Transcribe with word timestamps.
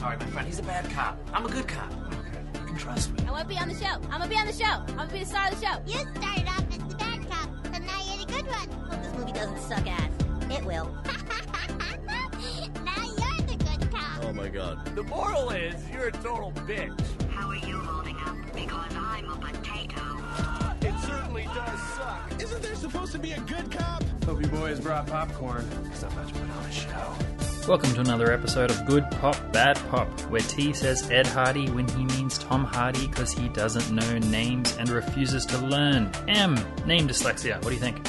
Sorry, 0.00 0.16
my 0.16 0.24
friend. 0.26 0.46
He's 0.46 0.58
a 0.58 0.62
bad 0.62 0.88
cop. 0.92 1.18
I'm 1.30 1.44
a 1.44 1.50
good 1.50 1.68
cop. 1.68 1.92
Okay, 1.92 2.40
you 2.54 2.66
can 2.68 2.76
trust 2.78 3.12
me. 3.12 3.18
I 3.28 3.32
want 3.32 3.42
to 3.42 3.48
be 3.48 3.58
on 3.58 3.68
the 3.68 3.74
show. 3.74 4.00
I'm 4.10 4.20
gonna 4.20 4.28
be 4.28 4.36
on 4.36 4.46
the 4.46 4.52
show. 4.54 4.64
I'm 4.64 4.96
gonna 4.96 5.12
be 5.12 5.18
the 5.18 5.26
star 5.26 5.48
of 5.48 5.60
the 5.60 5.66
show. 5.66 5.74
You 5.86 5.98
started 5.98 6.48
off 6.48 6.64
as 6.72 6.78
the 6.78 6.96
bad 6.96 7.28
cop, 7.28 7.50
and 7.74 7.84
now 7.84 8.00
you're 8.06 8.24
the 8.24 8.32
good 8.32 8.46
one. 8.46 8.70
Hope 8.88 9.02
this 9.02 9.14
movie 9.14 9.32
doesn't 9.32 9.60
suck 9.60 9.86
ass. 9.86 10.10
It 10.50 10.64
will. 10.64 10.86
now 11.04 12.96
you're 12.96 13.46
the 13.46 13.56
good 13.58 13.90
cop. 13.92 14.24
Oh 14.24 14.32
my 14.32 14.48
god. 14.48 14.86
The 14.96 15.02
moral 15.02 15.50
is, 15.50 15.74
you're 15.90 16.08
a 16.08 16.12
total 16.12 16.52
bitch. 16.66 16.98
How 17.32 17.50
are 17.50 17.56
you 17.56 17.78
holding 17.80 18.16
up? 18.20 18.36
Because 18.54 18.96
I'm 18.96 19.30
a 19.30 19.36
potato. 19.36 20.00
Ah, 20.00 20.74
it 20.80 20.98
certainly 21.00 21.44
does 21.44 21.78
suck. 21.78 22.40
Isn't 22.40 22.62
there 22.62 22.74
supposed 22.74 23.12
to 23.12 23.18
be 23.18 23.32
a 23.32 23.40
good 23.40 23.70
cop? 23.70 24.02
Hope 24.24 24.40
you 24.40 24.48
boys 24.48 24.80
brought 24.80 25.08
popcorn, 25.08 25.68
because 25.82 26.04
I'm 26.04 26.12
about 26.12 26.28
to 26.28 26.32
put 26.32 26.50
on 26.50 26.64
a 26.64 26.72
show. 26.72 27.39
Welcome 27.70 27.94
to 27.94 28.00
another 28.00 28.32
episode 28.32 28.72
of 28.72 28.84
Good 28.84 29.08
Pop, 29.12 29.36
Bad 29.52 29.76
Pop, 29.90 30.08
where 30.22 30.40
T 30.40 30.72
says 30.72 31.08
Ed 31.08 31.24
Hardy 31.24 31.70
when 31.70 31.86
he 31.86 32.04
means 32.04 32.36
Tom 32.36 32.64
Hardy 32.64 33.06
because 33.06 33.30
he 33.32 33.48
doesn't 33.50 33.94
know 33.94 34.18
names 34.18 34.76
and 34.76 34.88
refuses 34.88 35.46
to 35.46 35.58
learn. 35.58 36.10
M, 36.26 36.56
name 36.84 37.06
dyslexia. 37.06 37.62
What 37.62 37.68
do 37.68 37.74
you 37.74 37.80
think? 37.80 38.04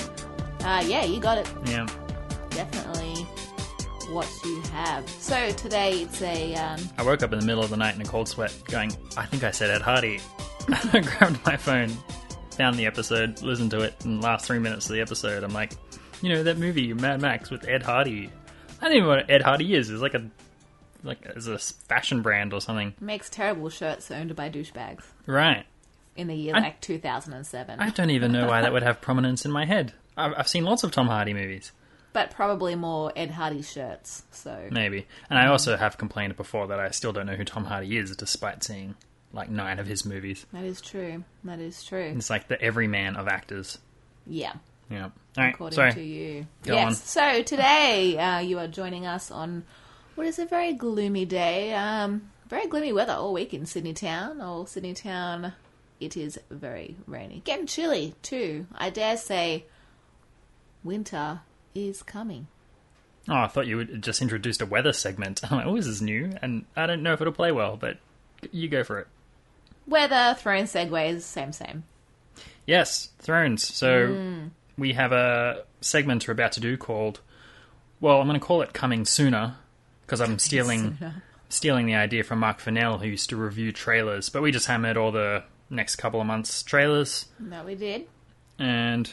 Uh, 0.65 0.83
yeah, 0.87 1.03
you 1.05 1.19
got 1.19 1.37
it. 1.37 1.47
Yeah. 1.65 1.85
Definitely 2.49 3.21
what 4.11 4.27
you 4.43 4.61
have. 4.73 5.07
So 5.07 5.51
today 5.51 5.91
it's 6.01 6.23
a 6.23 6.55
um, 6.55 6.79
I 6.97 7.03
woke 7.03 7.21
up 7.21 7.31
in 7.31 7.39
the 7.39 7.45
middle 7.45 7.63
of 7.63 7.69
the 7.69 7.77
night 7.77 7.93
in 7.93 8.01
a 8.01 8.05
cold 8.05 8.27
sweat 8.27 8.51
going, 8.65 8.91
I 9.15 9.27
think 9.27 9.43
I 9.43 9.51
said 9.51 9.69
Ed 9.69 9.83
Hardy. 9.83 10.21
I 10.91 11.01
grabbed 11.01 11.45
my 11.45 11.55
phone, 11.55 11.89
found 12.57 12.77
the 12.77 12.87
episode, 12.87 13.43
listened 13.43 13.69
to 13.69 13.81
it, 13.81 13.93
and 14.05 14.23
the 14.23 14.25
last 14.25 14.43
three 14.43 14.57
minutes 14.57 14.87
of 14.87 14.95
the 14.95 15.01
episode, 15.01 15.43
I'm 15.43 15.53
like, 15.53 15.73
you 16.23 16.29
know, 16.29 16.41
that 16.41 16.57
movie, 16.57 16.93
Mad 16.95 17.21
Max 17.21 17.51
with 17.51 17.67
Ed 17.67 17.83
Hardy. 17.83 18.31
I 18.81 18.85
don't 18.87 18.93
even 18.97 19.03
know 19.09 19.15
what 19.15 19.29
Ed 19.29 19.41
Hardy 19.43 19.73
is. 19.75 19.89
It's 19.89 20.01
like 20.01 20.13
a 20.15 20.29
like 21.03 21.19
it's 21.25 21.47
a 21.47 21.57
fashion 21.57 22.21
brand 22.21 22.53
or 22.53 22.61
something. 22.61 22.93
makes 22.99 23.29
terrible 23.29 23.69
shirts 23.69 24.11
owned 24.11 24.35
by 24.35 24.49
douchebags 24.49 25.03
Right. 25.25 25.65
in 26.15 26.27
the 26.27 26.35
year 26.35 26.55
I- 26.55 26.59
like 26.59 26.81
2007, 26.81 27.79
I 27.79 27.89
don't 27.89 28.09
even 28.11 28.31
know 28.31 28.47
why 28.47 28.61
that 28.61 28.71
would 28.73 28.83
have 28.83 29.01
prominence 29.07 29.45
in 29.45 29.51
my 29.51 29.65
head. 29.65 29.93
I've, 30.17 30.33
I've 30.37 30.47
seen 30.47 30.63
lots 30.63 30.83
of 30.83 30.91
Tom 30.91 31.07
Hardy 31.07 31.33
movies, 31.33 31.71
but 32.13 32.29
probably 32.31 32.75
more 32.75 33.11
Ed 33.15 33.31
Hardy 33.31 33.61
shirts. 33.63 34.23
So 34.31 34.67
maybe. 34.71 35.07
And 35.29 35.39
I 35.39 35.47
also 35.47 35.75
have 35.77 35.97
complained 35.97 36.35
before 36.35 36.67
that 36.67 36.79
I 36.79 36.89
still 36.91 37.13
don't 37.13 37.25
know 37.25 37.35
who 37.35 37.45
Tom 37.45 37.65
Hardy 37.65 37.97
is, 37.97 38.15
despite 38.15 38.63
seeing 38.63 38.95
like 39.33 39.49
nine 39.49 39.79
of 39.79 39.87
his 39.87 40.05
movies. 40.05 40.45
that 40.53 40.65
is 40.65 40.81
true. 40.81 41.23
That 41.45 41.59
is 41.59 41.83
true. 41.83 42.13
It's 42.15 42.29
like 42.29 42.47
the 42.49 42.61
everyman 42.61 43.15
of 43.15 43.27
actors. 43.27 43.77
Yeah. 44.27 44.53
Yeah. 44.89 45.09
Right. 45.37 45.53
according 45.53 45.75
Sorry. 45.75 45.93
to 45.93 46.01
you. 46.03 46.47
Go 46.63 46.73
yes. 46.73 46.85
on. 46.87 46.95
So 46.95 47.43
today 47.43 48.17
uh, 48.17 48.39
you 48.39 48.59
are 48.59 48.67
joining 48.67 49.05
us 49.05 49.31
on 49.31 49.63
what 50.15 50.27
is 50.27 50.39
a 50.39 50.45
very 50.45 50.73
gloomy 50.73 51.25
day. 51.25 51.73
Um, 51.73 52.29
very 52.49 52.67
gloomy 52.67 52.91
weather 52.91 53.13
all 53.13 53.31
week 53.33 53.53
in 53.53 53.65
Sydney 53.65 53.93
town. 53.93 54.41
All 54.41 54.65
Sydney 54.65 54.93
town, 54.93 55.53
it 56.01 56.17
is 56.17 56.37
very 56.49 56.97
rainy, 57.07 57.41
getting 57.45 57.65
chilly 57.65 58.13
too. 58.21 58.67
I 58.75 58.89
dare 58.89 59.15
say, 59.15 59.65
winter 60.83 61.41
is 61.73 62.03
coming. 62.03 62.47
Oh, 63.29 63.35
I 63.35 63.47
thought 63.47 63.67
you 63.67 63.77
would 63.77 64.01
just 64.01 64.21
introduced 64.21 64.61
a 64.61 64.65
weather 64.65 64.93
segment. 64.93 65.41
I'm 65.49 65.57
like, 65.57 65.65
oh, 65.67 65.75
this 65.75 65.85
is 65.87 66.01
new, 66.01 66.33
and 66.41 66.65
I 66.75 66.87
don't 66.87 67.03
know 67.03 67.13
if 67.13 67.21
it'll 67.21 67.31
play 67.33 67.51
well, 67.51 67.77
but 67.77 67.97
you 68.51 68.67
go 68.67 68.83
for 68.83 68.99
it. 68.99 69.07
Weather, 69.87 70.35
throwing 70.37 70.65
segues, 70.65 71.21
same 71.21 71.51
same. 71.53 71.83
Yes, 72.65 73.09
Thrones. 73.19 73.63
So 73.73 74.07
Hmm. 74.07 74.47
We 74.77 74.93
have 74.93 75.11
a 75.11 75.63
segment 75.81 76.27
we're 76.27 76.33
about 76.33 76.51
to 76.53 76.59
do 76.59 76.77
called, 76.77 77.19
well, 77.99 78.19
I'm 78.21 78.27
going 78.27 78.39
to 78.39 78.45
call 78.45 78.61
it 78.61 78.73
Coming 78.73 79.05
Sooner 79.05 79.55
because 80.01 80.21
I'm 80.21 80.39
stealing 80.39 80.97
stealing 81.49 81.85
the 81.85 81.95
idea 81.95 82.23
from 82.23 82.39
Mark 82.39 82.59
Fennell, 82.59 82.97
who 82.99 83.07
used 83.07 83.29
to 83.29 83.35
review 83.35 83.71
trailers. 83.71 84.29
But 84.29 84.41
we 84.41 84.51
just 84.51 84.67
hammered 84.67 84.95
all 84.97 85.11
the 85.11 85.43
next 85.69 85.97
couple 85.97 86.19
of 86.21 86.27
months' 86.27 86.63
trailers 86.63 87.25
No, 87.39 87.63
we 87.63 87.75
did. 87.75 88.07
and 88.59 89.11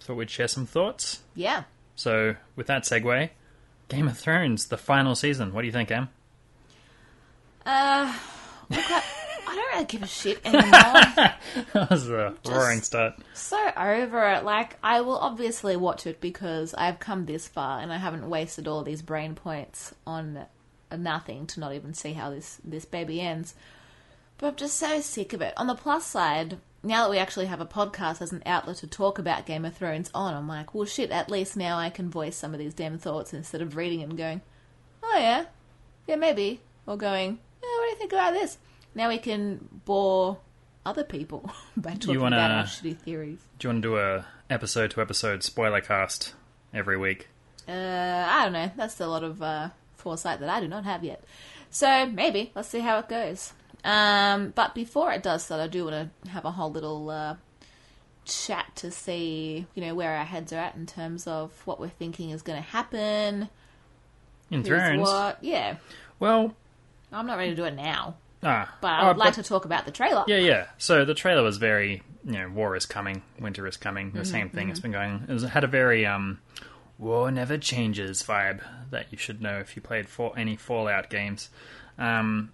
thought 0.00 0.16
we'd 0.16 0.30
share 0.30 0.48
some 0.48 0.66
thoughts. 0.66 1.20
Yeah. 1.34 1.64
So 1.96 2.36
with 2.54 2.66
that 2.68 2.82
segue, 2.84 3.30
Game 3.88 4.08
of 4.08 4.18
Thrones, 4.18 4.66
the 4.68 4.76
final 4.78 5.14
season. 5.14 5.52
What 5.52 5.62
do 5.62 5.66
you 5.66 5.72
think, 5.72 5.90
Em? 5.90 6.08
Uh, 7.64 8.14
look, 8.70 8.84
I, 8.90 9.02
I 9.02 9.25
don't 9.56 9.72
really 9.72 9.84
give 9.86 10.02
a 10.02 10.06
shit 10.06 10.40
anymore. 10.44 10.62
that 10.70 11.88
was 11.90 12.08
a 12.08 12.34
roaring 12.46 12.82
start. 12.82 13.14
so 13.34 13.58
over 13.76 14.28
it. 14.30 14.44
Like, 14.44 14.76
I 14.82 15.00
will 15.00 15.18
obviously 15.18 15.76
watch 15.76 16.06
it 16.06 16.20
because 16.20 16.74
I've 16.74 16.98
come 16.98 17.26
this 17.26 17.48
far 17.48 17.80
and 17.80 17.92
I 17.92 17.98
haven't 17.98 18.28
wasted 18.28 18.68
all 18.68 18.82
these 18.82 19.02
brain 19.02 19.34
points 19.34 19.94
on 20.06 20.46
nothing 20.96 21.46
to 21.48 21.60
not 21.60 21.74
even 21.74 21.94
see 21.94 22.12
how 22.12 22.30
this 22.30 22.60
this 22.64 22.84
baby 22.84 23.20
ends. 23.20 23.54
But 24.38 24.48
I'm 24.48 24.56
just 24.56 24.76
so 24.76 25.00
sick 25.00 25.32
of 25.32 25.40
it. 25.40 25.54
On 25.56 25.66
the 25.66 25.74
plus 25.74 26.04
side, 26.04 26.58
now 26.82 27.04
that 27.04 27.10
we 27.10 27.18
actually 27.18 27.46
have 27.46 27.60
a 27.60 27.66
podcast 27.66 28.20
as 28.20 28.32
an 28.32 28.42
outlet 28.44 28.76
to 28.76 28.86
talk 28.86 29.18
about 29.18 29.46
Game 29.46 29.64
of 29.64 29.74
Thrones 29.74 30.10
on, 30.14 30.34
I'm 30.34 30.46
like, 30.46 30.74
well, 30.74 30.84
shit. 30.84 31.10
At 31.10 31.30
least 31.30 31.56
now 31.56 31.78
I 31.78 31.90
can 31.90 32.10
voice 32.10 32.36
some 32.36 32.52
of 32.52 32.60
these 32.60 32.74
damn 32.74 32.98
thoughts 32.98 33.32
instead 33.32 33.62
of 33.62 33.76
reading 33.76 34.02
and 34.02 34.16
going, 34.16 34.42
oh 35.02 35.18
yeah, 35.18 35.46
yeah 36.06 36.16
maybe, 36.16 36.60
or 36.86 36.96
going, 36.96 37.38
yeah, 37.62 37.78
what 37.78 37.84
do 37.84 37.90
you 37.90 37.96
think 37.96 38.12
about 38.12 38.34
this? 38.34 38.58
Now 38.96 39.08
we 39.08 39.18
can 39.18 39.68
bore 39.84 40.38
other 40.84 41.04
people 41.04 41.48
by 41.76 41.92
talking 41.94 42.18
wanna- 42.20 42.36
about 42.36 42.50
our 42.50 42.64
shitty 42.64 42.96
theories. 42.98 43.38
Do 43.58 43.68
you 43.68 43.74
want 43.74 43.82
to 43.82 43.88
do 43.90 43.96
a 43.98 44.26
episode 44.50 44.90
to 44.92 45.00
episode 45.02 45.42
spoiler 45.42 45.80
cast 45.80 46.34
every 46.74 46.96
week? 46.96 47.28
Uh, 47.68 47.72
I 48.28 48.44
don't 48.44 48.52
know. 48.52 48.70
That's 48.76 48.98
a 49.00 49.06
lot 49.06 49.22
of 49.22 49.42
uh, 49.42 49.68
foresight 49.96 50.40
that 50.40 50.48
I 50.48 50.60
do 50.60 50.68
not 50.68 50.84
have 50.84 51.04
yet. 51.04 51.22
So 51.70 52.06
maybe 52.06 52.52
let's 52.54 52.68
see 52.68 52.80
how 52.80 52.98
it 52.98 53.08
goes. 53.08 53.52
Um, 53.84 54.52
but 54.54 54.74
before 54.74 55.12
it 55.12 55.22
does 55.22 55.46
that, 55.48 55.60
I 55.60 55.66
do 55.66 55.84
want 55.84 56.10
to 56.24 56.30
have 56.30 56.44
a 56.44 56.50
whole 56.52 56.70
little 56.70 57.10
uh, 57.10 57.36
chat 58.24 58.66
to 58.76 58.90
see, 58.90 59.66
you 59.74 59.84
know, 59.84 59.94
where 59.94 60.16
our 60.16 60.24
heads 60.24 60.52
are 60.52 60.58
at 60.58 60.74
in 60.76 60.86
terms 60.86 61.26
of 61.26 61.52
what 61.66 61.78
we're 61.80 61.88
thinking 61.88 62.30
is 62.30 62.42
going 62.42 62.60
to 62.62 62.68
happen. 62.68 63.48
In 64.50 64.62
Thrones? 64.62 65.00
what? 65.02 65.38
Yeah, 65.42 65.76
Well, 66.18 66.54
I'm 67.12 67.26
not 67.26 67.36
ready 67.36 67.50
to 67.50 67.56
do 67.56 67.64
it 67.64 67.74
now, 67.74 68.14
ah, 68.42 68.74
but 68.80 68.88
I 68.88 69.06
would 69.08 69.16
oh, 69.16 69.18
like 69.18 69.34
but- 69.36 69.42
to 69.42 69.48
talk 69.48 69.64
about 69.64 69.84
the 69.84 69.90
trailer. 69.90 70.24
Yeah, 70.26 70.38
yeah. 70.38 70.66
So 70.78 71.04
the 71.04 71.14
trailer 71.14 71.42
was 71.42 71.56
very, 71.56 72.02
you 72.24 72.32
know, 72.32 72.48
war 72.48 72.76
is 72.76 72.86
coming, 72.86 73.22
winter 73.38 73.66
is 73.66 73.76
coming. 73.76 74.08
Mm-hmm, 74.08 74.18
The 74.18 74.24
same 74.24 74.50
thing. 74.50 74.70
It's 74.70 74.80
been 74.80 74.92
going. 74.92 75.24
It 75.28 75.32
was, 75.32 75.42
had 75.44 75.64
a 75.64 75.68
very 75.68 76.06
um, 76.06 76.40
war 76.98 77.30
never 77.30 77.58
changes 77.58 78.22
vibe 78.22 78.60
that 78.90 79.06
you 79.10 79.18
should 79.18 79.40
know 79.42 79.58
if 79.58 79.76
you 79.76 79.82
played 79.82 80.08
for 80.08 80.36
any 80.38 80.56
Fallout 80.56 81.10
games. 81.10 81.50
Um, 81.98 82.52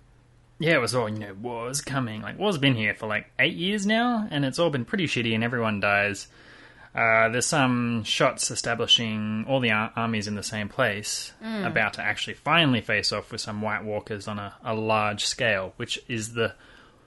yeah, 0.58 0.74
it 0.74 0.80
was 0.80 0.94
all 0.94 1.08
you 1.08 1.18
know. 1.18 1.34
War's 1.34 1.80
coming. 1.80 2.22
Like 2.22 2.38
war's 2.38 2.58
been 2.58 2.76
here 2.76 2.94
for 2.94 3.06
like 3.06 3.26
eight 3.38 3.54
years 3.56 3.86
now, 3.86 4.28
and 4.30 4.44
it's 4.44 4.58
all 4.58 4.70
been 4.70 4.84
pretty 4.84 5.06
shitty, 5.06 5.34
and 5.34 5.42
everyone 5.42 5.80
dies. 5.80 6.28
Uh, 6.94 7.30
there's 7.30 7.46
some 7.46 8.04
shots 8.04 8.50
establishing 8.50 9.46
all 9.48 9.60
the 9.60 9.70
ar- 9.70 9.92
armies 9.96 10.26
in 10.28 10.34
the 10.34 10.42
same 10.42 10.68
place, 10.68 11.32
Mm. 11.42 11.66
about 11.66 11.94
to 11.94 12.02
actually 12.02 12.34
finally 12.34 12.82
face 12.82 13.12
off 13.12 13.32
with 13.32 13.40
some 13.40 13.62
White 13.62 13.82
Walkers 13.84 14.28
on 14.28 14.38
a, 14.38 14.54
a 14.62 14.74
large 14.74 15.24
scale, 15.24 15.72
which 15.76 15.98
is 16.08 16.34
the 16.34 16.54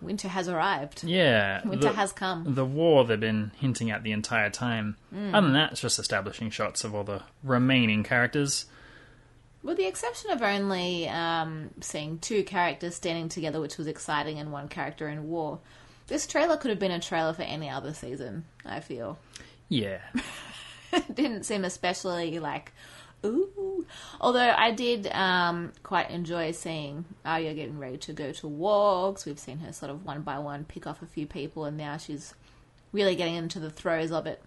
Winter 0.02 0.28
has 0.28 0.50
arrived. 0.50 1.04
yeah, 1.04 1.62
Winter 1.68 1.90
the- 1.90 1.94
has 1.96 2.12
come. 2.12 2.56
The 2.56 2.66
war 2.66 3.06
they've 3.06 3.20
been 3.20 3.52
hinting 3.58 3.92
at 3.92 4.02
the 4.04 4.12
entire 4.12 4.50
time. 4.50 4.98
Mm. 5.14 5.34
Other 5.36 5.48
than 5.48 5.54
that, 5.54 5.72
it's 5.74 5.82
just 5.82 6.00
establishing 6.00 6.50
shots 6.50 6.84
of 6.84 6.94
all 6.96 7.04
the 7.04 7.22
remaining 7.44 8.04
characters. 8.04 8.66
With 9.64 9.78
the 9.78 9.86
exception 9.88 10.32
of 10.32 10.42
only 10.42 11.08
um, 11.10 11.72
seeing 11.82 12.20
two 12.20 12.44
characters 12.44 12.96
standing 12.96 13.30
together, 13.30 13.60
which 13.62 13.78
was 13.78 13.88
exciting, 13.88 14.38
and 14.40 14.52
one 14.52 14.68
character 14.68 15.08
in 15.08 15.28
war, 15.30 15.60
this 16.08 16.28
trailer 16.28 16.58
could 16.58 16.70
have 16.70 16.80
been 16.80 16.92
a 16.92 17.00
trailer 17.00 17.34
for 17.34 17.42
any 17.44 17.68
other 17.70 17.94
season, 17.94 18.46
I 18.64 18.80
feel. 18.80 19.18
Yeah, 19.70 20.00
didn't 21.14 21.44
seem 21.44 21.66
especially 21.66 22.40
like, 22.40 22.72
ooh. 23.26 23.86
Although 24.22 24.54
I 24.56 24.72
did 24.72 25.08
um, 25.08 25.74
quite 25.84 26.10
enjoy 26.12 26.52
seeing 26.52 27.06
Arya 27.26 27.54
getting 27.54 27.80
ready 27.80 27.98
to 27.98 28.14
go 28.14 28.32
to 28.32 28.48
walks. 28.48 29.26
we've 29.26 29.40
seen 29.40 29.60
her 29.60 29.74
sort 29.74 29.92
of 29.92 30.06
one 30.06 30.22
by 30.22 30.40
one 30.40 30.66
pick 30.66 30.86
off 30.88 31.02
a 31.02 31.08
few 31.08 31.26
people, 31.26 31.66
and 31.66 31.78
now 31.78 31.98
she's 31.98 32.34
really 32.92 33.16
getting 33.16 33.36
into 33.36 33.60
the 33.60 33.70
throes 33.70 34.12
of 34.12 34.26
it. 34.28 34.42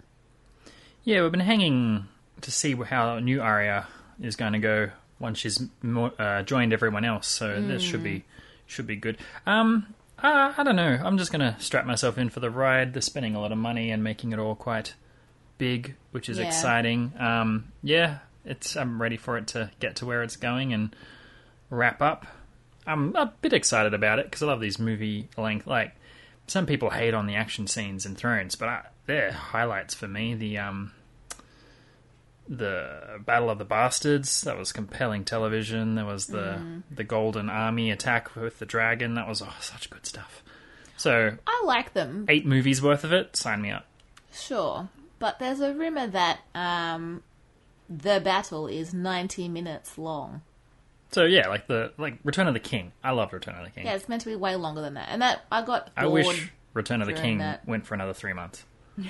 yeah. 1.05 1.23
We've 1.23 1.31
been 1.33 1.41
hanging 1.41 2.07
to 2.41 2.51
see 2.51 2.75
how 2.75 3.19
new 3.19 3.41
Arya 3.41 3.87
is 4.21 4.37
going 4.37 4.53
to 4.53 4.59
go 4.59 4.91
once 5.19 5.39
she's 5.39 5.61
mo- 5.83 6.13
uh, 6.19 6.43
joined 6.43 6.73
everyone 6.73 7.05
else. 7.05 7.27
So 7.27 7.61
this 7.61 7.83
should 7.83 8.03
be 8.05 8.25
should 8.67 8.87
be 8.87 8.97
good. 8.97 9.19
Um, 9.47 9.95
uh, 10.23 10.53
I 10.57 10.63
don't 10.63 10.77
know. 10.77 10.99
I'm 11.03 11.19
just 11.19 11.33
going 11.33 11.41
to 11.41 11.61
strap 11.61 11.87
myself 11.87 12.19
in 12.19 12.29
for 12.29 12.41
the 12.41 12.51
ride. 12.51 12.93
They're 12.93 13.03
spending 13.03 13.35
a 13.35 13.41
lot 13.41 13.53
of 13.53 13.59
money 13.59 13.91
and 13.91 14.03
making 14.03 14.33
it 14.33 14.39
all 14.39 14.55
quite 14.55 14.95
big, 15.59 15.95
which 16.13 16.29
is 16.29 16.39
Yeah. 16.39 16.47
exciting. 16.47 17.13
Um, 17.19 17.73
yeah, 17.83 18.19
it's 18.45 18.77
I'm 18.77 19.01
ready 19.03 19.17
for 19.17 19.37
it 19.37 19.49
to 19.49 19.71
get 19.81 19.97
to 19.97 20.07
where 20.07 20.23
it's 20.23 20.37
going 20.37 20.73
and 20.73 20.95
wrap 21.71 22.01
up. 22.01 22.27
I'm 22.87 23.15
a 23.17 23.33
bit 23.43 23.53
excited 23.53 23.93
about 23.93 24.19
it 24.19 24.27
because 24.27 24.43
I 24.43 24.47
love 24.47 24.61
these 24.61 24.79
movie 24.79 25.29
length. 25.37 25.67
Like 25.67 25.95
some 26.47 26.65
people 26.65 26.91
hate 26.91 27.13
on 27.13 27.27
the 27.27 27.35
action 27.35 27.67
scenes 27.67 28.07
in 28.07 28.15
Thrones, 28.17 28.55
but 28.55 28.69
I, 28.69 28.87
they're 29.07 29.33
highlights 29.33 29.95
for 29.95 30.09
me. 30.09 30.35
The 30.35 30.57
um, 30.59 30.93
the 32.49 33.21
Battle 33.27 33.51
of 33.51 33.59
the 33.59 33.65
Bastards. 33.65 34.43
That 34.43 34.57
was 34.57 34.73
compelling 34.73 35.25
television. 35.25 35.95
There 35.97 36.05
was 36.07 36.27
the 36.27 36.83
the 36.91 37.05
Golden 37.05 37.51
Army 37.51 37.91
attack 37.91 38.35
with 38.35 38.59
the 38.59 38.67
dragon. 38.67 39.15
That 39.15 39.29
was 39.29 39.43
oh, 39.43 39.55
such 39.61 39.91
good 39.91 40.07
stuff. 40.07 40.43
So 40.97 41.37
I 41.47 41.63
like 41.65 41.93
them, 41.93 42.25
eight 42.29 42.45
movies 42.47 42.83
worth 42.83 43.05
of 43.05 43.13
it. 43.13 43.37
Sign 43.37 43.63
me 43.63 43.71
up. 43.71 43.87
sure, 44.33 44.89
but 45.19 45.39
there's 45.39 45.61
a 45.61 45.75
rumor 45.75 46.07
that 46.07 46.41
um, 46.55 47.23
the 47.89 48.21
battle 48.21 48.67
is 48.67 48.93
90 48.93 49.49
minutes 49.49 49.99
long. 49.99 50.43
So 51.11 51.25
yeah, 51.25 51.49
like 51.49 51.67
the 51.67 51.93
like 51.97 52.19
Return 52.23 52.49
of 52.49 52.55
the 52.55 52.61
King. 52.61 52.93
I 53.03 53.13
love 53.13 53.33
Return 53.33 53.55
of 53.55 53.65
the 53.65 53.71
King. 53.71 53.87
Yeah, 53.87 53.95
it's 53.95 54.09
meant 54.09 54.23
to 54.23 54.29
be 54.29 54.37
way 54.37 54.57
longer 54.57 54.83
than 54.83 54.95
that, 54.95 55.09
and 55.11 55.23
that 55.23 55.45
I 55.51 55.63
got. 55.63 55.91
I 55.97 56.07
wish 56.07 56.53
Return 56.75 57.01
of 57.01 57.09
the 57.09 57.15
King 57.15 57.39
that. 57.39 57.67
went 57.67 57.87
for 57.87 57.95
another 57.95 58.13
three 58.13 58.35
months. 58.35 58.65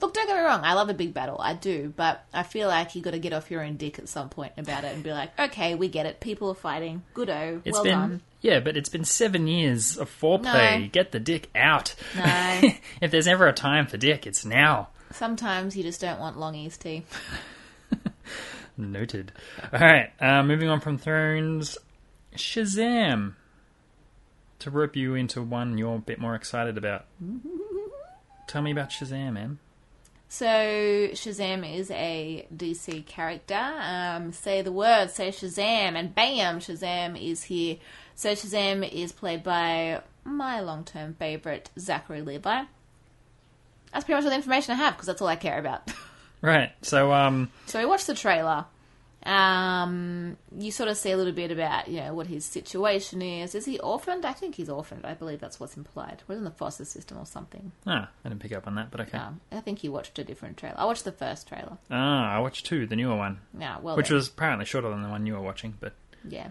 Look, 0.00 0.14
don't 0.14 0.26
get 0.26 0.36
me 0.36 0.42
wrong. 0.42 0.60
I 0.64 0.74
love 0.74 0.88
a 0.88 0.94
big 0.94 1.14
battle. 1.14 1.40
I 1.40 1.54
do, 1.54 1.92
but 1.96 2.24
I 2.32 2.42
feel 2.42 2.68
like 2.68 2.94
you 2.94 3.02
got 3.02 3.12
to 3.12 3.18
get 3.18 3.32
off 3.32 3.50
your 3.50 3.62
own 3.62 3.76
dick 3.76 3.98
at 3.98 4.08
some 4.08 4.28
point 4.28 4.52
about 4.56 4.84
it 4.84 4.94
and 4.94 5.02
be 5.02 5.12
like, 5.12 5.38
okay, 5.38 5.74
we 5.74 5.88
get 5.88 6.06
it. 6.06 6.20
People 6.20 6.50
are 6.50 6.54
fighting. 6.54 7.02
Good-o. 7.14 7.62
It's 7.64 7.74
well 7.74 7.84
been 7.84 7.98
done. 7.98 8.22
yeah, 8.40 8.60
but 8.60 8.76
it's 8.76 8.88
been 8.88 9.04
seven 9.04 9.46
years 9.46 9.96
of 9.96 10.10
foreplay. 10.10 10.80
No. 10.82 10.88
Get 10.88 11.12
the 11.12 11.20
dick 11.20 11.48
out. 11.54 11.94
No. 12.16 12.60
if 13.00 13.10
there's 13.10 13.28
ever 13.28 13.46
a 13.46 13.52
time 13.52 13.86
for 13.86 13.96
dick, 13.96 14.26
it's 14.26 14.44
now. 14.44 14.88
Sometimes 15.12 15.76
you 15.76 15.82
just 15.82 16.00
don't 16.00 16.18
want 16.18 16.38
long 16.38 16.54
East 16.54 16.80
tea. 16.80 17.04
Noted. 18.76 19.32
All 19.72 19.78
right, 19.78 20.10
uh, 20.20 20.42
moving 20.42 20.68
on 20.68 20.80
from 20.80 20.98
Thrones, 20.98 21.78
Shazam. 22.36 23.34
To 24.60 24.70
rope 24.70 24.96
you 24.96 25.14
into 25.14 25.42
one 25.42 25.76
you're 25.78 25.96
a 25.96 25.98
bit 25.98 26.18
more 26.18 26.34
excited 26.34 26.76
about. 26.76 27.04
Tell 28.48 28.62
me 28.62 28.72
about 28.72 28.90
Shazam, 28.90 29.34
man. 29.34 29.58
So 30.28 30.46
Shazam 30.46 31.70
is 31.78 31.90
a 31.90 32.46
DC 32.54 33.06
character. 33.06 33.54
Um, 33.54 34.32
say 34.32 34.62
the 34.62 34.72
word, 34.72 35.10
say 35.10 35.28
Shazam, 35.28 35.94
and 35.96 36.14
bam, 36.14 36.58
Shazam 36.58 37.20
is 37.20 37.44
here. 37.44 37.76
So 38.16 38.32
Shazam 38.32 38.88
is 38.90 39.12
played 39.12 39.42
by 39.42 40.02
my 40.24 40.60
long-term 40.60 41.14
favorite 41.14 41.70
Zachary 41.78 42.22
Levi. 42.22 42.64
That's 43.92 44.04
pretty 44.04 44.16
much 44.16 44.24
all 44.24 44.30
the 44.30 44.36
information 44.36 44.72
I 44.72 44.76
have 44.78 44.94
because 44.94 45.06
that's 45.06 45.22
all 45.22 45.28
I 45.28 45.36
care 45.36 45.58
about. 45.58 45.90
Right. 46.42 46.72
So, 46.82 47.10
um, 47.10 47.48
So 47.64 47.78
we 47.78 47.86
watched 47.86 48.06
the 48.06 48.14
trailer. 48.14 48.66
Um, 49.24 50.36
you 50.56 50.70
sort 50.70 50.88
of 50.90 50.96
see 50.96 51.10
a 51.10 51.16
little 51.16 51.32
bit 51.32 51.50
about 51.50 51.88
you 51.88 52.00
know 52.00 52.14
what 52.14 52.26
his 52.26 52.44
situation 52.44 53.22
is. 53.22 53.54
Is 53.54 53.64
he 53.64 53.78
orphaned? 53.78 54.24
I 54.26 54.32
think 54.32 54.54
he's 54.56 54.68
orphaned. 54.68 55.04
I 55.06 55.14
believe 55.14 55.40
that's 55.40 55.58
what's 55.58 55.76
implied. 55.76 56.22
We're 56.28 56.36
in 56.36 56.44
the 56.44 56.50
foster 56.50 56.84
system 56.84 57.18
or 57.18 57.26
something. 57.26 57.72
ah, 57.86 58.10
I 58.24 58.28
didn't 58.28 58.42
pick 58.42 58.52
up 58.52 58.66
on 58.66 58.74
that, 58.74 58.90
but 58.90 59.00
okay. 59.00 59.18
Um, 59.18 59.40
I 59.50 59.60
think 59.60 59.82
you 59.82 59.90
watched 59.92 60.18
a 60.18 60.24
different 60.24 60.56
trailer. 60.58 60.78
I 60.78 60.84
watched 60.84 61.04
the 61.04 61.12
first 61.12 61.48
trailer. 61.48 61.78
Ah, 61.90 62.36
I 62.36 62.38
watched 62.40 62.66
two, 62.66 62.86
the 62.86 62.96
newer 62.96 63.16
one, 63.16 63.38
Yeah, 63.58 63.78
well, 63.80 63.96
which 63.96 64.08
then. 64.08 64.16
was 64.16 64.28
apparently 64.28 64.66
shorter 64.66 64.90
than 64.90 65.02
the 65.02 65.08
one 65.08 65.24
you 65.26 65.32
were 65.34 65.40
watching, 65.40 65.74
but 65.80 65.94
yeah. 66.28 66.48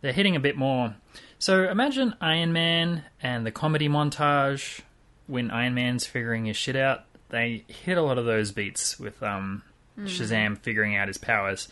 they're 0.00 0.12
hitting 0.12 0.36
a 0.36 0.40
bit 0.40 0.56
more. 0.56 0.96
So 1.38 1.68
imagine 1.68 2.14
Iron 2.20 2.52
Man 2.52 3.04
and 3.22 3.44
the 3.44 3.50
comedy 3.50 3.88
montage 3.88 4.80
when 5.26 5.50
Iron 5.50 5.74
Man's 5.74 6.06
figuring 6.06 6.46
his 6.46 6.56
shit 6.56 6.76
out. 6.76 7.04
They 7.28 7.64
hit 7.68 7.98
a 7.98 8.02
lot 8.02 8.16
of 8.18 8.24
those 8.24 8.52
beats 8.52 8.98
with 9.00 9.20
um, 9.22 9.62
Shazam 9.98 10.58
figuring 10.58 10.94
out 10.96 11.08
his 11.08 11.18
powers, 11.18 11.68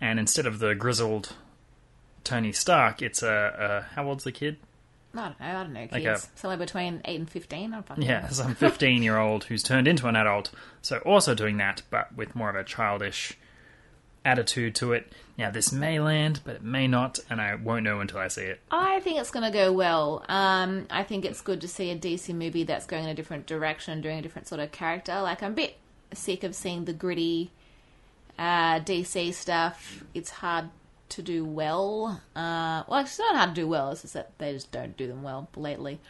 and 0.00 0.18
instead 0.18 0.46
of 0.46 0.58
the 0.58 0.74
grizzled 0.74 1.34
Tony 2.24 2.52
Stark, 2.52 3.02
it's 3.02 3.22
a, 3.22 3.84
a 3.90 3.94
how 3.94 4.06
old's 4.08 4.24
the 4.24 4.32
kid? 4.32 4.56
I 5.14 5.28
don't 5.28 5.40
know. 5.40 5.46
I 5.46 5.52
don't 5.52 5.72
know. 5.72 5.88
Like 5.90 6.02
Kids 6.02 6.28
a- 6.34 6.38
somewhere 6.38 6.58
between 6.58 7.00
eight 7.06 7.18
and 7.18 7.28
fifteen. 7.30 7.72
I 7.72 7.76
don't 7.76 7.86
fucking 7.86 8.04
Yeah, 8.04 8.20
know. 8.22 8.28
some 8.28 8.54
fifteen-year-old 8.66 9.44
who's 9.44 9.62
turned 9.62 9.88
into 9.88 10.06
an 10.08 10.16
adult. 10.16 10.50
So 10.82 10.98
also 10.98 11.34
doing 11.34 11.56
that, 11.58 11.82
but 11.90 12.14
with 12.14 12.34
more 12.36 12.50
of 12.50 12.56
a 12.56 12.64
childish 12.64 13.38
attitude 14.24 14.74
to 14.74 14.92
it. 14.92 15.12
Now 15.38 15.50
this 15.50 15.70
may 15.72 16.00
land, 16.00 16.40
but 16.44 16.56
it 16.56 16.62
may 16.62 16.86
not, 16.88 17.18
and 17.30 17.40
I 17.40 17.54
won't 17.54 17.84
know 17.84 18.00
until 18.00 18.18
I 18.18 18.28
see 18.28 18.42
it. 18.42 18.60
I 18.70 19.00
think 19.00 19.18
it's 19.20 19.30
going 19.30 19.44
to 19.44 19.56
go 19.56 19.72
well. 19.72 20.24
Um, 20.28 20.86
I 20.90 21.02
think 21.04 21.24
it's 21.24 21.40
good 21.40 21.60
to 21.60 21.68
see 21.68 21.90
a 21.90 21.96
DC 21.96 22.34
movie 22.34 22.64
that's 22.64 22.86
going 22.86 23.04
in 23.04 23.10
a 23.10 23.14
different 23.14 23.46
direction, 23.46 24.00
doing 24.00 24.18
a 24.18 24.22
different 24.22 24.48
sort 24.48 24.60
of 24.60 24.72
character. 24.72 25.20
Like 25.20 25.42
I'm 25.42 25.52
a 25.52 25.54
bit 25.54 25.76
sick 26.12 26.42
of 26.42 26.54
seeing 26.54 26.86
the 26.86 26.92
gritty 26.92 27.52
uh, 28.38 28.80
DC 28.80 29.32
stuff. 29.34 30.04
It's 30.14 30.30
hard 30.30 30.70
to 31.10 31.22
do 31.22 31.44
well. 31.44 32.20
Uh, 32.34 32.82
well, 32.88 33.00
it's 33.00 33.18
not 33.18 33.36
hard 33.36 33.54
to 33.54 33.60
do 33.62 33.68
well. 33.68 33.90
It's 33.90 34.02
just 34.02 34.14
that 34.14 34.38
they 34.38 34.52
just 34.52 34.72
don't 34.72 34.96
do 34.96 35.06
them 35.06 35.22
well 35.22 35.48
lately. 35.56 36.00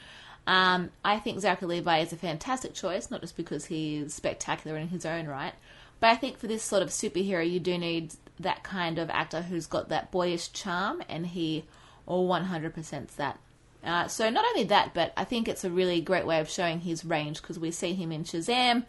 Um, 0.47 0.91
I 1.05 1.19
think 1.19 1.41
Zachary 1.41 1.69
Levi 1.69 1.99
is 1.99 2.13
a 2.13 2.17
fantastic 2.17 2.73
choice, 2.73 3.11
not 3.11 3.21
just 3.21 3.37
because 3.37 3.67
he 3.67 3.97
is 3.97 4.15
spectacular 4.15 4.77
in 4.77 4.89
his 4.89 5.05
own 5.05 5.27
right, 5.27 5.55
but 5.99 6.11
I 6.11 6.17
think 6.17 6.39
for 6.39 6.47
this 6.47 6.63
sort 6.63 6.83
of 6.83 6.91
superhero, 6.91 7.49
you 7.49 7.59
do 7.59 7.77
need 7.77 8.15
that 8.39 8.63
kind 8.63 8.99
of 8.99 9.11
actor 9.11 9.43
who's 9.43 9.67
got 9.67 9.89
that 9.89 10.13
boyish 10.13 10.53
charm, 10.53 11.03
and 11.09 11.27
he 11.27 11.65
all 12.07 12.29
100%'s 12.29 13.15
that. 13.17 13.41
Uh, 13.83 14.07
so 14.09 14.31
not 14.31 14.45
only 14.45 14.65
that, 14.65 14.95
but 14.95 15.13
I 15.17 15.25
think 15.25 15.49
it's 15.49 15.65
a 15.65 15.71
really 15.71 16.01
great 16.01 16.27
way 16.27 16.41
of 16.41 16.49
showing 16.49 16.81
his 16.81 17.05
range 17.05 17.41
because 17.41 17.59
we 17.59 17.71
see 17.71 17.95
him 17.95 18.13
in 18.13 18.25
Shazam, 18.25 18.85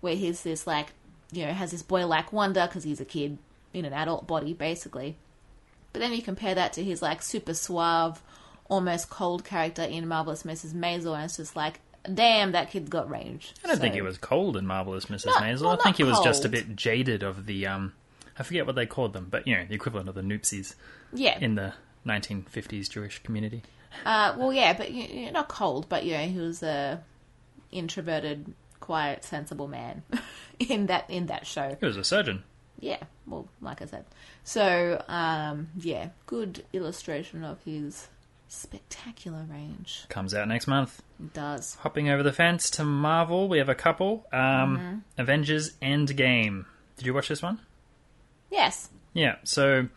where 0.00 0.16
he's 0.16 0.42
this 0.42 0.66
like, 0.66 0.92
you 1.32 1.46
know, 1.46 1.52
has 1.52 1.70
this 1.70 1.82
boy-like 1.82 2.32
wonder 2.32 2.66
because 2.66 2.84
he's 2.84 3.00
a 3.00 3.04
kid 3.04 3.38
in 3.72 3.84
an 3.84 3.92
adult 3.92 4.26
body, 4.26 4.52
basically. 4.52 5.16
But 5.92 6.00
then 6.00 6.12
you 6.12 6.22
compare 6.22 6.54
that 6.54 6.72
to 6.74 6.84
his 6.84 7.02
like 7.02 7.22
super 7.22 7.54
suave, 7.54 8.22
almost 8.68 9.10
cold 9.10 9.44
character 9.44 9.82
in 9.82 10.06
Marvelous 10.08 10.42
Mrs. 10.44 10.72
Maisel, 10.74 11.14
and 11.14 11.24
it's 11.24 11.36
just 11.38 11.56
like, 11.56 11.80
damn, 12.12 12.52
that 12.52 12.70
kid's 12.70 12.88
got 12.88 13.08
range. 13.10 13.54
I 13.64 13.68
don't 13.68 13.80
think 13.80 13.92
So- 13.92 13.96
he 13.96 14.02
was 14.02 14.18
cold 14.18 14.56
in 14.56 14.66
Marvelous 14.66 15.06
Mrs. 15.06 15.26
Not- 15.26 15.42
Maisel. 15.42 15.62
well, 15.62 15.78
I 15.80 15.82
think 15.82 15.96
he 15.96 16.04
was 16.04 16.20
just 16.20 16.44
a 16.44 16.48
bit 16.48 16.76
jaded 16.76 17.22
of 17.22 17.46
the 17.46 17.66
um 17.66 17.92
I 18.38 18.42
forget 18.44 18.64
what 18.66 18.74
they 18.76 18.86
called 18.86 19.12
them, 19.12 19.28
but 19.30 19.46
you 19.46 19.54
know, 19.56 19.64
the 19.68 19.74
equivalent 19.74 20.08
of 20.08 20.14
the 20.14 20.22
noopsies 20.22 20.74
Yeah. 21.12 21.38
in 21.38 21.54
the 21.54 21.74
1950s 22.06 22.88
Jewish 22.88 23.18
community. 23.22 23.62
Uh, 24.06 24.34
well, 24.38 24.52
yeah, 24.54 24.72
but 24.72 24.90
you, 24.90 25.04
you 25.04 25.30
not 25.30 25.48
cold, 25.48 25.86
but 25.90 26.04
you 26.04 26.12
know, 26.14 26.24
he 26.26 26.38
was 26.38 26.62
a 26.62 27.02
introverted, 27.70 28.52
quiet, 28.82 29.24
sensible 29.24 29.68
man 29.68 30.02
in 30.58 30.86
that 30.86 31.08
in 31.08 31.26
that 31.26 31.46
show. 31.46 31.74
He 31.80 31.86
was 31.86 31.96
a 31.96 32.04
surgeon. 32.04 32.42
Yeah, 32.78 32.98
well, 33.26 33.48
like 33.60 33.80
I 33.80 33.86
said, 33.86 34.04
so 34.44 35.02
um, 35.08 35.68
yeah, 35.78 36.08
good 36.26 36.64
illustration 36.72 37.44
of 37.44 37.62
his 37.64 38.08
spectacular 38.48 39.46
range. 39.48 40.04
Comes 40.08 40.34
out 40.34 40.46
next 40.48 40.66
month. 40.66 41.00
It 41.20 41.32
does. 41.32 41.76
Hopping 41.76 42.08
over 42.10 42.22
the 42.22 42.32
fence 42.32 42.68
to 42.70 42.84
Marvel, 42.84 43.48
we 43.48 43.58
have 43.58 43.68
a 43.70 43.74
couple. 43.74 44.26
Um, 44.32 44.40
Mm-hmm. 44.76 44.96
Avengers 45.18 45.72
Endgame. 45.80 46.66
Did 46.96 47.06
you 47.06 47.14
watch 47.14 47.28
this 47.28 47.40
one? 47.40 47.60
Yes. 48.50 48.90
Yeah, 49.14 49.36
so 49.44 49.88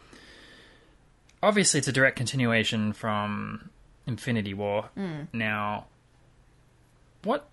obviously 1.43 1.79
it's 1.79 1.87
a 1.87 1.91
direct 1.91 2.17
continuation 2.17 2.93
from 2.93 3.69
Infinity 4.07 4.53
War. 4.53 4.89
Mm. 4.97 5.27
Now, 5.33 5.87
what 7.23 7.47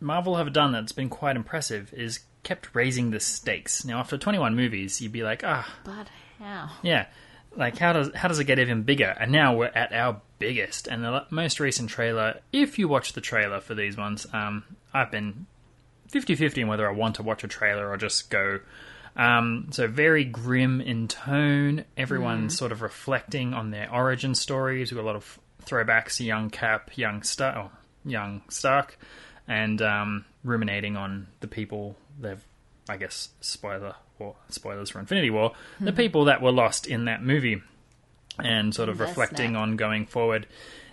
Marvel 0.00 0.36
have 0.36 0.52
done 0.52 0.72
that's 0.72 0.92
been 0.92 1.08
quite 1.08 1.36
impressive 1.36 1.92
is 1.94 2.20
kept 2.42 2.68
raising 2.74 3.10
the 3.10 3.20
stakes. 3.20 3.84
Now, 3.84 3.98
after 4.00 4.18
21 4.18 4.54
movies, 4.54 5.00
you'd 5.00 5.12
be 5.12 5.22
like, 5.22 5.42
ah, 5.44 5.66
But 5.84 6.08
how? 6.38 6.70
yeah, 6.82 7.06
like 7.56 7.78
how 7.78 7.92
does 7.92 8.10
how 8.14 8.28
does 8.28 8.38
it 8.38 8.44
get 8.44 8.58
even 8.58 8.82
bigger? 8.82 9.14
And 9.18 9.32
now 9.32 9.56
we're 9.56 9.66
at 9.66 9.92
our 9.92 10.20
biggest. 10.38 10.86
And 10.88 11.02
the 11.04 11.24
most 11.30 11.60
recent 11.60 11.88
trailer, 11.90 12.40
if 12.52 12.78
you 12.78 12.88
watch 12.88 13.12
the 13.14 13.20
trailer 13.20 13.60
for 13.60 13.74
these 13.74 13.96
ones, 13.96 14.26
um, 14.32 14.64
I've 14.92 15.10
been 15.10 15.46
50-50 16.12 16.62
on 16.62 16.68
whether 16.68 16.88
I 16.88 16.92
want 16.92 17.16
to 17.16 17.22
watch 17.22 17.44
a 17.44 17.48
trailer 17.48 17.88
or 17.88 17.96
just 17.96 18.30
go. 18.30 18.60
Um, 19.16 19.68
so 19.70 19.86
very 19.86 20.24
grim 20.24 20.80
in 20.80 21.06
tone. 21.08 21.84
Everyone's 21.96 22.56
sort 22.58 22.72
of 22.72 22.82
reflecting 22.82 23.54
on 23.54 23.70
their 23.70 23.90
origin 23.92 24.34
stories. 24.34 24.90
We've 24.90 24.98
got 24.98 25.04
a 25.04 25.06
lot 25.06 25.16
of 25.16 25.38
throwbacks 25.64 26.16
to 26.16 26.24
young 26.24 26.50
Cap, 26.50 26.90
young 26.98 27.22
Star, 27.22 27.56
oh, 27.56 27.70
young 28.04 28.42
Stark, 28.48 28.98
and 29.46 29.80
um, 29.82 30.24
ruminating 30.42 30.96
on 30.96 31.26
the 31.40 31.48
people 31.48 31.96
they've, 32.20 32.42
I 32.88 32.96
guess, 32.96 33.30
spoiler 33.40 33.94
or 34.18 34.36
spoilers 34.48 34.90
for 34.90 35.00
Infinity 35.00 35.30
War, 35.30 35.52
the 35.80 35.92
people 35.92 36.26
that 36.26 36.40
were 36.40 36.52
lost 36.52 36.86
in 36.86 37.06
that 37.06 37.22
movie, 37.22 37.62
and 38.38 38.74
sort 38.74 38.88
of 38.88 38.98
That's 38.98 39.10
reflecting 39.10 39.56
on 39.56 39.76
going 39.76 40.06
forward. 40.06 40.46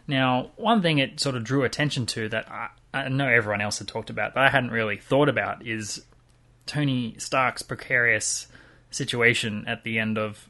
Now, 0.07 0.51
one 0.55 0.81
thing 0.81 0.97
it 0.97 1.19
sort 1.19 1.35
of 1.35 1.43
drew 1.43 1.63
attention 1.63 2.05
to 2.07 2.29
that 2.29 2.49
I, 2.51 2.69
I 2.93 3.09
know 3.09 3.27
everyone 3.27 3.61
else 3.61 3.79
had 3.79 3.87
talked 3.87 4.09
about, 4.09 4.33
but 4.33 4.43
I 4.43 4.49
hadn't 4.49 4.71
really 4.71 4.97
thought 4.97 5.29
about 5.29 5.65
is 5.65 6.03
Tony 6.65 7.15
Stark's 7.17 7.61
precarious 7.61 8.47
situation 8.89 9.65
at 9.67 9.83
the 9.83 9.99
end 9.99 10.17
of 10.17 10.49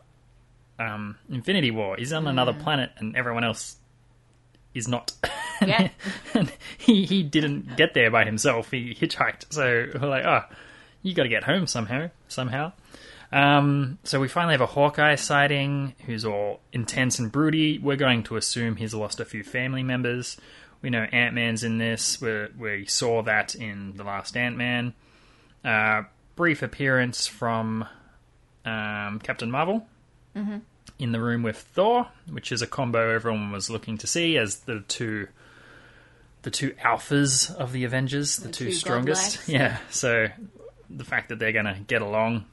um, 0.79 1.17
Infinity 1.29 1.71
War. 1.71 1.95
He's 1.97 2.13
on 2.13 2.27
another 2.27 2.53
planet, 2.53 2.91
and 2.97 3.15
everyone 3.15 3.43
else 3.43 3.75
is 4.73 4.87
not. 4.87 5.13
Yeah. 5.67 5.89
and 6.33 6.51
he 6.77 7.05
he 7.05 7.23
didn't 7.23 7.75
get 7.77 7.93
there 7.93 8.09
by 8.09 8.25
himself. 8.25 8.71
He 8.71 8.95
hitchhiked. 8.95 9.51
So 9.53 9.87
we're 10.01 10.09
like, 10.09 10.25
oh, 10.25 10.43
you 11.03 11.13
got 11.13 11.23
to 11.23 11.29
get 11.29 11.43
home 11.43 11.67
somehow. 11.67 12.09
Somehow. 12.27 12.73
Um, 13.31 13.97
so 14.03 14.19
we 14.19 14.27
finally 14.27 14.53
have 14.53 14.61
a 14.61 14.65
Hawkeye 14.65 15.15
sighting 15.15 15.95
who's 16.05 16.25
all 16.25 16.59
intense 16.73 17.17
and 17.19 17.31
broody. 17.31 17.77
We're 17.77 17.95
going 17.95 18.23
to 18.23 18.35
assume 18.35 18.75
he's 18.75 18.93
lost 18.93 19.19
a 19.19 19.25
few 19.25 19.43
family 19.43 19.83
members. 19.83 20.35
We 20.81 20.89
know 20.89 21.03
Ant 21.03 21.35
Man's 21.35 21.63
in 21.63 21.77
this. 21.77 22.19
We 22.19 22.47
we 22.57 22.85
saw 22.87 23.21
that 23.23 23.55
in 23.55 23.95
the 23.97 24.03
last 24.03 24.35
Ant 24.35 24.57
Man. 24.57 24.93
Uh, 25.63 26.03
brief 26.35 26.61
appearance 26.63 27.27
from 27.27 27.85
um, 28.65 29.19
Captain 29.19 29.51
Marvel 29.51 29.85
in 30.97 31.11
the 31.11 31.19
room 31.21 31.43
with 31.43 31.57
Thor, 31.57 32.07
which 32.29 32.51
is 32.51 32.61
a 32.61 32.67
combo 32.67 33.13
everyone 33.13 33.51
was 33.51 33.69
looking 33.69 33.97
to 33.99 34.07
see 34.07 34.37
as 34.37 34.61
the 34.61 34.79
two 34.87 35.27
the 36.43 36.51
two 36.51 36.71
alphas 36.83 37.53
of 37.55 37.71
the 37.71 37.83
Avengers, 37.83 38.37
the, 38.37 38.47
The 38.47 38.53
two, 38.53 38.65
two 38.65 38.71
strongest. 38.71 39.39
Yeah, 39.47 39.77
so 39.89 40.27
the 40.89 41.03
fact 41.05 41.29
that 41.29 41.39
they're 41.39 41.51
going 41.51 41.65
to 41.65 41.77
get 41.87 42.01
along 42.01 42.45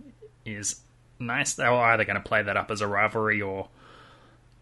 is 0.44 0.80
nice. 1.18 1.54
They're 1.54 1.72
either 1.72 2.04
going 2.04 2.16
to 2.16 2.22
play 2.22 2.42
that 2.42 2.56
up 2.56 2.70
as 2.70 2.80
a 2.80 2.86
rivalry 2.86 3.40
or 3.42 3.68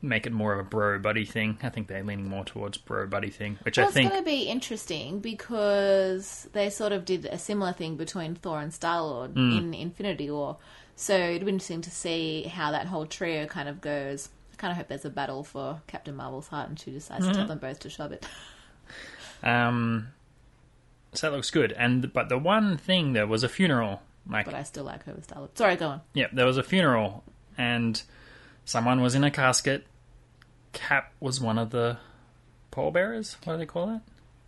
make 0.03 0.27
it 0.27 0.33
more 0.33 0.53
of 0.53 0.61
a 0.61 0.63
bro 0.63 0.99
buddy 0.99 1.25
thing. 1.25 1.59
I 1.63 1.69
think 1.71 1.89
they're 1.89 2.05
leaning 2.05 2.29
more 2.29 2.45
towards 2.45 2.79
bro 2.79 3.07
buddy 3.07 3.31
thing, 3.31 3.59
which 3.63 3.79
Well, 3.79 3.89
I 3.89 3.91
think 3.91 4.07
it's 4.07 4.13
going 4.13 4.25
to 4.25 4.31
be 4.31 4.43
interesting 4.45 5.21
because 5.21 6.49
they 6.53 6.71
sort 6.71 6.93
of 6.93 7.05
did 7.05 7.25
a 7.27 7.39
similar 7.39 7.73
thing 7.73 7.97
between 7.97 8.35
Thor 8.35 8.61
and 8.61 8.73
Star 8.73 9.01
Lord 9.03 9.33
Hmm. 9.33 9.53
in 9.59 9.75
Infinity 9.75 10.31
War. 10.31 10.57
So 10.95 11.15
it'd 11.17 11.45
be 11.45 11.51
interesting 11.53 11.83
to 11.83 11.91
see 11.91 12.45
how 12.45 12.71
that 12.71 12.87
whole 12.87 13.07
trio 13.07 13.47
kind 13.47 13.69
of 13.69 13.81
goes. 13.81 14.29
I 14.53 14.57
kind 14.57 14.71
of 14.71 14.79
hope 14.79 14.89
there's 14.89 15.05
a 15.05 15.11
battle 15.11 15.45
for 15.45 15.81
Captain 15.87 16.17
Marvel's 16.17 16.49
heart 16.49 16.69
and 16.69 16.79
she 16.79 16.91
decides 16.91 17.25
to 17.25 17.31
Mm-hmm. 17.33 17.39
tell 17.41 17.49
them 17.49 17.59
both 17.59 17.81
to 17.81 17.91
shove 17.91 18.13
it. 18.13 18.27
Um, 19.43 20.09
so 21.13 21.31
that 21.31 21.37
looks 21.37 21.51
good. 21.51 21.73
And 21.73 22.13
but 22.13 22.29
the 22.29 22.39
one 22.39 22.77
thing 22.77 23.13
there 23.13 23.27
was 23.27 23.43
a 23.43 23.49
funeral. 23.49 24.03
Like, 24.29 24.47
But 24.47 24.55
I 24.55 24.65
still 24.65 24.85
like 24.85 25.05
her 25.05 25.15
with 25.15 25.33
Sorry, 25.55 25.77
go 25.77 25.87
on. 25.89 26.01
yeah, 26.13 26.27
there 26.33 26.47
was 26.47 26.57
a 26.59 26.63
funeral, 26.65 27.23
and 27.57 28.03
someone 28.65 29.01
was 29.01 29.15
in 29.15 29.23
a 29.23 29.31
casket. 29.31 29.87
Cap 30.73 31.13
was 31.21 31.41
one 31.41 31.59
of 31.59 31.71
the 31.71 31.99
pallbearers. 32.73 33.37
What 33.45 33.55
do 33.55 33.59
they 33.61 33.67
call 33.67 33.87
that? 33.87 34.01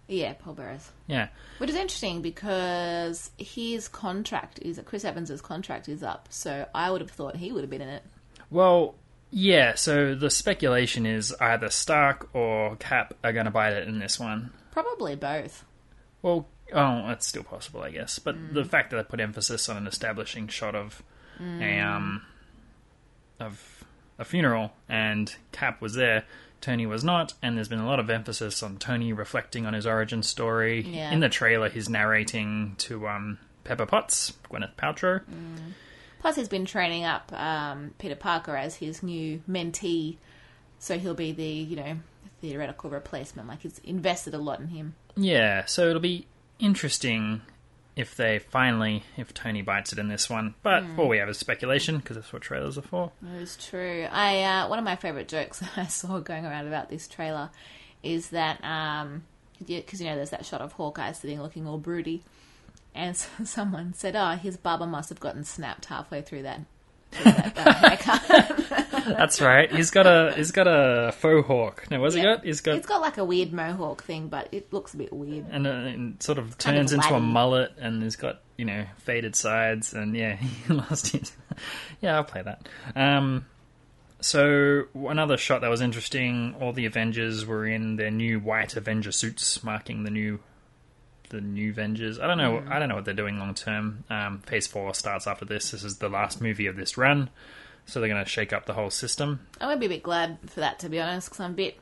Yeah, 0.09 0.33
pallbearers. 0.33 0.91
Yeah, 1.07 1.29
Which 1.59 1.71
is 1.71 1.77
interesting 1.77 2.23
because 2.23 3.31
his 3.39 3.89
contract 3.89 4.59
is 4.63 4.81
Chris 4.85 5.05
Evans's 5.05 5.41
contract 5.43 5.89
is 5.89 6.03
up, 6.03 6.27
so 6.31 6.67
I 6.75 6.91
would 6.91 7.01
have 7.03 7.11
thought 7.11 7.37
he 7.37 7.53
would 7.53 7.63
have 7.63 7.71
been 7.71 7.83
in 7.83 7.89
it. 7.91 8.03
Well, 8.51 8.95
yeah. 9.31 9.75
So 9.75 10.15
the 10.15 10.31
speculation 10.31 11.07
is 11.07 11.35
either 11.41 11.69
Stark 11.71 12.35
or 12.35 12.77
Cap 12.77 13.15
are 13.23 13.33
going 13.33 13.45
to 13.45 13.51
bite 13.51 13.75
it 13.75 13.87
in 13.87 13.99
this 13.99 14.19
one. 14.19 14.51
Probably 14.79 15.17
both. 15.17 15.65
Well, 16.23 16.47
oh, 16.73 17.09
that's 17.09 17.27
still 17.27 17.43
possible, 17.43 17.83
I 17.83 17.91
guess. 17.91 18.21
But 18.21 18.55
the 18.55 18.65
fact 18.65 18.91
that 18.91 18.97
they 18.97 19.03
put 19.03 19.19
emphasis 19.19 19.69
on 19.69 19.77
an 19.77 19.89
establishing 19.89 20.47
shot 20.47 20.77
of 20.77 21.03
a 21.41 21.81
um 21.81 22.23
of 23.41 23.85
a 24.21 24.25
funeral 24.25 24.71
and 24.89 25.35
Cap 25.51 25.81
was 25.81 25.95
there, 25.95 26.27
Tony 26.61 26.87
was 26.87 27.03
not, 27.03 27.35
and 27.43 27.57
there's 27.57 27.67
been 27.67 27.81
a 27.81 27.89
lot 27.89 27.99
of 27.99 28.09
emphasis 28.09 28.63
on 28.63 28.77
Tony 28.77 29.13
reflecting 29.13 29.67
on 29.67 29.75
his 29.75 29.85
origin 29.85 30.23
story. 30.23 30.83
Yeah. 30.83 31.11
In 31.11 31.19
the 31.19 31.29
trailer, 31.29 31.69
he's 31.69 31.89
narrating 31.89 32.77
to 32.79 33.09
um 33.09 33.39
Pepper 33.65 33.87
Potts, 33.87 34.33
Gwyneth 34.49 34.77
Paltrow. 34.77 35.23
Plus, 36.21 36.37
he's 36.37 36.49
been 36.49 36.67
training 36.67 37.03
up 37.03 37.33
um, 37.33 37.95
Peter 37.99 38.15
Parker 38.15 38.55
as 38.55 38.77
his 38.77 39.03
new 39.03 39.43
mentee, 39.51 40.19
so 40.79 41.01
he'll 41.01 41.15
be 41.15 41.33
the 41.33 41.43
you 41.43 41.75
know 41.75 41.97
theoretical 42.41 42.91
replacement. 42.91 43.49
Like 43.49 43.63
he's 43.63 43.79
invested 43.81 44.35
a 44.35 44.39
lot 44.39 44.61
in 44.61 44.69
him. 44.69 44.95
Yeah, 45.17 45.65
so 45.65 45.89
it'll 45.89 46.01
be 46.01 46.27
interesting 46.59 47.43
if 47.97 48.15
they 48.15 48.39
finally, 48.39 49.03
if 49.17 49.35
Tony 49.35 49.61
bites 49.61 49.93
it 49.93 49.99
in 49.99 50.07
this 50.07 50.31
one. 50.31 50.55
But 50.63 50.85
all 50.97 51.09
we 51.09 51.19
have 51.19 51.29
is 51.29 51.37
speculation 51.37 51.99
because 51.99 52.17
that's 52.17 52.33
what 52.33 52.43
trailers 52.43 52.79
are 52.79 52.83
for. 52.83 53.11
That 53.21 53.41
is 53.41 53.57
true. 53.57 54.07
I 54.11 54.43
uh, 54.43 54.69
one 54.69 54.79
of 54.79 54.85
my 54.85 54.97
favorite 54.97 55.29
jokes 55.29 55.59
that 55.61 55.77
I 55.77 55.87
saw 55.87 56.21
going 56.21 56.47
around 56.47 56.69
about 56.69 56.89
this 56.89 57.09
trailer 57.09 57.51
is 58.03 58.31
that 58.31 58.63
um 58.63 59.25
because 59.67 60.01
you 60.01 60.07
know 60.07 60.15
there's 60.15 60.31
that 60.31 60.47
shot 60.47 60.61
of 60.61 60.73
Hawkeye 60.73 61.11
sitting 61.13 61.43
looking 61.43 61.67
all 61.67 61.79
broody, 61.79 62.23
and 62.95 63.17
so 63.17 63.29
someone 63.45 63.93
said, 63.95 64.15
"Oh, 64.15 64.37
his 64.37 64.57
barber 64.57 64.87
must 64.87 65.09
have 65.09 65.21
gotten 65.21 65.45
snapped 65.45 65.87
halfway 65.87 66.23
through 66.23 66.43
that." 66.43 66.61
Through 67.13 67.33
that, 67.33 67.55
that 67.57 67.77
haircut." 67.77 68.65
That's 69.09 69.41
right. 69.41 69.71
He's 69.73 69.91
got 69.91 70.07
a 70.07 70.33
he's 70.37 70.51
got 70.53 70.67
a 70.67 71.13
faux 71.13 71.47
hawk. 71.47 71.91
No, 71.91 72.01
what's 72.01 72.15
he 72.15 72.21
Yeah. 72.21 72.37
got? 72.37 72.45
He's 72.45 72.61
got 72.61 72.77
It's 72.77 72.87
got 72.87 73.01
like 73.01 73.17
a 73.19 73.25
weird 73.25 73.53
mohawk 73.53 74.03
thing, 74.05 74.29
but 74.29 74.49
it 74.53 74.73
looks 74.73 74.93
a 74.95 74.99
bit 74.99 75.13
weird. 75.13 75.47
and, 75.51 75.67
uh, 75.67 75.71
and 75.71 76.23
sort 76.23 76.39
of 76.39 76.59
kind 76.59 76.77
of 76.77 76.83
turns 76.83 76.93
into 76.93 77.15
a 77.15 77.21
mullet, 77.21 77.73
and 77.79 78.03
he's 78.03 78.17
got 78.17 78.41
you 78.57 78.65
know 78.67 78.85
faded 78.99 79.35
sides, 79.35 79.95
and 79.95 80.15
yeah, 80.17 80.37
he 80.67 80.73
lost 80.75 81.09
his. 81.13 81.33
yeah, 82.01 82.17
I'll 82.17 82.25
play 82.25 82.43
that. 82.43 82.69
Um, 82.95 83.47
so 84.21 84.85
another 84.95 85.37
shot 85.37 85.61
that 85.63 85.71
was 85.71 85.81
interesting. 85.81 86.55
All 86.61 86.73
the 86.73 86.87
Avengers 86.87 87.47
were 87.47 87.67
in 87.67 87.97
their 87.97 88.11
new 88.11 88.41
white 88.41 88.77
Avenger 88.77 89.13
suits, 89.13 89.63
marking 89.63 90.03
the 90.05 90.11
new 90.11 90.41
the 91.29 91.41
new 91.41 91.71
Avengers. 91.71 92.19
I 92.19 92.27
don't 92.27 92.39
know. 92.39 92.59
Hmm. 92.59 92.73
I 92.73 92.79
don't 92.79 92.89
know 92.89 92.95
what 92.95 93.05
they're 93.05 93.15
doing 93.15 93.39
long 93.39 93.55
term. 93.55 94.05
Um, 94.11 94.41
Phase 94.41 94.67
four 94.67 94.93
starts 94.95 95.27
after 95.27 95.45
this. 95.45 95.71
This 95.71 95.85
is 95.85 95.99
the 95.99 96.09
last 96.09 96.41
movie 96.41 96.67
of 96.67 96.77
this 96.77 96.97
run, 96.97 97.31
so 97.87 98.01
they're 98.01 98.09
going 98.09 98.25
to 98.25 98.29
shake 98.29 98.53
up 98.53 98.67
the 98.67 98.75
whole 98.75 98.91
system. 98.91 99.41
I'm 99.61 99.69
gonna 99.69 99.81
be 99.81 99.87
a 99.87 99.91
bit 99.91 100.03
glad 100.03 100.39
for 100.47 100.61
that, 100.61 100.79
to 100.81 100.89
be 100.89 101.01
honest, 101.01 101.29
because 101.29 101.41
I'm 101.41 101.53
a 101.53 101.55
bit 101.55 101.79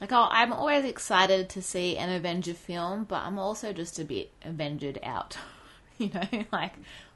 like 0.00 0.12
oh, 0.12 0.28
I'm 0.30 0.52
always 0.52 0.84
excited 0.84 1.48
to 1.50 1.62
see 1.62 1.96
an 1.96 2.10
Avenger 2.10 2.54
film, 2.54 3.04
but 3.04 3.22
I'm 3.22 3.38
also 3.38 3.72
just 3.72 3.98
a 3.98 4.04
bit 4.04 4.30
Avengered 4.44 4.98
out. 5.02 5.36
you 5.98 6.10
know, 6.12 6.44
like 6.52 6.74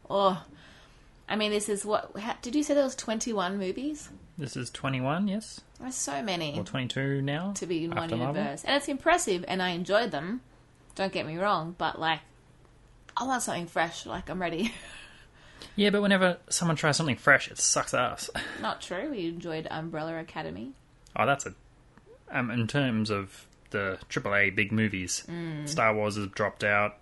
oh, 0.09 0.45
I 1.29 1.37
mean, 1.37 1.51
this 1.51 1.69
is 1.69 1.85
what 1.85 2.13
how, 2.19 2.37
did 2.43 2.55
you 2.55 2.63
say 2.63 2.75
there 2.75 2.85
was 2.85 2.95
21 2.95 3.59
movies? 3.59 4.11
This 4.39 4.57
is 4.57 4.71
twenty 4.71 5.01
one. 5.01 5.29
Yes, 5.29 5.63
There's 5.81 5.95
so 5.95 6.23
many 6.23 6.59
or 6.59 6.65
twenty 6.65 6.89
two 6.89 7.23
now 7.23 7.53
to 7.55 7.67
be 7.67 7.85
in 7.85 7.91
one 7.91 8.01
after 8.01 8.17
Marvel. 8.17 8.37
universe, 8.37 8.65
and 8.65 8.77
it's 8.77 8.89
impressive, 8.89 9.45
and 9.49 9.63
I 9.63 9.71
enjoyed 9.71 10.11
them. 10.11 10.43
Don't 10.97 11.13
get 11.13 11.27
me 11.27 11.37
wrong, 11.39 11.75
but 11.79 12.01
like, 12.01 12.21
I 13.17 13.25
want 13.25 13.43
something 13.43 13.67
fresh. 13.67 14.05
Like 14.07 14.29
I'm 14.29 14.41
ready. 14.41 14.73
Yeah, 15.75 15.91
but 15.91 16.01
whenever 16.01 16.39
someone 16.49 16.77
tries 16.77 16.97
something 16.97 17.17
fresh, 17.17 17.51
it 17.51 17.59
sucks 17.59 17.93
ass. 17.93 18.31
Not 18.63 18.81
true. 18.81 19.11
We 19.11 19.27
enjoyed 19.27 19.67
Umbrella 19.71 20.17
Academy. 20.19 20.73
Oh, 21.15 21.27
that's 21.27 21.45
a. 21.47 21.55
Um, 22.31 22.51
in 22.51 22.67
terms 22.67 23.11
of 23.11 23.47
the 23.71 23.99
AAA 24.09 24.55
big 24.55 24.73
movies, 24.73 25.25
Mm. 25.29 25.69
Star 25.69 25.95
Wars 25.95 26.17
has 26.17 26.29
dropped 26.29 26.65
out. 26.65 26.97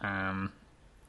Um, 0.00 0.52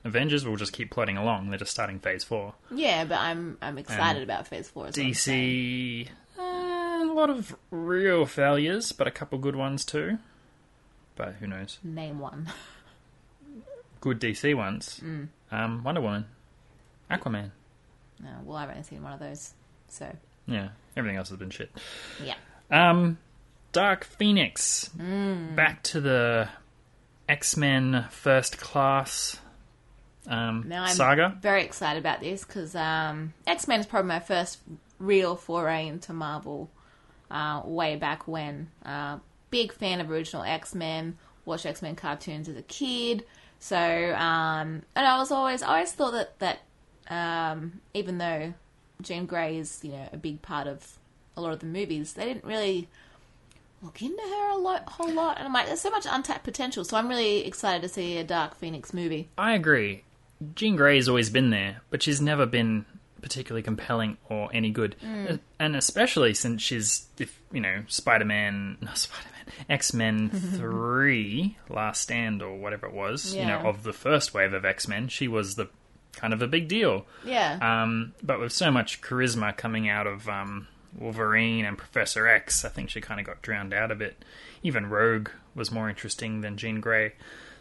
Avengers 0.03 0.45
will 0.45 0.57
just 0.57 0.73
keep 0.73 0.91
plodding 0.91 1.17
along. 1.17 1.49
They're 1.49 1.57
just 1.59 1.71
starting 1.71 1.99
Phase 1.99 2.23
Four. 2.23 2.53
Yeah, 2.71 3.03
but 3.05 3.17
I'm 3.19 3.57
I'm 3.63 3.77
excited 3.79 4.21
about 4.23 4.47
Phase 4.47 4.69
Four. 4.69 4.87
is 4.89 4.97
what 4.97 5.05
I'm 5.05 5.13
saying. 5.15 6.05
DC, 6.05 6.07
uh, 6.39 6.41
a 6.41 7.13
lot 7.13 7.29
of 7.31 7.55
real 7.71 8.25
failures, 8.27 8.91
but 8.91 9.07
a 9.07 9.11
couple 9.11 9.37
good 9.39 9.55
ones 9.55 9.83
too. 9.85 10.17
But 11.17 11.33
who 11.39 11.47
knows? 11.47 11.79
Name 11.83 12.19
one. 12.19 12.49
Good 13.99 14.21
DC 14.21 14.55
ones. 14.55 15.01
Mm. 15.03 15.27
Um, 15.51 15.83
Wonder 15.83 16.01
Woman, 16.01 16.25
Aquaman. 17.09 17.51
No, 18.19 18.29
well, 18.45 18.57
I 18.57 18.61
haven't 18.67 18.83
seen 18.85 19.01
one 19.03 19.13
of 19.13 19.19
those, 19.19 19.53
so 19.87 20.15
Yeah, 20.45 20.69
everything 20.95 21.17
else 21.17 21.29
has 21.29 21.37
been 21.37 21.49
shit. 21.49 21.71
yeah. 22.23 22.35
Um, 22.71 23.17
Dark 23.71 24.03
Phoenix. 24.03 24.89
Mm. 24.97 25.55
Back 25.55 25.83
to 25.83 26.01
the 26.01 26.49
X 27.27 27.57
Men 27.57 28.05
First 28.09 28.57
Class 28.59 29.39
um, 30.27 30.65
Now 30.67 30.83
I'm 30.83 30.95
saga. 30.95 31.37
very 31.41 31.63
excited 31.63 31.99
about 31.99 32.19
this 32.21 32.43
because 32.45 32.75
um, 32.75 33.33
X 33.45 33.67
Men 33.67 33.79
is 33.79 33.85
probably 33.85 34.09
my 34.09 34.19
first 34.19 34.59
real 34.99 35.35
foray 35.35 35.87
into 35.87 36.13
Marvel. 36.13 36.69
Uh, 37.29 37.61
way 37.65 37.97
back 37.97 38.25
when, 38.27 38.69
uh, 38.85 39.17
big 39.49 39.73
fan 39.73 40.01
of 40.01 40.09
original 40.09 40.43
X 40.43 40.75
Men. 40.75 41.17
Watched 41.45 41.65
X 41.65 41.81
Men 41.81 41.95
cartoons 41.95 42.49
as 42.49 42.57
a 42.57 42.61
kid, 42.61 43.23
so 43.59 43.77
um, 43.77 44.81
and 44.95 45.07
I 45.07 45.17
was 45.17 45.31
always 45.31 45.63
I 45.63 45.75
always 45.75 45.93
thought 45.93 46.11
that 46.11 46.39
that 46.39 46.59
um, 47.09 47.79
even 47.93 48.17
though 48.17 48.53
Jean 49.01 49.25
Grey 49.25 49.57
is 49.57 49.79
you 49.81 49.91
know 49.91 50.09
a 50.11 50.17
big 50.17 50.41
part 50.41 50.67
of 50.67 50.97
a 51.37 51.41
lot 51.41 51.53
of 51.53 51.59
the 51.59 51.65
movies, 51.65 52.13
they 52.13 52.25
didn't 52.25 52.43
really 52.43 52.89
look 53.81 54.01
into 54.01 54.21
her 54.21 54.49
a 54.51 54.57
lot, 54.57 54.89
whole 54.89 55.13
lot. 55.13 55.37
And 55.37 55.47
I'm 55.47 55.53
like, 55.53 55.67
there's 55.67 55.81
so 55.81 55.89
much 55.89 56.07
untapped 56.09 56.43
potential. 56.43 56.83
So 56.83 56.97
I'm 56.97 57.07
really 57.07 57.45
excited 57.45 57.81
to 57.83 57.89
see 57.89 58.17
a 58.17 58.23
Dark 58.23 58.55
Phoenix 58.55 58.93
movie. 58.93 59.29
I 59.37 59.53
agree. 59.53 60.03
Jean 60.55 60.75
Grey 60.75 60.95
has 60.95 61.07
always 61.07 61.29
been 61.29 61.49
there, 61.49 61.81
but 61.89 62.03
she's 62.03 62.21
never 62.21 62.45
been 62.45 62.85
particularly 63.21 63.63
compelling 63.63 64.17
or 64.29 64.49
any 64.53 64.69
good. 64.71 64.95
Mm. 65.03 65.39
And 65.59 65.75
especially 65.75 66.33
since 66.33 66.61
she's, 66.61 67.07
if 67.17 67.39
you 67.51 67.61
know, 67.61 67.83
Spider 67.87 68.25
Man, 68.25 68.77
not 68.81 68.97
Spider 68.97 69.29
Man, 69.31 69.36
X 69.69 69.93
Men 69.93 70.29
3, 70.81 71.57
Last 71.69 72.01
Stand, 72.01 72.41
or 72.41 72.57
whatever 72.57 72.87
it 72.87 72.93
was, 72.93 73.33
you 73.35 73.45
know, 73.45 73.59
of 73.59 73.83
the 73.83 73.93
first 73.93 74.33
wave 74.33 74.53
of 74.53 74.65
X 74.65 74.87
Men, 74.87 75.07
she 75.07 75.27
was 75.27 75.55
the 75.55 75.69
kind 76.13 76.33
of 76.33 76.41
a 76.41 76.47
big 76.47 76.67
deal. 76.67 77.05
Yeah. 77.25 77.57
Um, 77.61 78.13
but 78.23 78.39
with 78.39 78.51
so 78.51 78.71
much 78.71 79.01
charisma 79.01 79.55
coming 79.55 79.87
out 79.87 80.07
of 80.07 80.27
um, 80.27 80.67
Wolverine 80.97 81.65
and 81.65 81.77
Professor 81.77 82.27
X, 82.27 82.65
I 82.65 82.69
think 82.69 82.89
she 82.89 83.01
kind 83.01 83.19
of 83.19 83.25
got 83.25 83.41
drowned 83.41 83.73
out 83.73 83.91
of 83.91 84.01
it. 84.01 84.23
Even 84.63 84.87
Rogue 84.87 85.29
was 85.53 85.71
more 85.71 85.89
interesting 85.89 86.41
than 86.41 86.57
Jean 86.57 86.79
Grey. 86.81 87.13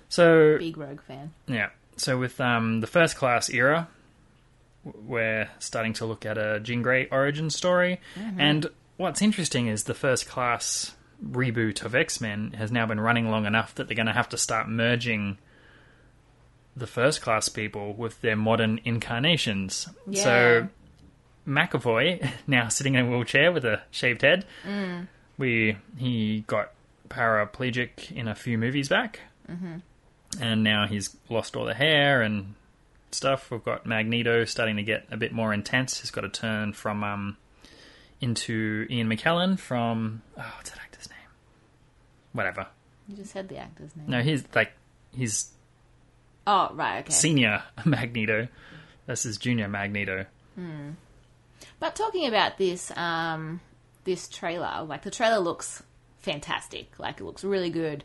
So 0.09 0.57
Big 0.59 0.77
Rogue 0.79 1.03
fan. 1.03 1.33
yeah. 1.47 1.71
So 1.97 2.19
with 2.19 2.41
um, 2.41 2.81
the 2.81 2.87
first 2.87 3.17
class 3.17 3.49
era, 3.51 3.89
w- 4.85 5.05
we're 5.07 5.49
starting 5.59 5.93
to 5.95 6.07
look 6.07 6.25
at 6.27 6.39
a 6.39 6.61
Jean 6.61 6.83
Grey 6.83 7.09
origin 7.11 7.51
story. 7.51 8.01
And 8.39 8.67
what's 8.97 9.21
interesting 9.23 9.67
is 9.67 9.85
the 9.85 9.95
first 9.95 10.29
class 10.29 10.95
reboot 11.25 11.85
of 11.85 11.95
X 11.95 12.21
Men 12.21 12.53
has 12.53 12.71
now 12.71 12.87
been 12.87 13.01
running 13.01 13.31
long 13.31 13.47
enough 13.47 13.75
that 13.75 13.89
they're 13.89 13.97
going 13.97 14.07
to 14.07 14.13
have 14.13 14.29
to 14.31 14.39
start 14.39 14.69
merging 14.69 15.39
the 16.77 16.87
first 16.87 17.23
class 17.23 17.49
people 17.49 17.95
with 17.95 18.21
their 18.21 18.37
modern 18.37 18.81
incarnations. 18.85 19.89
Yeah. 20.07 20.23
So 20.23 20.69
McAvoy 21.49 22.31
now 22.47 22.69
sitting 22.69 22.95
in 22.95 23.07
a 23.07 23.11
wheelchair 23.11 23.51
with 23.51 23.65
a 23.65 23.83
shaved 23.91 24.23
head. 24.23 24.45
Mm. 24.67 25.09
We 25.39 25.77
he 25.97 26.45
got 26.47 26.73
paraplegic 27.09 28.13
in 28.13 28.29
a 28.29 28.35
few 28.35 28.59
movies 28.59 28.89
back, 28.89 29.21
mm-hmm. 29.51 29.77
and 30.41 30.65
now 30.65 30.87
he's 30.87 31.17
lost 31.29 31.57
all 31.57 31.65
the 31.65 31.75
hair 31.75 32.23
and 32.23 32.55
stuff. 33.11 33.51
We've 33.51 33.63
got 33.63 33.87
Magneto 33.87 34.45
starting 34.45 34.77
to 34.77 34.83
get 34.83 35.07
a 35.11 35.17
bit 35.17 35.33
more 35.33 35.53
intense. 35.53 36.01
He's 36.01 36.11
got 36.11 36.23
to 36.23 36.29
turn 36.29 36.73
from 36.73 37.05
um 37.05 37.37
into 38.21 38.87
Ian 38.91 39.09
McKellen 39.09 39.59
from 39.59 40.23
oh, 40.39 40.53
what's 40.57 40.71
that? 40.71 40.86
Whatever. 42.37 42.67
You 43.09 43.17
just 43.17 43.33
said 43.33 43.49
the 43.49 43.57
actor's 43.59 43.95
name. 43.97 44.09
No, 44.09 44.23
he's 44.23 44.45
like 44.55 44.73
he's 45.13 45.51
Oh, 46.47 46.71
right, 46.75 47.01
okay. 47.01 47.13
senior 47.13 47.63
Magneto. 47.85 48.49
This 49.07 49.27
is 49.27 49.37
junior 49.39 49.69
Magneto. 49.69 50.27
But 51.79 51.95
talking 51.97 52.27
about 52.27 52.57
this, 52.59 52.91
um, 52.97 53.61
this 54.05 54.29
trailer, 54.29 54.85
like 54.85 55.03
the 55.03 55.11
trailer 55.11 55.39
looks 55.39 55.83
fantastic. 56.19 56.99
Like 56.99 57.21
it 57.21 57.25
looks 57.25 57.45
really 57.45 57.71
good. 57.71 58.05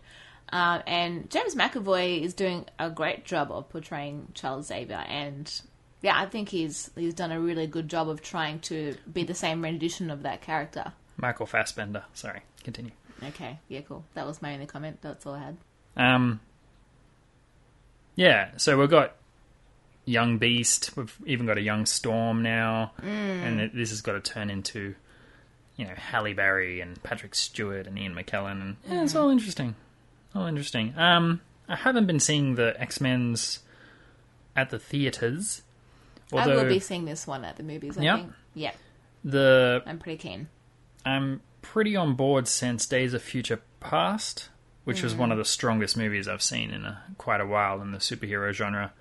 Um, 0.52 0.82
and 0.86 1.30
James 1.30 1.56
McAvoy 1.56 2.22
is 2.22 2.34
doing 2.34 2.66
a 2.78 2.90
great 2.90 3.24
job 3.26 3.52
of 3.52 3.70
portraying 3.70 4.28
Charles 4.34 4.68
Xavier, 4.68 5.06
and 5.08 5.50
yeah, 6.02 6.20
I 6.20 6.26
think 6.26 6.50
he's 6.50 6.92
he's 6.96 7.14
done 7.14 7.32
a 7.32 7.40
really 7.40 7.68
good 7.68 7.88
job 7.88 8.10
of 8.10 8.22
trying 8.22 8.60
to 8.62 8.96
be 9.12 9.24
the 9.24 9.34
same 9.34 9.62
rendition 9.64 10.12
of 10.12 10.24
that 10.24 10.42
character. 10.42 10.92
Michael 11.16 11.46
Fassbender. 11.46 12.04
Sorry, 12.14 12.42
continue. 12.66 12.92
Okay, 13.24 13.60
yeah, 13.68 13.82
cool. 13.82 14.04
That 14.16 14.26
was 14.26 14.42
my 14.42 14.54
only 14.54 14.66
comment. 14.66 15.00
That's 15.02 15.26
all 15.26 15.34
I 15.36 15.40
had. 15.44 15.58
Um, 15.96 16.40
yeah, 18.16 18.50
so 18.58 18.78
we've 18.78 18.90
got 18.90 19.16
young 20.06 20.38
Beast. 20.38 20.92
We've 20.96 21.16
even 21.26 21.46
got 21.46 21.58
a 21.58 21.62
young 21.62 21.86
Storm 21.86 22.42
now, 22.42 22.92
and 23.02 23.62
it, 23.62 23.76
this 23.76 23.90
has 23.92 24.02
got 24.02 24.14
to 24.14 24.20
turn 24.22 24.50
into, 24.50 24.96
you 25.76 25.86
know, 25.86 25.94
Halle 25.96 26.34
Berry 26.34 26.82
and 26.82 27.02
Patrick 27.04 27.36
Stewart 27.36 27.88
and 27.88 27.98
Ian 27.98 28.16
McKellen, 28.16 28.62
and 28.62 28.78
yeah, 28.90 29.04
it's 29.04 29.16
all 29.16 29.30
interesting, 29.30 29.76
all 30.36 30.46
interesting. 30.48 30.98
Um, 30.98 31.42
I 31.68 31.76
haven't 31.76 32.08
been 32.08 32.20
seeing 32.20 32.56
the 32.56 32.80
X 32.82 33.00
Men's 33.00 33.60
at 34.56 34.70
the 34.70 34.80
theaters, 34.80 35.62
I 36.34 36.48
will 36.48 36.66
be 36.66 36.80
seeing 36.80 37.06
this 37.06 37.28
one 37.28 37.46
at 37.46 37.58
the 37.58 37.64
movies. 37.64 37.98
I 37.98 38.02
Yeah? 38.02 38.16
think. 38.18 38.34
Yeah, 38.54 38.72
the 39.24 39.84
I'm 39.86 40.00
pretty 40.00 40.18
keen. 40.18 40.48
I'm 41.06 41.42
pretty 41.62 41.96
on 41.96 42.16
board 42.16 42.48
since 42.48 42.86
Days 42.86 43.14
of 43.14 43.22
Future 43.22 43.62
Past, 43.80 44.50
which 44.84 45.04
was 45.04 45.14
one 45.16 45.32
of 45.32 45.38
the 45.38 45.46
strongest 45.46 45.96
movies 45.98 46.28
I've 46.28 46.42
seen 46.42 46.72
in 46.72 46.86
a, 46.86 47.04
quite 47.18 47.42
a 47.42 47.46
while 47.46 47.82
in 47.82 47.92
the 47.92 47.98
superhero 48.00 48.52
genre, 48.52 48.94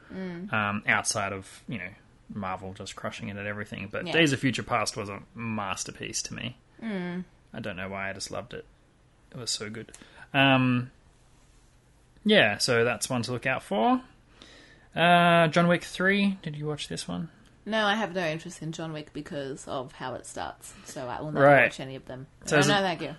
um, 0.53 0.83
outside 0.87 1.33
of 1.33 1.63
you 1.69 1.79
know 1.79 1.89
Marvel 2.33 2.75
just 2.75 2.95
crushing 2.97 3.29
it 3.29 3.37
at 3.37 3.47
everything. 3.47 3.89
But 3.91 4.07
Yeah. 4.07 4.13
Days 4.13 4.33
of 4.33 4.41
Future 4.41 4.63
Past 4.63 4.97
was 4.97 5.09
a 5.09 5.21
masterpiece 5.35 6.23
to 6.23 6.35
me. 6.35 6.57
I 6.83 7.61
don't 7.61 7.77
know 7.77 7.89
why 7.89 8.11
I 8.11 8.13
just 8.13 8.31
loved 8.31 8.55
it. 8.55 8.65
It 9.33 9.37
was 9.39 9.51
so 9.51 9.69
good. 9.71 9.93
Um, 10.33 10.91
yeah, 12.25 12.59
so 12.59 12.85
that's 12.85 13.09
one 13.11 13.23
to 13.23 13.33
look 13.33 13.47
out 13.47 13.63
for. 13.63 14.01
Uh, 14.95 15.49
John 15.49 15.67
Wick 15.69 15.83
Three. 15.85 16.39
Did 16.43 16.57
you 16.57 16.67
watch 16.67 16.89
this 16.89 17.07
one? 17.09 17.29
No, 17.71 17.87
I 17.87 17.95
have 17.95 18.15
no 18.15 18.27
interest 18.27 18.63
in 18.63 18.73
John 18.73 18.93
Wick 18.93 19.13
because 19.13 19.67
of 19.69 19.93
how 19.93 20.15
it 20.15 20.27
starts, 20.27 20.75
so 20.85 21.07
I 21.09 21.21
will 21.21 21.33
never 21.33 21.47
Right. 21.47 21.63
watch 21.65 21.79
any 21.81 21.95
of 21.97 22.05
them. 22.07 22.27
So 22.47 22.57
no, 22.57 22.61
is 22.61 22.69
no, 22.69 22.79
it- 22.79 22.83
thank 22.83 23.01
you. 23.03 23.15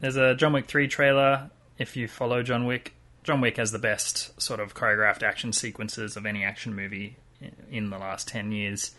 There's 0.00 0.16
a 0.16 0.34
John 0.34 0.52
Wick 0.52 0.66
3 0.66 0.88
trailer. 0.88 1.50
If 1.78 1.96
you 1.96 2.08
follow 2.08 2.42
John 2.42 2.66
Wick, 2.66 2.94
John 3.22 3.40
Wick 3.40 3.56
has 3.58 3.70
the 3.70 3.78
best 3.78 4.40
sort 4.40 4.58
of 4.58 4.74
choreographed 4.74 5.22
action 5.22 5.52
sequences 5.52 6.16
of 6.16 6.26
any 6.26 6.44
action 6.44 6.74
movie 6.74 7.16
i- 7.42 7.50
in 7.70 7.90
the 7.90 7.98
last 7.98 8.26
10 8.28 8.50
years. 8.52 8.94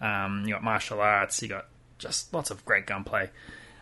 Um, 0.00 0.44
you 0.46 0.52
got 0.54 0.62
martial 0.62 1.00
arts, 1.00 1.40
you 1.42 1.48
got 1.48 1.66
just 1.98 2.32
lots 2.34 2.50
of 2.50 2.64
great 2.64 2.86
gunplay. 2.86 3.30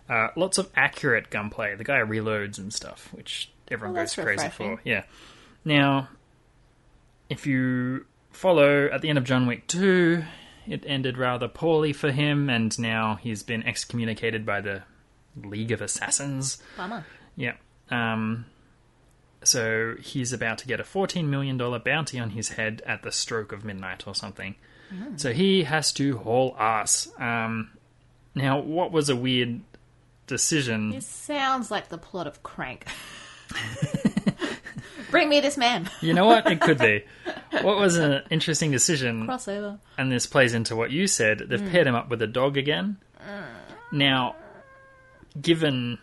Uh, 0.08 0.28
lots 0.36 0.56
of 0.58 0.70
accurate 0.76 1.30
gunplay. 1.30 1.74
The 1.74 1.84
guy 1.84 1.98
reloads 1.98 2.58
and 2.58 2.72
stuff, 2.72 3.08
which 3.12 3.50
everyone 3.70 3.94
Well, 3.94 4.04
goes 4.04 4.14
that's 4.14 4.24
crazy 4.26 4.44
refreshing. 4.44 4.76
for. 4.78 4.82
Yeah. 4.88 5.02
Now, 5.64 6.08
if 7.28 7.46
you 7.46 8.06
follow 8.32 8.86
at 8.86 9.02
the 9.02 9.08
end 9.08 9.18
of 9.18 9.24
John 9.24 9.46
Wick 9.46 9.66
2, 9.68 10.24
it 10.66 10.84
ended 10.86 11.18
rather 11.18 11.48
poorly 11.48 11.92
for 11.92 12.10
him, 12.10 12.48
and 12.50 12.76
now 12.78 13.16
he's 13.16 13.42
been 13.42 13.62
excommunicated 13.64 14.44
by 14.46 14.60
the 14.60 14.82
League 15.36 15.72
of 15.72 15.80
Assassins. 15.80 16.62
Bummer. 16.76 17.04
Yeah. 17.36 17.54
Um, 17.90 18.46
so 19.44 19.96
he's 20.00 20.32
about 20.32 20.58
to 20.58 20.66
get 20.66 20.80
a 20.80 20.84
$14 20.84 21.24
million 21.26 21.56
bounty 21.56 22.18
on 22.18 22.30
his 22.30 22.50
head 22.50 22.82
at 22.86 23.02
the 23.02 23.12
stroke 23.12 23.52
of 23.52 23.64
midnight 23.64 24.06
or 24.06 24.14
something. 24.14 24.54
So 25.16 25.32
he 25.32 25.64
has 25.64 25.90
to 25.94 26.18
haul 26.18 26.54
ass. 26.58 27.08
Um, 27.18 27.70
now, 28.34 28.60
what 28.60 28.92
was 28.92 29.08
a 29.08 29.16
weird 29.16 29.62
decision? 30.26 30.90
This 30.90 31.06
sounds 31.06 31.70
like 31.70 31.88
the 31.88 31.96
plot 31.98 32.26
of 32.26 32.42
Crank. 32.42 32.86
Bring 35.12 35.28
me 35.28 35.40
this 35.40 35.56
man. 35.56 35.88
You 36.00 36.12
know 36.14 36.26
what? 36.26 36.50
It 36.50 36.60
could 36.60 36.78
be. 36.78 37.04
What 37.62 37.78
was 37.78 37.96
an 37.96 38.22
interesting 38.30 38.72
decision, 38.72 39.26
Crossover. 39.28 39.78
and 39.98 40.10
this 40.10 40.26
plays 40.26 40.54
into 40.54 40.74
what 40.74 40.90
you 40.90 41.06
said, 41.06 41.38
they've 41.48 41.70
paired 41.70 41.86
him 41.86 41.94
up 41.94 42.08
with 42.08 42.20
a 42.22 42.26
dog 42.26 42.56
again. 42.56 42.96
Now, 43.92 44.34
given 45.40 45.98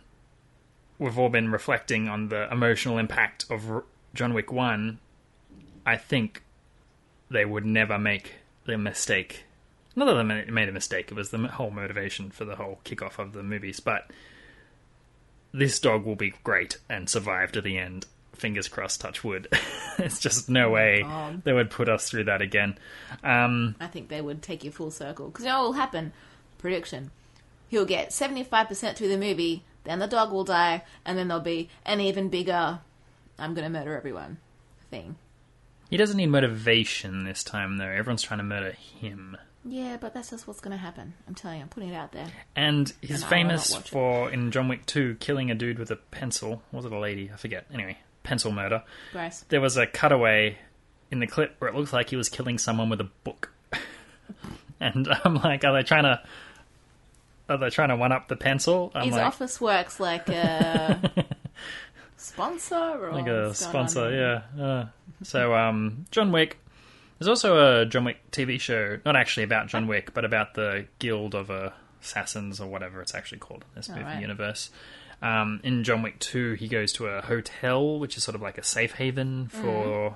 we've 1.00 1.18
all 1.18 1.30
been 1.30 1.52
reflecting 1.52 2.08
on 2.08 2.30
the 2.30 2.48
emotional 2.52 2.98
impact 3.00 3.46
of 3.50 3.70
R- 3.70 3.84
John 4.14 4.34
Wick 4.36 4.52
1, 4.52 5.00
I 5.88 5.98
think 5.98 6.44
they 7.32 7.46
would 7.46 7.66
never 7.66 7.98
make 7.98 8.36
the 8.66 8.78
mistake. 8.78 9.46
Not 9.96 10.06
that 10.06 10.14
they 10.16 10.24
ma- 10.24 10.52
made 10.54 10.70
a 10.70 10.74
mistake, 10.74 11.10
it 11.12 11.16
was 11.16 11.32
the 11.32 11.38
m- 11.40 11.46
whole 11.46 11.72
motivation 11.72 12.30
for 12.30 12.46
the 12.46 12.56
whole 12.58 12.80
kickoff 12.86 13.18
of 13.18 13.34
the 13.34 13.42
movies, 13.44 13.80
but 13.80 14.12
this 15.52 15.80
dog 15.80 16.06
will 16.06 16.16
be 16.16 16.34
great 16.44 16.78
and 16.90 17.10
survive 17.10 17.52
to 17.54 17.62
the 17.62 17.78
end. 17.78 18.06
Fingers 18.40 18.68
crossed, 18.68 19.02
touch 19.02 19.24
wood. 19.24 19.48
It's 20.00 20.20
just 20.22 20.48
no 20.50 20.70
way 20.70 21.02
God. 21.02 21.44
they 21.44 21.52
would 21.52 21.70
put 21.70 21.90
us 21.90 22.10
through 22.10 22.24
that 22.24 22.42
again. 22.42 22.78
Um, 23.22 23.76
I 23.82 23.88
think 23.88 24.08
they 24.08 24.22
would 24.22 24.42
take 24.42 24.64
you 24.64 24.72
full 24.72 24.92
circle. 24.92 25.28
Because 25.28 25.44
you 25.44 25.52
know 25.52 25.60
what 25.60 25.66
will 25.66 25.74
happen? 25.74 26.14
Prediction. 26.58 27.12
He'll 27.68 27.84
get 27.86 28.12
75% 28.12 28.96
through 28.96 29.10
the 29.10 29.18
movie, 29.18 29.66
then 29.84 30.00
the 30.00 30.08
dog 30.08 30.32
will 30.32 30.46
die, 30.46 30.84
and 31.06 31.18
then 31.18 31.28
there'll 31.28 31.44
be 31.44 31.68
an 31.86 32.00
even 32.00 32.30
bigger 32.30 32.80
I'm 33.38 33.54
gonna 33.54 33.70
murder 33.70 33.94
everyone 33.96 34.38
thing. 34.90 35.18
he 35.90 35.98
doesn't 35.98 36.16
need 36.18 36.28
motivation 36.28 37.26
this 37.26 37.44
time, 37.44 37.78
though. 37.78 37.86
Everyone's 37.86 38.22
trying 38.22 38.40
to 38.40 38.44
murder 38.46 38.72
him. 38.72 39.36
Yeah, 39.66 39.98
but 40.00 40.14
that's 40.14 40.30
just 40.30 40.48
what's 40.48 40.62
gonna 40.62 40.78
happen. 40.78 41.14
I'm 41.28 41.36
telling 41.36 41.58
you, 41.58 41.64
I'm 41.64 41.70
putting 41.70 41.90
it 41.90 41.96
out 41.96 42.14
there. 42.14 42.28
And 42.56 42.92
he's 43.02 43.22
And 43.22 43.30
famous 43.30 43.76
for, 43.76 44.32
in 44.32 44.52
John 44.52 44.70
Wick 44.70 44.86
2, 44.86 45.16
killing 45.20 45.52
a 45.52 45.56
dude 45.56 45.78
with 45.78 45.92
a 45.92 45.98
pencil. 45.98 46.62
Was 46.72 46.86
it 46.86 46.92
a 46.94 47.00
lady? 47.00 47.30
I 47.34 47.36
forget. 47.38 47.66
Anyway, 47.74 47.98
pencil 48.30 48.52
murder. 48.52 48.84
Gross. 49.12 49.44
There 49.50 49.60
was 49.60 49.76
a 49.76 49.88
cutaway 49.88 50.60
in 51.10 51.20
the 51.20 51.26
clip 51.26 51.56
where 51.58 51.68
it 51.68 51.76
looks 51.76 51.92
like 51.92 52.12
he 52.12 52.16
was 52.16 52.30
killing 52.30 52.60
someone 52.60 52.88
with 52.90 53.02
a 53.02 53.10
book. 53.24 53.52
and 54.80 55.08
I'm 55.26 55.36
like, 55.36 55.64
are 55.64 55.74
they 55.74 55.84
trying 55.84 56.04
to. 56.04 56.22
Are 57.50 57.58
they 57.58 57.72
trying 57.72 57.90
to 57.90 57.96
one 57.96 58.12
up 58.12 58.28
the 58.28 58.36
pencil? 58.36 58.92
I'm 58.94 59.06
His 59.06 59.16
like, 59.16 59.34
Officeworks 59.34 60.00
like 60.00 60.30
a 60.30 61.26
sponsor 62.18 62.76
or 62.76 63.12
like 63.12 63.26
a 63.26 63.48
what's 63.48 63.66
going 63.66 63.76
on 63.76 63.90
sponsor, 63.90 64.44
yeah. 64.56 64.64
Uh, 64.64 64.86
so, 65.24 65.56
um, 65.56 66.06
John 66.12 66.32
Wick. 66.32 66.60
There's 67.18 67.28
also 67.28 67.82
a 67.82 67.86
John 67.88 68.06
Wick 68.06 68.18
TV 68.32 68.60
show, 68.62 69.00
not 69.04 69.16
actually 69.16 69.44
about 69.44 69.68
John 69.68 69.88
Wick, 69.88 70.14
but 70.14 70.24
about 70.24 70.54
the 70.54 70.86
Guild 71.00 71.34
of 71.34 71.50
uh, 71.50 71.72
Assassins 72.04 72.62
or 72.62 72.70
whatever 72.70 73.02
it's 73.02 73.16
actually 73.16 73.40
called 73.40 73.66
in 73.74 73.80
this 73.80 73.90
movie 73.90 74.04
right. 74.04 74.22
universe. 74.22 74.70
Um, 75.22 75.60
in 75.64 75.84
John 75.84 76.02
Wick 76.02 76.20
2, 76.20 76.54
he 76.54 76.68
goes 76.68 76.94
to 76.94 77.08
a 77.08 77.22
hotel, 77.22 78.00
which 78.00 78.16
is 78.18 78.24
sort 78.24 78.36
of 78.36 78.42
like 78.42 78.58
a 78.58 78.64
safe 78.64 78.94
haven 78.94 79.48
for 79.50 80.16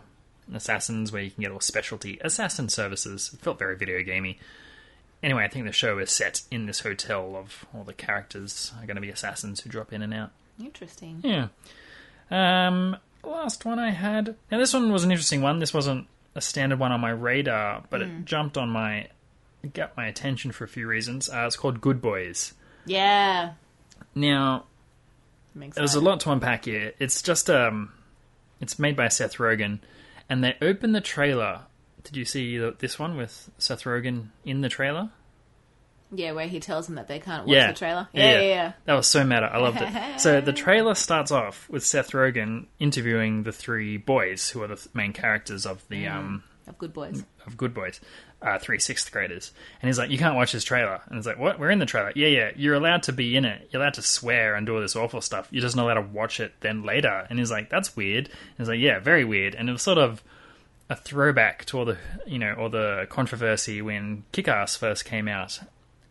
assassins 0.53 1.11
where 1.11 1.21
you 1.21 1.31
can 1.31 1.41
get 1.41 1.51
all 1.51 1.59
specialty 1.59 2.19
assassin 2.21 2.69
services. 2.69 3.31
It 3.33 3.41
felt 3.41 3.59
very 3.59 3.75
video 3.75 4.01
gamey. 4.03 4.39
Anyway, 5.21 5.43
I 5.43 5.47
think 5.47 5.65
the 5.65 5.71
show 5.71 5.97
is 5.99 6.11
set 6.11 6.41
in 6.51 6.65
this 6.65 6.81
hotel 6.81 7.35
of 7.35 7.65
all 7.73 7.83
the 7.83 7.93
characters 7.93 8.73
are 8.79 8.85
going 8.85 8.95
to 8.95 9.01
be 9.01 9.09
assassins 9.09 9.61
who 9.61 9.69
drop 9.69 9.93
in 9.93 10.01
and 10.01 10.13
out. 10.13 10.31
Interesting. 10.59 11.21
Yeah. 11.23 11.47
Um, 12.29 12.97
last 13.23 13.65
one 13.65 13.79
I 13.79 13.91
had. 13.91 14.35
Now 14.51 14.57
this 14.57 14.73
one 14.73 14.91
was 14.91 15.03
an 15.03 15.11
interesting 15.11 15.41
one. 15.41 15.59
This 15.59 15.73
wasn't 15.73 16.07
a 16.35 16.41
standard 16.41 16.79
one 16.79 16.91
on 16.91 16.99
my 16.99 17.11
radar, 17.11 17.83
but 17.89 18.01
it 18.01 18.25
jumped 18.25 18.57
on 18.57 18.69
my, 18.69 19.07
it 19.63 19.73
got 19.73 19.95
my 19.95 20.07
attention 20.07 20.51
for 20.51 20.63
a 20.63 20.67
few 20.67 20.87
reasons. 20.87 21.29
Uh, 21.29 21.43
it's 21.45 21.55
called 21.55 21.79
Good 21.79 22.01
Boys. 22.01 22.53
Yeah. 22.85 23.53
Now 24.15 24.65
there's 25.55 25.95
a 25.95 26.01
lot 26.01 26.19
to 26.21 26.31
unpack 26.31 26.65
here. 26.65 26.93
It's 26.99 27.21
just 27.21 27.49
um, 27.49 27.91
it's 28.59 28.79
made 28.79 28.95
by 28.95 29.07
Seth 29.07 29.37
Rogen, 29.37 29.79
and 30.29 30.43
they 30.43 30.55
open 30.61 30.91
the 30.91 31.01
trailer. 31.01 31.61
Did 32.03 32.17
you 32.17 32.25
see 32.25 32.57
the, 32.57 32.75
this 32.77 32.99
one 32.99 33.15
with 33.17 33.49
Seth 33.57 33.83
Rogen 33.83 34.27
in 34.43 34.61
the 34.61 34.69
trailer? 34.69 35.09
Yeah, 36.15 36.33
where 36.33 36.47
he 36.47 36.59
tells 36.59 36.85
them 36.85 36.95
that 36.97 37.07
they 37.07 37.19
can't 37.19 37.47
watch 37.47 37.55
Yeah. 37.55 37.71
the 37.71 37.77
trailer. 37.77 38.07
Yeah, 38.13 38.23
Yeah, 38.23 38.31
yeah. 38.41 38.47
yeah. 38.47 38.71
That 38.85 38.93
was 38.93 39.07
so 39.07 39.23
meta. 39.23 39.49
I 39.51 39.57
loved 39.57 39.81
it. 39.81 40.19
so 40.19 40.41
the 40.41 40.53
trailer 40.53 40.93
starts 40.93 41.31
off 41.31 41.67
with 41.69 41.83
Seth 41.83 42.11
Rogen 42.11 42.67
interviewing 42.79 43.43
the 43.43 43.51
three 43.51 43.97
boys 43.97 44.49
who 44.51 44.61
are 44.61 44.67
the 44.67 44.87
main 44.93 45.11
characters 45.13 45.65
of 45.65 45.83
the 45.89 46.05
um 46.07 46.43
Of 46.67 46.77
good 46.77 46.93
boys. 46.93 47.23
of 47.47 47.57
Good 47.57 47.73
Boys, 47.73 47.99
uh, 48.43 48.59
three 48.59 48.77
sixth 48.79 49.11
graders, 49.11 49.51
and 49.81 49.87
he's 49.87 49.97
like, 49.97 50.09
"You 50.09 50.17
can't 50.17 50.35
watch 50.35 50.51
this 50.51 50.63
trailer." 50.63 51.01
And 51.07 51.17
it's 51.17 51.25
like, 51.25 51.39
"What? 51.39 51.59
We're 51.59 51.71
in 51.71 51.79
the 51.79 51.85
trailer." 51.85 52.11
Yeah, 52.15 52.27
yeah. 52.27 52.51
You're 52.55 52.75
allowed 52.75 53.03
to 53.03 53.13
be 53.13 53.35
in 53.37 53.45
it. 53.45 53.69
You're 53.71 53.81
allowed 53.81 53.93
to 53.95 54.01
swear 54.01 54.55
and 54.55 54.65
do 54.65 54.75
all 54.75 54.81
this 54.81 54.95
awful 54.95 55.21
stuff. 55.21 55.47
You're 55.49 55.61
just 55.61 55.75
not 55.75 55.85
allowed 55.85 55.95
to 55.95 56.01
watch 56.13 56.39
it 56.39 56.53
then 56.59 56.83
later. 56.83 57.25
And 57.29 57.39
he's 57.39 57.51
like, 57.51 57.69
"That's 57.69 57.95
weird." 57.95 58.25
And 58.27 58.35
he's 58.57 58.67
like, 58.67 58.79
"Yeah, 58.79 58.99
very 58.99 59.23
weird." 59.23 59.55
And 59.55 59.69
it 59.69 59.71
was 59.71 59.81
sort 59.81 59.97
of 59.97 60.21
a 60.89 60.95
throwback 60.97 61.63
to 61.65 61.79
all 61.79 61.85
the 61.85 61.97
you 62.27 62.37
know 62.37 62.53
all 62.59 62.69
the 62.69 63.07
controversy 63.09 63.81
when 63.81 64.23
Kick-Ass 64.33 64.75
first 64.75 65.05
came 65.05 65.27
out. 65.27 65.59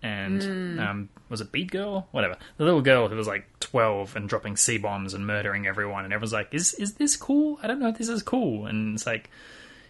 And 0.05 0.81
um, 0.81 1.09
was 1.29 1.40
it 1.40 1.53
Beat 1.53 1.71
Girl? 1.71 2.09
Whatever. 2.11 2.37
The 2.57 2.64
little 2.64 2.83
girl 2.83 3.07
who 3.09 3.14
was 3.14 3.29
like 3.29 3.47
twelve 3.61 4.16
and 4.16 4.29
dropping 4.29 4.57
c 4.57 4.77
bombs 4.79 5.14
and 5.14 5.25
murdering 5.27 5.66
everyone, 5.66 6.05
and 6.05 6.12
everyone's 6.12 6.33
like, 6.33 6.53
"Is 6.53 6.75
is 6.75 6.95
this 6.95 7.16
cool? 7.16 7.61
I 7.62 7.68
don't 7.68 7.79
know 7.79 7.88
if 7.88 7.99
this 7.99 8.09
is 8.09 8.23
cool." 8.23 8.66
And 8.66 8.95
it's 8.97 9.07
like, 9.07 9.31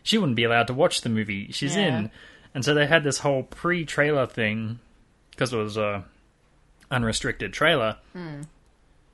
she 0.02 0.18
wouldn't 0.18 0.36
be 0.36 0.44
allowed 0.44 0.66
to 0.66 0.74
watch 0.74 1.00
the 1.00 1.08
movie 1.08 1.50
she's 1.52 1.74
Yeah. 1.76 1.98
in. 2.00 2.10
And 2.54 2.64
so 2.64 2.74
they 2.74 2.86
had 2.86 3.02
this 3.04 3.18
whole 3.18 3.44
pre-trailer 3.44 4.26
thing 4.26 4.78
because 5.30 5.52
it 5.52 5.56
was 5.56 5.76
a 5.76 6.04
unrestricted 6.90 7.52
trailer 7.52 7.96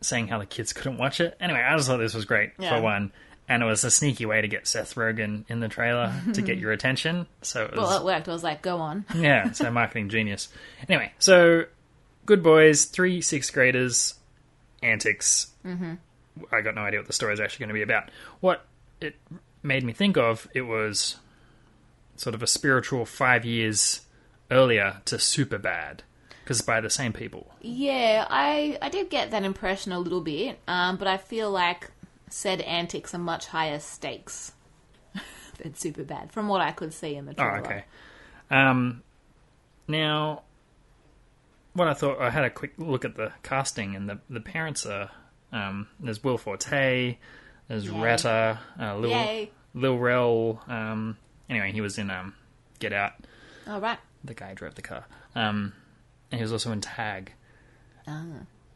saying 0.01 0.29
how 0.29 0.38
the 0.38 0.46
kids 0.46 0.72
couldn't 0.72 0.98
watch 0.98 1.20
it. 1.20 1.37
Anyway, 1.40 1.61
I 1.61 1.77
just 1.77 1.88
thought 1.88 1.98
this 1.98 2.14
was 2.14 2.24
great 2.24 2.51
Yeah. 2.59 2.77
for 2.77 2.83
one. 2.83 3.12
And 3.48 3.62
it 3.62 3.66
was 3.66 3.83
a 3.83 3.90
sneaky 3.90 4.27
way 4.27 4.42
to 4.42 4.48
get 4.48 4.66
Seth 4.66 4.94
Rogen 4.94 5.44
in 5.48 5.61
the 5.61 5.68
trailer 5.68 6.12
to 6.35 6.42
get 6.42 6.59
your 6.59 6.70
attention. 6.72 7.27
So 7.42 7.64
it 7.64 7.70
was 7.72 7.81
Well, 7.81 7.98
it 7.98 8.05
worked. 8.05 8.29
I 8.29 8.33
was 8.33 8.42
like, 8.44 8.61
go 8.62 8.79
on. 8.79 9.05
yeah, 9.16 9.53
so 9.53 9.70
marketing 9.70 10.09
genius. 10.11 10.48
Anyway, 10.88 11.12
so 11.18 11.64
good 12.27 12.42
boys, 12.42 12.85
three 12.85 13.20
sixth 13.22 13.53
graders, 13.55 14.14
antics. 14.83 15.48
Mm-hmm. 15.64 15.94
I 16.53 16.61
got 16.61 16.74
no 16.74 16.83
idea 16.83 17.01
what 17.01 17.07
the 17.07 17.12
story 17.14 17.33
is 17.33 17.40
actually 17.40 17.64
going 17.64 17.68
to 17.68 17.74
be 17.74 17.83
about. 17.83 18.11
What 18.40 18.64
it 19.01 19.16
made 19.62 19.83
me 19.83 19.92
think 19.92 20.16
of, 20.18 20.46
it 20.55 20.62
was 20.62 21.16
sort 22.18 22.35
of 22.35 22.42
a 22.42 22.46
spiritual 22.46 23.07
five 23.07 23.44
years 23.46 24.02
earlier 24.50 25.00
to 25.07 25.18
Super 25.18 25.57
Bad, 25.59 26.02
because 26.44 26.61
by 26.61 26.81
the 26.83 26.90
same 26.90 27.12
people. 27.14 27.54
Yeah, 27.62 28.26
I 28.28 28.76
I 28.83 28.88
did 28.90 29.09
get 29.09 29.31
that 29.31 29.44
impression 29.44 29.92
a 29.92 29.98
little 29.98 30.20
bit, 30.20 30.59
um, 30.68 30.96
but 30.98 31.09
I 31.09 31.16
feel 31.16 31.50
like 31.50 31.90
said 32.31 32.61
antics 32.61 33.14
are 33.14 33.18
much 33.18 33.46
higher 33.46 33.78
stakes 33.78 34.52
than 35.62 35.74
super 35.74 36.04
bad 36.04 36.31
from 36.33 36.48
what 36.48 36.61
I 36.61 36.72
could 36.72 36.92
see 36.92 37.14
in 37.16 37.24
the 37.24 37.33
Oh, 37.33 37.35
trailer. 37.37 37.59
okay. 37.61 37.85
Um, 38.50 39.02
now, 39.87 40.42
what 41.72 41.88
I 41.88 41.94
thought, 41.94 42.20
I 42.20 42.28
had 42.31 42.44
a 42.44 42.50
quick 42.50 42.72
look 42.78 43.04
at 43.04 43.14
the 43.16 43.33
casting, 43.42 43.94
and 43.96 44.09
the 44.09 44.18
the 44.28 44.40
parents 44.40 44.85
are 44.87 45.11
um, 45.52 45.87
there's 46.00 46.22
Will 46.24 46.37
Forte, 46.38 47.16
there's 47.68 47.87
Yay. 47.87 48.00
Retta, 48.00 48.59
uh, 48.81 48.96
Lil 48.96 49.11
Yay. 49.11 49.50
Lil 49.74 49.98
Rel. 49.98 50.62
Um, 50.66 51.16
anyway, 51.48 51.72
he 51.72 51.80
was 51.80 51.98
in 51.98 52.11
um, 52.11 52.34
Get 52.78 52.92
Out. 52.92 53.12
All 53.66 53.80
right. 53.80 53.98
The 54.24 54.34
guy 54.34 54.50
who 54.50 54.54
drove 54.54 54.74
the 54.74 54.82
car. 54.82 55.04
Um, 55.34 55.72
and 56.30 56.38
he 56.38 56.42
was 56.42 56.52
also 56.52 56.72
in 56.72 56.80
Tag. 56.80 57.32
Ah. 58.06 58.24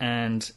And 0.01 0.51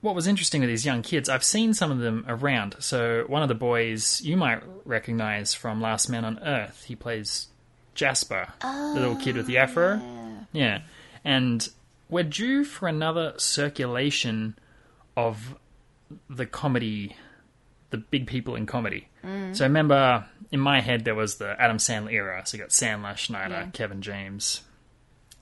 what 0.00 0.14
was 0.14 0.26
interesting 0.26 0.60
with 0.60 0.70
these 0.70 0.86
young 0.86 1.02
kids, 1.02 1.28
I've 1.28 1.44
seen 1.44 1.74
some 1.74 1.90
of 1.90 1.98
them 1.98 2.24
around. 2.28 2.76
So 2.80 3.24
one 3.26 3.42
of 3.42 3.48
the 3.48 3.54
boys 3.54 4.20
you 4.22 4.36
might 4.36 4.62
recognize 4.84 5.54
from 5.54 5.80
Last 5.80 6.08
Man 6.08 6.24
on 6.24 6.38
Earth, 6.40 6.84
he 6.86 6.96
plays 6.96 7.48
Jasper, 7.94 8.48
the 8.60 8.92
little 8.94 9.16
kid 9.16 9.36
with 9.36 9.46
the 9.46 9.58
afro. 9.58 10.00
Yeah. 10.52 10.80
And 11.24 11.68
we're 12.08 12.24
due 12.24 12.64
for 12.64 12.88
another 12.88 13.34
circulation 13.36 14.58
of 15.16 15.54
the 16.28 16.46
comedy, 16.46 17.14
the 17.90 17.98
big 17.98 18.26
people 18.26 18.56
in 18.56 18.66
comedy. 18.66 19.08
So 19.52 19.64
remember, 19.64 20.24
in 20.52 20.60
my 20.60 20.80
head, 20.80 21.04
there 21.04 21.14
was 21.14 21.36
the 21.36 21.60
Adam 21.60 21.78
Sandler 21.78 22.12
era. 22.12 22.42
So 22.44 22.56
you 22.56 22.62
got 22.62 22.70
Sandler, 22.70 23.16
Schneider, 23.16 23.54
Yeah. 23.54 23.70
Kevin 23.72 24.02
James, 24.02 24.62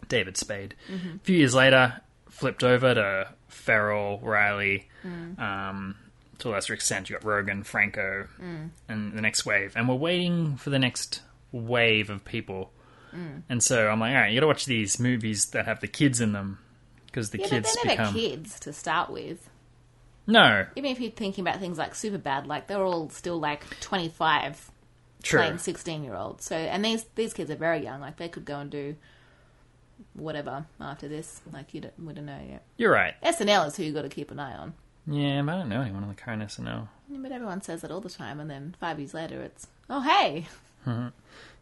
David 0.09 0.37
Spade. 0.37 0.75
Mm-hmm. 0.90 1.16
A 1.16 1.18
few 1.21 1.37
years 1.37 1.55
later, 1.55 2.01
flipped 2.29 2.62
over 2.62 2.94
to 2.94 3.29
Ferrell, 3.49 4.18
Reilly. 4.23 4.88
Mm. 5.05 5.38
Um, 5.38 5.97
to 6.38 6.49
a 6.49 6.51
lesser 6.51 6.75
extent, 6.75 7.11
you 7.11 7.16
got 7.16 7.25
Rogen, 7.25 7.64
Franco, 7.64 8.29
mm. 8.40 8.71
and 8.88 9.12
the 9.16 9.21
next 9.23 9.44
wave. 9.44 9.73
And 9.77 9.88
we're 9.88 9.94
waiting 9.97 10.57
for 10.57 10.71
the 10.71 10.79
next 10.79 11.23
wave 11.53 12.11
of 12.11 12.25
people. 12.25 12.71
Mm. 13.14 13.42
And 13.49 13.62
so 13.62 13.88
I'm 13.88 13.99
like, 14.01 14.11
all 14.14 14.21
right, 14.21 14.29
you 14.33 14.37
got 14.37 14.42
to 14.42 14.47
watch 14.47 14.66
these 14.66 15.01
movies 15.01 15.47
that 15.47 15.64
have 15.64 15.81
the 15.81 15.88
kids 15.88 16.21
in 16.21 16.33
them 16.33 16.59
because 17.07 17.31
the 17.31 17.38
Yeah, 17.38 17.47
kids 17.49 17.77
but 17.83 17.90
become 17.90 18.14
kids 18.14 18.61
to 18.61 18.73
start 18.73 19.11
with. 19.11 19.49
no 20.27 20.66
Even 20.77 20.90
if 20.92 21.01
you're 21.01 21.11
thinking 21.11 21.42
about 21.42 21.59
things 21.59 21.79
like 21.79 21.94
super 21.94 22.18
bad, 22.18 22.47
like 22.47 22.66
they're 22.68 22.85
all 22.85 23.09
still 23.11 23.40
like 23.40 23.64
25 23.81 24.71
true. 25.22 25.40
playing 25.40 25.59
16 25.59 26.04
year 26.04 26.14
olds. 26.14 26.44
So, 26.44 26.57
and 26.57 26.85
these 26.85 27.04
these 27.14 27.33
kids 27.33 27.50
are 27.50 27.57
very 27.57 27.83
young. 27.83 28.00
Like 28.00 28.16
they 28.16 28.28
could 28.28 28.44
go 28.44 28.59
and 28.59 28.70
do 28.70 28.96
whatever 30.14 30.66
after 30.81 31.09
this. 31.09 31.40
Like 31.52 31.74
you 31.74 31.81
don't, 31.83 31.94
we 32.04 32.12
don't 32.14 32.26
know 32.26 32.40
yet. 32.48 32.62
You're 32.76 32.92
right. 32.92 33.14
SNL 33.22 33.68
is 33.68 33.76
who 33.76 33.85
you 33.85 33.92
got 33.92 34.02
to 34.02 34.09
keep 34.09 34.31
an 34.31 34.38
eye 34.40 34.54
on. 34.57 34.74
Yeah, 35.07 35.40
but 35.42 35.54
I 35.54 35.59
don't 35.59 35.68
know 35.70 35.81
anyone 35.81 36.02
on 36.02 36.09
the 36.09 36.14
current 36.14 36.42
SNL. 36.42 36.88
Yeah, 37.09 37.18
But 37.22 37.33
everyone 37.33 37.62
says 37.62 37.81
that 37.81 37.90
all 37.90 38.00
the 38.00 38.11
time, 38.11 38.40
and 38.40 38.50
then 38.50 38.76
five 38.78 38.98
years 38.98 39.14
later, 39.14 39.40
it's 39.42 39.66
oh 39.88 40.00
hey, 40.02 40.46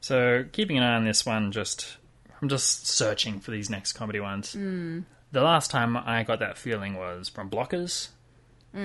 So 0.00 0.44
keeping 0.52 0.76
an 0.78 0.82
eye 0.82 0.94
on 0.96 1.04
this 1.04 1.24
one, 1.24 1.52
just 1.52 1.96
I'm 2.42 2.48
just 2.48 2.86
searching 2.86 3.40
for 3.40 3.50
these 3.50 3.70
next 3.70 3.92
comedy 3.94 4.20
ones. 4.20 4.52
Hmm. 4.52 5.00
The 5.32 5.42
last 5.42 5.70
time 5.70 5.96
I 5.96 6.22
got 6.22 6.38
that 6.40 6.56
feeling 6.56 6.94
was 6.94 7.28
from 7.28 7.50
Blockers, 7.50 8.08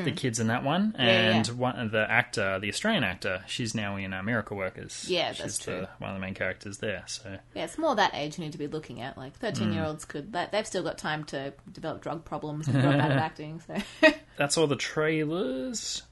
the 0.04 0.12
kids 0.12 0.40
in 0.40 0.48
that 0.48 0.64
one, 0.64 0.92
Hmm. 0.96 1.02
yeah, 1.02 1.08
and 1.36 1.48
yeah. 1.48 1.54
one 1.54 1.92
the 1.92 2.10
actor, 2.10 2.60
the 2.60 2.70
Australian 2.70 3.04
actor, 3.04 3.44
she's 3.48 3.76
now 3.76 3.98
in 3.98 4.14
uh, 4.14 4.24
Miracle 4.24 4.56
Workers. 4.58 5.06
Yeah, 5.08 5.34
she's 5.34 5.42
that's 5.44 5.58
the, 5.60 5.72
true. 5.72 5.88
one 6.00 6.12
of 6.12 6.16
the 6.16 6.22
main 6.22 6.34
characters 6.34 6.78
there. 6.78 7.04
So 7.08 7.38
yeah, 7.54 7.66
it's 7.66 7.78
more 7.78 7.96
that 7.96 8.12
age 8.14 8.38
you 8.38 8.44
need 8.46 8.54
to 8.54 8.58
be 8.58 8.68
looking 8.68 9.02
at. 9.02 9.18
Like 9.18 9.36
13 9.38 9.74
year 9.74 9.84
olds 9.86 10.06
could 10.06 10.34
that 10.34 10.52
they've 10.52 10.66
still 10.66 10.84
got 10.84 10.98
time 10.98 11.24
to 11.26 11.54
develop 11.72 12.02
drug 12.02 12.24
problems 12.26 12.68
and 12.68 12.82
drop 12.82 12.96
out 12.96 13.12
of 13.12 13.18
acting. 13.18 13.62
So 13.62 14.10
that's 14.38 14.58
all 14.58 14.68
the 14.68 14.76
trailers. 14.76 16.04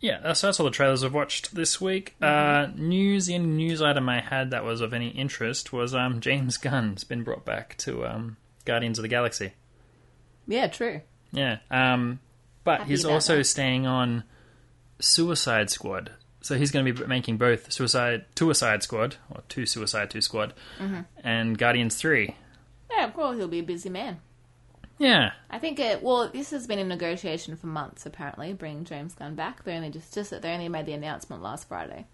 Yeah, 0.00 0.20
that's, 0.22 0.42
that's 0.42 0.60
all 0.60 0.64
the 0.64 0.70
trailers 0.70 1.02
I've 1.02 1.14
watched 1.14 1.54
this 1.54 1.80
week. 1.80 2.14
Uh, 2.20 2.66
news 2.76 3.26
the 3.26 3.36
only 3.36 3.48
news 3.48 3.80
item 3.80 4.06
I 4.10 4.20
had 4.20 4.50
that 4.50 4.62
was 4.64 4.82
of 4.82 4.92
any 4.92 5.08
interest 5.08 5.72
was 5.72 5.94
um, 5.94 6.20
James 6.20 6.58
Gunn's 6.58 7.04
been 7.04 7.22
brought 7.22 7.46
back 7.46 7.76
to 7.78 8.04
um, 8.04 8.36
Guardians 8.66 8.98
of 8.98 9.02
the 9.02 9.08
Galaxy. 9.08 9.52
yeah, 10.46 10.66
true. 10.66 11.00
Yeah, 11.32 11.58
um, 11.70 12.20
but 12.64 12.78
Happy 12.80 12.90
he's 12.90 13.04
also 13.04 13.36
that. 13.38 13.44
staying 13.44 13.86
on 13.86 14.24
Suicide 15.00 15.70
Squad. 15.70 16.12
So 16.40 16.56
he's 16.56 16.70
going 16.70 16.84
to 16.84 16.92
be 16.92 17.06
making 17.06 17.38
both 17.38 17.72
Suicide 17.72 18.24
Suicide 18.36 18.82
Squad 18.82 19.16
or 19.30 19.42
two 19.48 19.64
Suicide 19.66 20.10
Two 20.10 20.20
Squad 20.20 20.52
Mm-hmm. 20.78 21.00
and 21.22 21.56
Guardians 21.56 21.96
Three. 21.96 22.34
Yeah, 22.90 23.06
of 23.06 23.14
course 23.14 23.36
he'll 23.38 23.48
be 23.48 23.60
a 23.60 23.62
busy 23.64 23.88
man. 23.88 24.20
Yeah, 24.98 25.32
I 25.50 25.58
think 25.58 25.80
it. 25.80 26.02
Well, 26.02 26.28
this 26.28 26.50
has 26.50 26.66
been 26.68 26.78
in 26.78 26.86
negotiation 26.88 27.56
for 27.56 27.66
months. 27.66 28.06
Apparently, 28.06 28.52
bringing 28.52 28.84
James 28.84 29.14
Gunn 29.14 29.34
back. 29.34 29.64
They 29.64 29.74
only 29.74 29.90
just 29.90 30.14
just 30.14 30.30
they 30.40 30.52
only 30.52 30.68
made 30.68 30.86
the 30.86 30.92
announcement 30.92 31.42
last 31.42 31.66
Friday. 31.68 32.06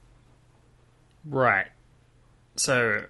right. 1.27 1.67
So, 2.57 3.05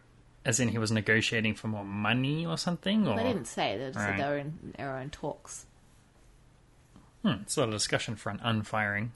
as 0.45 0.61
in 0.61 0.69
he 0.69 0.79
was 0.79 0.91
negotiating 0.93 1.55
for 1.55 1.69
more 1.69 1.85
money 1.85 2.47
or 2.47 2.57
something, 2.59 3.07
or 3.07 3.17
They 3.17 3.23
didn't 3.25 3.47
say. 3.47 3.77
They 3.79 3.87
just 3.87 3.99
Right. 3.99 4.17
said 4.17 4.25
they 4.25 4.29
were 4.29 4.39
in 4.39 4.75
their 4.77 4.97
own 4.97 5.11
talks. 5.11 5.67
Hmm, 7.23 7.43
it's 7.43 7.57
a 7.57 7.61
lot 7.61 7.69
of 7.69 7.75
discussion 7.75 8.17
for 8.17 8.31
an 8.31 8.41
unfiring. 8.43 9.13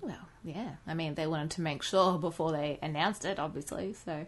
Well, 0.00 0.28
yeah. 0.44 0.72
I 0.86 0.94
mean, 0.94 1.14
they 1.14 1.26
wanted 1.26 1.50
to 1.52 1.60
make 1.62 1.82
sure 1.82 2.18
before 2.18 2.52
they 2.52 2.78
announced 2.82 3.24
it, 3.24 3.38
obviously. 3.38 3.94
So 3.94 4.26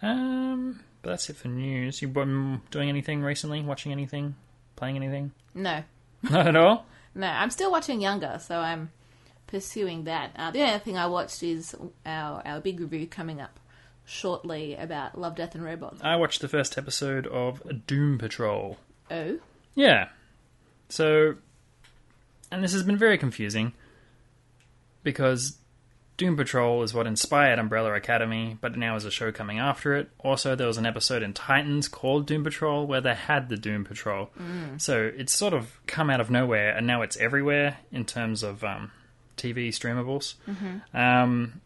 Um, 0.00 0.80
but 1.02 1.10
that's 1.10 1.30
it 1.30 1.36
for 1.36 1.48
news. 1.48 2.02
You 2.02 2.08
been 2.08 2.60
doing 2.70 2.88
anything 2.88 3.22
recently? 3.22 3.60
Watching 3.62 3.92
anything? 3.92 4.34
Playing 4.76 4.96
anything? 4.96 5.32
no, 5.54 5.82
Not 6.22 6.46
at 6.48 6.56
all. 6.56 6.86
no. 7.14 7.26
I'm 7.26 7.50
still 7.50 7.70
watching 7.70 8.00
Younger, 8.00 8.38
so 8.40 8.58
I'm 8.58 8.90
pursuing 9.46 10.04
that. 10.04 10.32
Uh, 10.36 10.50
the 10.50 10.62
only 10.62 10.78
thing 10.80 10.96
I 10.98 11.06
watched 11.06 11.42
is 11.42 11.74
our 12.06 12.42
our 12.44 12.60
big 12.60 12.80
review 12.80 13.06
coming 13.06 13.40
up 13.40 13.58
shortly 14.04 14.74
about 14.74 15.18
Love, 15.18 15.34
Death, 15.36 15.54
and 15.54 15.64
Robots. 15.64 16.00
I 16.02 16.16
watched 16.16 16.40
the 16.40 16.48
first 16.48 16.78
episode 16.78 17.26
of 17.26 17.62
Doom 17.86 18.18
Patrol. 18.18 18.78
Oh, 19.10 19.38
Yeah. 19.74 20.08
So, 20.88 21.36
and 22.50 22.64
this 22.64 22.72
has 22.72 22.82
been 22.82 22.96
very 22.96 23.18
confusing 23.18 23.72
because 25.02 25.58
Doom 26.16 26.36
Patrol 26.36 26.82
is 26.82 26.92
what 26.92 27.06
inspired 27.06 27.58
Umbrella 27.58 27.94
Academy, 27.94 28.58
but 28.60 28.76
now 28.76 28.96
is 28.96 29.04
a 29.04 29.10
show 29.10 29.30
coming 29.30 29.58
after 29.58 29.94
it. 29.94 30.10
Also, 30.18 30.56
there 30.56 30.66
was 30.66 30.76
an 30.78 30.86
episode 30.86 31.22
in 31.22 31.32
Titans 31.32 31.86
called 31.88 32.26
Doom 32.26 32.42
Patrol 32.42 32.86
where 32.86 33.00
they 33.00 33.14
had 33.14 33.48
the 33.48 33.56
Doom 33.56 33.84
Patrol. 33.84 34.30
So 34.78 35.10
it's 35.16 35.32
sort 35.32 35.54
of 35.54 35.78
come 35.86 36.10
out 36.10 36.20
of 36.20 36.30
nowhere, 36.30 36.76
and 36.76 36.86
now 36.86 37.02
it's 37.02 37.16
everywhere 37.18 37.78
in 37.92 38.04
terms 38.04 38.42
of 38.42 38.64
um, 38.64 38.90
TV 39.36 39.68
streamables. 39.68 40.34
Um, 40.92 41.60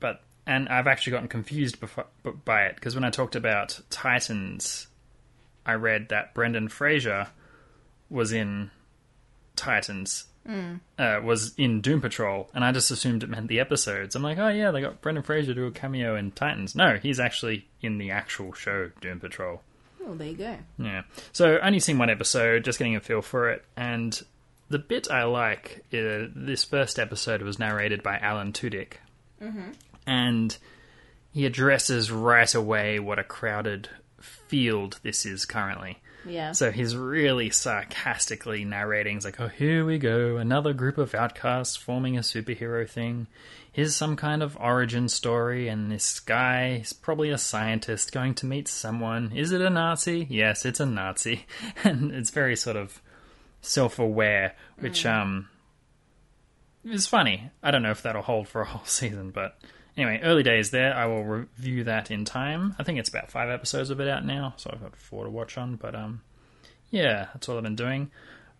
but 0.00 0.22
and 0.46 0.68
I've 0.68 0.86
actually 0.88 1.12
gotten 1.12 1.28
confused 1.28 1.78
before, 1.78 2.06
by 2.44 2.62
it 2.64 2.74
because 2.74 2.94
when 2.94 3.04
I 3.04 3.10
talked 3.10 3.36
about 3.36 3.80
Titans, 3.90 4.88
I 5.64 5.74
read 5.74 6.08
that 6.08 6.34
Brendan 6.34 6.68
Fraser 6.68 7.28
was 8.10 8.32
in 8.32 8.70
Titans, 9.56 10.26
uh, 10.48 11.20
was 11.22 11.54
in 11.56 11.80
Doom 11.80 12.00
Patrol, 12.00 12.48
and 12.54 12.64
I 12.64 12.72
just 12.72 12.90
assumed 12.90 13.22
it 13.22 13.30
meant 13.30 13.48
the 13.48 13.60
episodes. 13.60 14.14
I'm 14.14 14.22
like, 14.22 14.38
oh 14.38 14.48
yeah, 14.48 14.70
they 14.70 14.80
got 14.80 15.00
Brendan 15.00 15.24
Fraser 15.24 15.54
do 15.54 15.66
a 15.66 15.70
cameo 15.70 16.16
in 16.16 16.30
Titans. 16.30 16.74
No, 16.74 16.96
he's 16.96 17.18
actually 17.18 17.66
in 17.80 17.98
the 17.98 18.10
actual 18.10 18.52
show 18.52 18.90
Doom 19.00 19.20
Patrol. 19.20 19.62
Oh, 20.06 20.14
there 20.14 20.28
you 20.28 20.36
go. 20.36 20.56
Yeah. 20.78 21.02
So 21.32 21.58
only 21.58 21.80
seen 21.80 21.98
one 21.98 22.10
episode, 22.10 22.64
just 22.64 22.78
getting 22.78 22.94
a 22.96 23.00
feel 23.00 23.22
for 23.22 23.50
it, 23.50 23.64
and 23.76 24.20
the 24.68 24.78
bit 24.78 25.10
I 25.10 25.24
like, 25.24 25.84
uh, 25.92 26.30
this 26.34 26.64
first 26.64 26.98
episode 26.98 27.42
was 27.42 27.58
narrated 27.58 28.02
by 28.02 28.18
Alan 28.18 28.52
Tudyk, 28.52 28.94
mm-hmm. 29.42 29.70
and 30.06 30.56
he 31.32 31.44
addresses 31.46 32.10
right 32.10 32.52
away 32.54 32.98
what 32.98 33.18
a 33.18 33.24
crowded 33.24 33.88
field 34.20 35.00
this 35.02 35.26
is 35.26 35.44
currently. 35.44 35.98
Yeah. 36.24 36.52
So 36.52 36.70
he's 36.70 36.96
really 36.96 37.50
sarcastically 37.50 38.64
narrating. 38.64 39.16
He's 39.16 39.24
like, 39.24 39.40
oh, 39.40 39.48
here 39.48 39.84
we 39.84 39.98
go, 39.98 40.36
another 40.36 40.72
group 40.72 40.98
of 40.98 41.14
outcasts 41.14 41.76
forming 41.76 42.16
a 42.16 42.20
superhero 42.20 42.88
thing. 42.88 43.26
Here's 43.70 43.94
some 43.94 44.16
kind 44.16 44.42
of 44.42 44.56
origin 44.58 45.08
story, 45.08 45.68
and 45.68 45.92
this 45.92 46.18
guy 46.18 46.80
is 46.82 46.94
probably 46.94 47.30
a 47.30 47.38
scientist 47.38 48.10
going 48.10 48.34
to 48.36 48.46
meet 48.46 48.68
someone. 48.68 49.32
Is 49.34 49.52
it 49.52 49.60
a 49.60 49.68
Nazi? 49.68 50.26
Yes, 50.30 50.64
it's 50.64 50.80
a 50.80 50.86
Nazi. 50.86 51.44
And 51.84 52.10
it's 52.10 52.30
very 52.30 52.56
sort 52.56 52.76
of 52.76 53.02
self 53.60 53.98
aware, 53.98 54.54
which 54.78 55.04
um 55.04 55.48
is 56.84 57.06
funny. 57.06 57.50
I 57.62 57.70
don't 57.70 57.82
know 57.82 57.90
if 57.90 58.02
that'll 58.02 58.22
hold 58.22 58.48
for 58.48 58.62
a 58.62 58.66
whole 58.66 58.84
season, 58.86 59.30
but 59.30 59.58
anyway, 59.96 60.20
early 60.22 60.42
days 60.42 60.70
there. 60.70 60.94
I 60.94 61.06
will 61.06 61.24
review 61.24 61.84
that 61.84 62.10
in 62.10 62.24
time. 62.24 62.74
I 62.78 62.82
think 62.82 62.98
it's 62.98 63.08
about 63.08 63.30
five 63.30 63.48
episodes 63.50 63.90
of 63.90 64.00
it 64.00 64.08
out 64.08 64.24
now, 64.24 64.54
so 64.56 64.70
I've 64.72 64.82
got 64.82 64.96
four 64.96 65.24
to 65.24 65.30
watch 65.30 65.56
on. 65.58 65.76
But 65.76 65.94
um, 65.94 66.22
yeah, 66.90 67.28
that's 67.32 67.48
all 67.48 67.56
I've 67.56 67.62
been 67.62 67.76
doing. 67.76 68.10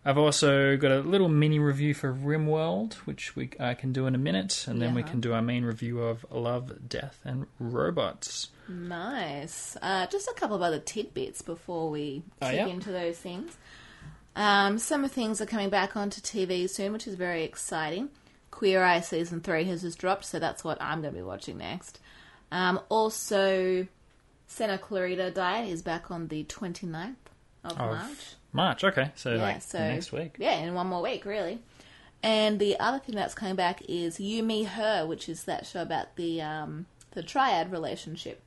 I've 0.05 0.17
also 0.17 0.77
got 0.77 0.91
a 0.91 0.99
little 0.99 1.27
mini 1.27 1.59
review 1.59 1.93
for 1.93 2.13
RimWorld, 2.13 2.93
which 3.05 3.35
we 3.35 3.49
I 3.59 3.73
can 3.73 3.91
do 3.91 4.07
in 4.07 4.15
a 4.15 4.17
minute, 4.17 4.65
and 4.67 4.81
then 4.81 4.93
we 4.95 5.03
can 5.03 5.19
do 5.19 5.33
our 5.33 5.41
main 5.41 5.65
review 5.65 5.99
of 6.01 6.25
Love, 6.31 6.87
Death, 6.87 7.19
and 7.25 7.45
Robots. 7.59 8.49
Nice. 8.69 9.75
Uh, 9.81 10.07
just 10.07 10.29
a 10.29 10.33
couple 10.33 10.55
of 10.55 10.61
other 10.61 10.79
tidbits 10.79 11.41
before 11.41 11.89
we 11.89 12.23
Oh, 12.41 12.47
kick 12.47 12.55
yeah? 12.55 12.67
into 12.67 12.91
those 12.91 13.17
things. 13.17 13.57
Um, 14.35 14.77
some 14.77 15.03
of 15.03 15.11
things 15.11 15.41
are 15.41 15.45
coming 15.45 15.69
back 15.69 15.97
onto 15.97 16.21
TV 16.21 16.69
soon, 16.69 16.93
which 16.93 17.07
is 17.07 17.15
very 17.15 17.43
exciting. 17.43 18.09
Queer 18.51 18.83
Eye 18.83 19.01
season 19.01 19.41
three 19.41 19.65
has 19.65 19.81
just 19.81 19.99
dropped, 19.99 20.25
so 20.25 20.39
that's 20.39 20.63
what 20.63 20.81
I'm 20.81 21.01
going 21.01 21.13
to 21.13 21.19
be 21.19 21.23
watching 21.23 21.57
next. 21.57 21.99
Um, 22.51 22.79
also, 22.89 23.87
Santa 24.47 24.77
Clarita 24.77 25.31
Diet 25.31 25.69
is 25.69 25.81
back 25.81 26.09
on 26.09 26.27
the 26.29 26.43
29th 26.45 27.15
of 27.63 27.71
Of 27.71 27.77
March. 27.77 28.35
March, 28.53 28.83
okay, 28.83 29.11
so 29.15 29.33
Yeah, 29.33 29.41
like 29.41 29.61
so 29.61 29.79
next 29.79 30.11
week. 30.11 30.35
Yeah, 30.39 30.55
in 30.55 30.73
one 30.73 30.87
more 30.87 31.01
week, 31.01 31.25
really. 31.25 31.59
And 32.23 32.59
the 32.59 32.79
other 32.79 32.99
thing 32.99 33.15
that's 33.15 33.35
coming 33.35 33.55
back 33.55 33.81
is 33.87 34.19
You, 34.19 34.41
Me, 34.41 34.63
Her, 34.63 35.05
which 35.05 35.29
is 35.29 35.43
that 35.43 35.65
show 35.65 35.81
about 35.81 36.15
the 36.15 36.41
um, 36.41 36.87
the 37.11 37.21
triad 37.21 37.71
relationship. 37.71 38.41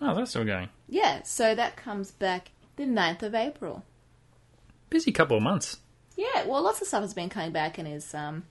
Oh, 0.00 0.14
that's 0.14 0.30
still 0.30 0.44
going. 0.44 0.68
Yeah, 0.88 1.22
so 1.22 1.54
that 1.54 1.76
comes 1.76 2.10
back 2.10 2.50
the 2.76 2.84
9th 2.84 3.22
of 3.22 3.34
April. 3.34 3.84
Busy 4.90 5.10
couple 5.12 5.36
of 5.36 5.42
months. 5.42 5.78
Yeah, 6.16 6.44
well, 6.46 6.62
lots 6.62 6.80
of 6.80 6.88
stuff 6.88 7.02
has 7.02 7.14
been 7.14 7.28
coming 7.28 7.52
back 7.52 7.78
and 7.78 7.88
is 7.88 8.14
um, 8.14 8.44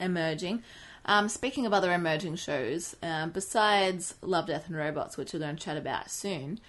emerging. 0.00 0.62
Um, 1.04 1.28
speaking 1.28 1.64
of 1.64 1.72
other 1.72 1.92
emerging 1.92 2.36
shows, 2.36 2.94
um, 3.02 3.30
besides 3.30 4.14
Love, 4.20 4.46
Death, 4.46 4.66
and 4.66 4.76
Robots, 4.76 5.16
which 5.16 5.32
we're 5.32 5.38
going 5.40 5.56
to 5.56 5.62
chat 5.62 5.76
about 5.76 6.10
soon, 6.10 6.60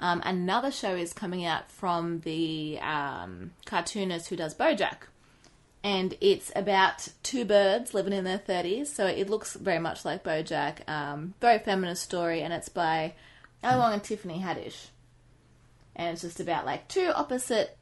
um, 0.00 0.22
another 0.24 0.70
show 0.70 0.94
is 0.94 1.12
coming 1.12 1.44
out 1.44 1.70
from 1.70 2.20
the 2.20 2.78
um, 2.80 3.52
cartoonist 3.66 4.28
who 4.28 4.36
does 4.36 4.54
Bojack. 4.54 5.08
And 5.82 6.16
it's 6.20 6.52
about 6.54 7.08
two 7.22 7.44
birds 7.44 7.94
living 7.94 8.12
in 8.12 8.24
their 8.24 8.38
30s, 8.38 8.86
so 8.86 9.06
it 9.06 9.30
looks 9.30 9.54
very 9.54 9.78
much 9.78 10.04
like 10.04 10.24
Bojack. 10.24 10.88
Um, 10.88 11.34
very 11.40 11.58
feminist 11.58 12.02
story, 12.02 12.42
and 12.42 12.52
it's 12.52 12.68
by 12.68 13.14
Ali 13.62 13.78
Wong 13.78 13.92
and 13.92 14.04
Tiffany 14.04 14.40
Haddish. 14.40 14.88
And 15.96 16.12
it's 16.12 16.22
just 16.22 16.40
about 16.40 16.66
like 16.66 16.86
two 16.88 17.10
opposite 17.14 17.76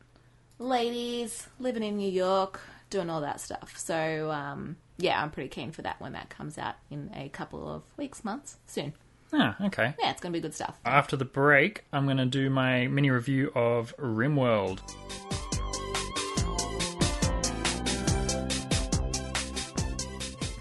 ladies 0.59 1.49
living 1.59 1.83
in 1.83 1.97
New 1.97 2.11
York, 2.11 2.61
doing 2.89 3.11
all 3.11 3.21
that 3.23 3.41
stuff. 3.41 3.77
So, 3.77 4.31
um, 4.31 4.77
yeah, 4.99 5.23
I'm 5.23 5.31
pretty 5.31 5.49
keen 5.49 5.73
for 5.73 5.83
that 5.83 6.01
when 6.01 6.13
that 6.13 6.31
comes 6.31 6.59
out 6.59 6.77
in 6.91 7.11
a 7.15 7.29
couple 7.29 7.69
of 7.69 7.83
weeks, 7.97 8.25
months, 8.25 8.57
soon. 8.67 8.95
Ah, 9.33 9.57
okay. 9.67 9.95
Yeah, 10.01 10.11
it's 10.11 10.21
going 10.21 10.33
to 10.33 10.37
be 10.37 10.41
good 10.41 10.55
stuff. 10.55 10.79
After 10.85 11.17
the 11.17 11.25
break, 11.25 11.85
I'm 11.93 12.05
going 12.05 12.17
to 12.19 12.27
do 12.27 12.49
my 12.49 12.87
mini 12.87 13.11
review 13.11 13.51
of 13.55 13.95
RimWorld. 13.97 14.81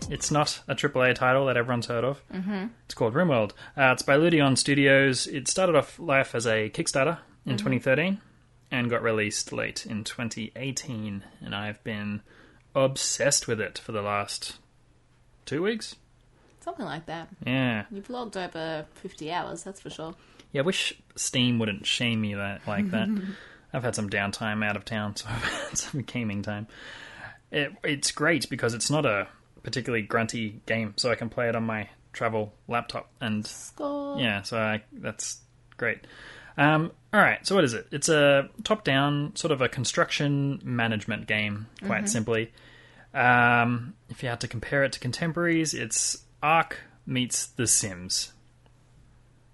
It's 0.10 0.32
not 0.32 0.62
a 0.68 0.76
AAA 0.76 1.16
title 1.16 1.46
that 1.48 1.58
everyone's 1.58 1.88
heard 1.88 2.04
of. 2.04 2.22
Mm-hmm. 2.32 2.68
It's 2.86 2.94
called 2.94 3.14
RimWorld. 3.14 3.52
Uh, 3.78 3.92
it's 3.94 4.04
by 4.04 4.18
Ludeon 4.18 4.58
Studios. 4.58 5.28
It 5.28 5.48
started 5.48 5.76
off 5.76 5.98
life 6.00 6.36
as 6.36 6.46
a 6.46 6.70
Kickstarter 6.70 7.20
in 7.46 7.58
2013 7.58 8.20
and 8.72 8.90
got 8.90 9.02
released 9.02 9.52
late 9.52 9.86
in 9.86 10.04
2018. 10.04 11.24
And 11.44 11.56
I've 11.56 11.84
been 11.84 12.22
obsessed 12.76 13.48
with 13.48 13.62
it 13.62 13.80
for 13.80 13.92
the 13.92 14.02
last 14.02 14.58
two 15.46 15.64
weeks. 15.64 15.96
Something 16.60 16.86
like 16.86 17.06
that. 17.06 17.30
Yeah. 17.46 17.86
You've 17.92 18.10
logged 18.10 18.36
over 18.38 18.86
50 18.96 19.32
hours, 19.32 19.64
that's 19.64 19.80
for 19.80 19.90
sure. 19.90 20.16
Yeah, 20.52 20.62
I 20.62 20.66
wish 20.66 20.94
Steam 21.16 21.60
wouldn't 21.60 21.86
shame 21.86 22.22
me 22.22 22.34
that 22.34 22.68
like 22.68 22.90
that. 22.92 23.08
I've 23.74 23.84
had 23.84 23.96
some 23.96 24.10
downtime 24.10 24.64
out 24.66 24.76
of 24.76 24.86
town, 24.86 25.16
so 25.16 25.28
I've 25.30 25.44
had 25.44 25.78
some 25.78 26.02
gaming 26.02 26.42
time. 26.42 26.68
It, 27.52 27.74
it's 27.84 28.12
great 28.12 28.50
because 28.50 28.74
it's 28.74 28.90
not 28.90 29.06
a 29.06 29.28
particularly 29.64 30.04
grunty 30.04 30.62
game, 30.66 30.94
so 30.98 31.12
I 31.12 31.16
can 31.16 31.30
play 31.30 31.50
it 31.50 31.56
on 31.56 31.64
my 31.64 31.90
travel 32.14 32.54
laptop, 32.68 33.10
and 33.20 33.46
Score. 33.46 34.20
yeah, 34.20 34.42
so 34.42 34.58
I, 34.58 34.84
that's 34.94 35.40
great. 35.78 36.00
Um, 36.58 36.92
all 37.14 37.20
right, 37.20 37.46
so 37.46 37.54
what 37.54 37.64
is 37.64 37.74
it? 37.74 37.88
It's 37.92 38.08
a 38.10 38.50
top-down 38.64 39.36
sort 39.36 39.52
of 39.52 39.62
a 39.62 39.68
construction 39.70 40.62
management 40.64 41.28
game, 41.28 41.68
quite 41.84 42.10
simply. 42.10 42.52
Um, 43.16 43.96
if 44.10 44.22
you 44.22 44.30
had 44.30 44.42
to 44.42 44.48
compare 44.48 44.84
it 44.84 44.92
to 44.92 45.00
contemporaries, 45.00 45.74
it's 45.74 46.26
Ark 46.44 46.80
meets 47.08 47.48
The 47.48 47.66
Sims. 47.66 48.34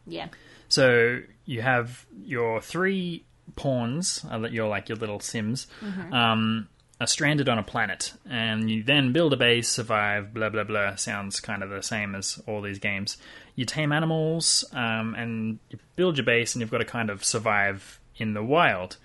Yeah. 0.08 0.30
So 0.68 1.22
you 1.46 1.62
have 1.62 2.06
your 2.26 2.60
three 2.60 3.24
pawns, 3.56 4.26
uh, 4.30 4.40
that 4.40 4.52
you're 4.52 4.68
like 4.68 4.90
your 4.90 4.98
little 4.98 5.20
Sims, 5.20 5.68
um, 6.12 6.68
are 7.00 7.08
stranded 7.08 7.50
on 7.50 7.60
a 7.60 7.64
planet, 7.64 8.14
and 8.30 8.70
you 8.70 8.84
then 8.84 9.12
build 9.12 9.34
a 9.34 9.38
base, 9.38 9.68
survive, 9.68 10.34
blah 10.34 10.50
blah 10.50 10.64
blah. 10.64 10.96
Sounds 10.96 11.40
kind 11.40 11.62
of 11.62 11.70
the 11.70 11.84
same 11.84 12.16
as 12.16 12.42
all 12.48 12.62
these 12.62 12.80
games. 12.80 13.18
You 13.56 13.66
tame 13.66 13.92
animals, 13.92 14.66
um, 14.74 15.14
and 15.16 15.60
you 15.70 15.78
build 15.96 16.18
your 16.18 16.26
base, 16.26 16.56
and 16.56 16.62
you've 16.62 16.72
got 16.72 16.80
to 16.80 16.86
kind 16.86 17.10
of 17.10 17.24
survive 17.24 18.00
in 18.18 18.34
the 18.34 18.44
wild. 18.44 18.98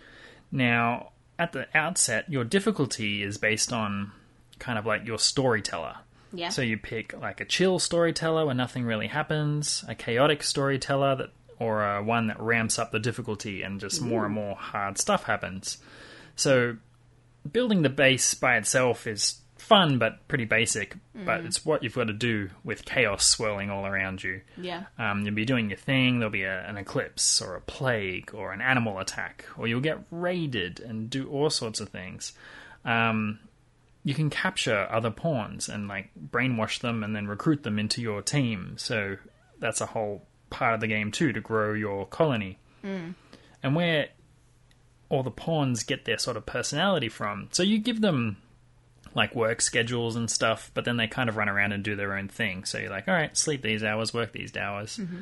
Now, 0.53 1.11
at 1.39 1.53
the 1.53 1.67
outset, 1.75 2.31
your 2.31 2.45
difficulty 2.45 3.23
is 3.23 3.39
based 3.39 3.73
on 3.73 4.13
kind 4.59 4.79
of 4.79 4.87
like 4.87 5.07
your 5.07 5.19
storyteller. 5.19 5.97
Yeah. 6.33 6.51
So 6.51 6.63
you 6.63 6.77
pick 6.77 7.13
like 7.19 7.41
a 7.41 7.45
chill 7.45 7.79
storyteller 7.79 8.47
where 8.47 8.55
nothing 8.55 8.85
really 8.85 9.07
happens, 9.07 9.85
a 9.89 9.95
chaotic 9.95 10.43
storyteller 10.43 11.17
that, 11.17 11.31
or 11.59 11.83
uh, 11.83 12.03
one 12.03 12.27
that 12.27 12.41
ramps 12.41 12.79
up 12.79 12.93
the 12.93 12.99
difficulty 12.99 13.63
and 13.63 13.81
just 13.81 14.03
more 14.03 14.25
and 14.25 14.35
more 14.35 14.55
hard 14.55 14.99
stuff 14.99 15.25
happens. 15.25 15.79
So 16.35 16.77
building 17.51 17.83
the 17.83 17.89
base 17.89 18.35
by 18.35 18.57
itself 18.57 19.07
is 19.07 19.41
fun 19.57 19.99
but 19.99 20.27
pretty 20.29 20.45
basic. 20.45 20.97
But 21.15 21.45
it's 21.45 21.65
what 21.65 21.83
you've 21.83 21.95
got 21.95 22.09
to 22.09 22.13
do 22.13 22.51
with 22.63 22.85
chaos 22.85 23.27
swirling 23.27 23.71
all 23.71 23.87
around 23.87 24.23
you. 24.23 24.43
Yeah. 24.57 24.85
Um, 24.99 25.23
you'll 25.23 25.35
be 25.35 25.45
doing 25.45 25.71
your 25.71 25.79
thing. 25.79 26.19
There'll 26.19 26.31
be 26.31 26.43
a, 26.43 26.69
an 26.69 26.77
eclipse 26.77 27.41
or 27.41 27.57
a 27.57 27.61
plague 27.61 28.33
or 28.35 28.53
an 28.53 28.61
animal 28.61 28.99
attack, 28.99 29.47
or 29.57 29.67
you'll 29.67 29.81
get 29.81 29.99
raided 30.11 30.81
and 30.81 31.09
do 31.09 31.29
all 31.29 31.51
sorts 31.51 31.81
of 31.81 31.89
things. 31.89 32.33
Um, 32.85 33.41
you 34.07 34.15
can 34.15 34.31
capture 34.31 34.87
other 34.89 35.11
pawns 35.11 35.69
and 35.69 35.89
like 35.89 36.11
brainwash 36.31 36.79
them 36.79 37.03
and 37.03 37.17
then 37.17 37.27
recruit 37.27 37.65
them 37.65 37.77
into 37.77 38.01
your 38.01 38.23
team. 38.23 38.77
So 38.79 39.17
that's 39.59 39.81
a 39.81 39.87
whole 39.87 40.25
part 40.49 40.75
of 40.75 40.81
the 40.81 40.87
game 40.87 41.11
too 41.11 41.33
to 41.33 41.41
grow 41.41 41.73
your 41.73 42.07
colony. 42.07 42.61
Mm. 42.85 43.17
And 43.65 43.75
where 43.75 44.11
all 45.09 45.25
the 45.25 45.33
pawns 45.33 45.83
get 45.83 46.05
their 46.05 46.19
sort 46.19 46.37
of 46.37 46.47
personality 46.47 47.09
from. 47.09 47.49
So 47.51 47.65
you 47.65 47.81
give 47.81 48.01
them 48.01 48.37
like 49.13 49.35
work 49.35 49.61
schedules 49.61 50.15
and 50.15 50.31
stuff, 50.31 50.71
but 50.73 50.85
then 50.85 50.99
they 50.99 51.09
kind 51.09 51.29
of 51.29 51.37
run 51.37 51.49
around 51.49 51.73
and 51.73 51.83
do 51.83 51.97
their 51.97 52.17
own 52.17 52.29
thing. 52.29 52.65
So 52.65 52.79
you're 52.79 52.91
like, 52.91 53.09
all 53.09 53.15
right, 53.15 53.37
sleep 53.37 53.63
these 53.63 53.83
hours, 53.83 54.15
work 54.15 54.31
these 54.31 54.57
hours. 54.57 54.99
Mm-hmm. 54.99 55.19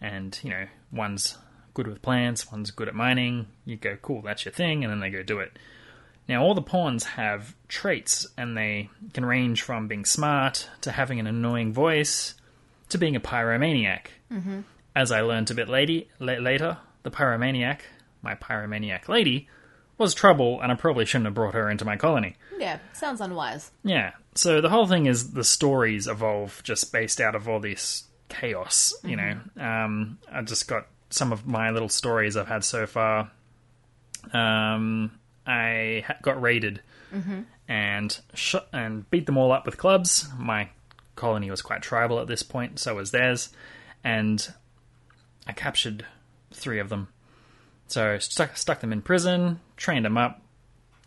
And, 0.00 0.40
you 0.42 0.48
know, 0.48 0.66
one's 0.90 1.36
good 1.74 1.86
with 1.86 2.00
plants, 2.00 2.50
one's 2.50 2.70
good 2.70 2.88
at 2.88 2.94
mining. 2.94 3.48
You 3.66 3.76
go, 3.76 3.98
cool, 4.00 4.22
that's 4.22 4.46
your 4.46 4.52
thing, 4.52 4.84
and 4.84 4.90
then 4.90 5.00
they 5.00 5.10
go 5.10 5.22
do 5.22 5.40
it. 5.40 5.58
Now, 6.32 6.42
all 6.44 6.54
the 6.54 6.62
pawns 6.62 7.04
have 7.04 7.54
traits, 7.68 8.26
and 8.38 8.56
they 8.56 8.88
can 9.12 9.22
range 9.22 9.60
from 9.60 9.86
being 9.86 10.06
smart 10.06 10.66
to 10.80 10.90
having 10.90 11.20
an 11.20 11.26
annoying 11.26 11.74
voice 11.74 12.36
to 12.88 12.96
being 12.96 13.14
a 13.14 13.20
pyromaniac. 13.20 14.06
Mm-hmm. 14.32 14.60
As 14.96 15.12
I 15.12 15.20
learned 15.20 15.50
a 15.50 15.54
bit 15.54 15.68
lady, 15.68 16.08
la- 16.20 16.38
later, 16.38 16.78
the 17.02 17.10
pyromaniac, 17.10 17.80
my 18.22 18.34
pyromaniac 18.34 19.08
lady, 19.08 19.46
was 19.98 20.14
trouble, 20.14 20.58
and 20.62 20.72
I 20.72 20.74
probably 20.74 21.04
shouldn't 21.04 21.26
have 21.26 21.34
brought 21.34 21.52
her 21.52 21.68
into 21.68 21.84
my 21.84 21.98
colony. 21.98 22.36
Yeah, 22.56 22.78
sounds 22.94 23.20
unwise. 23.20 23.70
Yeah. 23.84 24.12
So 24.34 24.62
the 24.62 24.70
whole 24.70 24.86
thing 24.86 25.04
is 25.04 25.32
the 25.32 25.44
stories 25.44 26.06
evolve 26.06 26.62
just 26.64 26.94
based 26.94 27.20
out 27.20 27.34
of 27.34 27.46
all 27.46 27.60
this 27.60 28.04
chaos, 28.30 28.94
you 29.04 29.16
know. 29.16 29.38
Um, 29.60 30.18
I 30.32 30.40
just 30.40 30.66
got 30.66 30.86
some 31.10 31.30
of 31.30 31.46
my 31.46 31.72
little 31.72 31.90
stories 31.90 32.38
I've 32.38 32.48
had 32.48 32.64
so 32.64 32.86
far. 32.86 33.30
Um, 34.32 35.18
I 35.46 36.04
got 36.22 36.40
raided 36.40 36.80
mm-hmm. 37.12 37.42
and 37.68 38.20
shot 38.34 38.68
and 38.72 39.08
beat 39.10 39.26
them 39.26 39.38
all 39.38 39.52
up 39.52 39.66
with 39.66 39.78
clubs. 39.78 40.28
My 40.38 40.68
colony 41.16 41.50
was 41.50 41.62
quite 41.62 41.82
tribal 41.82 42.20
at 42.20 42.26
this 42.26 42.42
point, 42.42 42.78
so 42.78 42.94
was 42.94 43.10
theirs, 43.10 43.50
and 44.02 44.52
I 45.46 45.52
captured 45.52 46.06
three 46.52 46.78
of 46.78 46.88
them. 46.88 47.08
So 47.86 48.18
stuck 48.18 48.56
stuck 48.56 48.80
them 48.80 48.92
in 48.92 49.02
prison, 49.02 49.60
trained 49.76 50.04
them 50.04 50.16
up, 50.16 50.40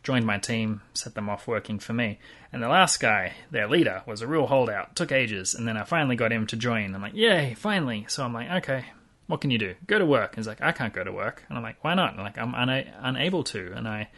joined 0.04 0.26
my 0.26 0.38
team, 0.38 0.82
set 0.94 1.16
them 1.16 1.30
off 1.30 1.48
working 1.48 1.80
for 1.80 1.94
me. 1.94 2.20
And 2.54 2.62
the 2.62 2.70
last 2.70 3.00
guy, 3.00 3.34
their 3.52 3.68
leader, 3.68 4.04
was 4.06 4.22
a 4.22 4.28
real 4.28 4.48
holdout. 4.48 4.96
Took 4.96 5.12
ages, 5.12 5.54
and 5.54 5.68
then 5.68 5.78
I 5.78 5.84
finally 5.84 6.16
got 6.16 6.32
him 6.32 6.48
to 6.48 6.56
join. 6.56 6.94
I'm 6.94 7.02
like, 7.02 7.16
yay, 7.16 7.56
finally. 7.56 8.06
So 8.08 8.24
I'm 8.24 8.34
like, 8.34 8.50
okay, 8.52 8.86
what 9.28 9.42
can 9.42 9.52
you 9.52 9.58
do? 9.58 9.76
Go 9.88 9.98
to 10.00 10.06
work. 10.06 10.36
He's 10.36 10.48
like, 10.48 10.62
I 10.62 10.72
can't 10.72 10.94
go 10.94 11.04
to 11.04 11.12
work. 11.12 11.44
And 11.50 11.58
I'm 11.58 11.64
like, 11.64 11.84
why 11.84 11.94
not? 11.96 12.14
And 12.14 12.24
like, 12.24 12.38
I'm 12.38 12.54
una- 12.54 12.86
unable 13.02 13.44
to. 13.46 13.74
And 13.76 13.88
I 13.88 14.10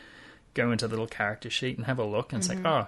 go 0.53 0.71
into 0.71 0.87
the 0.87 0.91
little 0.91 1.07
character 1.07 1.49
sheet 1.49 1.77
and 1.77 1.85
have 1.85 1.99
a 1.99 2.05
look, 2.05 2.33
and 2.33 2.41
it's 2.41 2.49
like, 2.49 2.65
oh, 2.65 2.87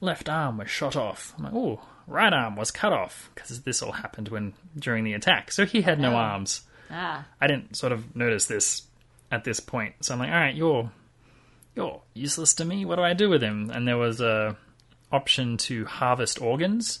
left 0.00 0.28
arm 0.28 0.58
was 0.58 0.70
shot 0.70 0.96
off. 0.96 1.34
I'm 1.38 1.44
like, 1.44 1.54
oh, 1.54 1.80
right 2.06 2.32
arm 2.32 2.56
was 2.56 2.70
cut 2.70 2.92
off 2.92 3.30
because 3.34 3.60
this 3.62 3.82
all 3.82 3.92
happened 3.92 4.28
when 4.28 4.54
during 4.78 5.04
the 5.04 5.12
attack. 5.12 5.52
So 5.52 5.64
he 5.66 5.82
had 5.82 6.00
no 6.00 6.12
Oh. 6.12 6.16
arms. 6.16 6.62
Ah, 6.90 7.24
I 7.40 7.46
didn't 7.46 7.76
sort 7.76 7.92
of 7.92 8.16
notice 8.16 8.46
this 8.46 8.82
at 9.30 9.44
this 9.44 9.60
point. 9.60 9.94
So 10.00 10.12
I'm 10.14 10.18
like, 10.20 10.30
all 10.30 10.34
right, 10.40 10.54
you're 10.56 10.90
you're 11.76 12.00
useless 12.14 12.54
to 12.54 12.64
me. 12.64 12.84
What 12.84 12.96
do 12.96 13.02
I 13.02 13.12
do 13.14 13.28
with 13.28 13.42
him? 13.42 13.70
And 13.70 13.86
there 13.86 13.96
was 13.98 14.20
a 14.20 14.56
option 15.12 15.56
to 15.56 15.84
harvest 15.84 16.40
organs, 16.42 17.00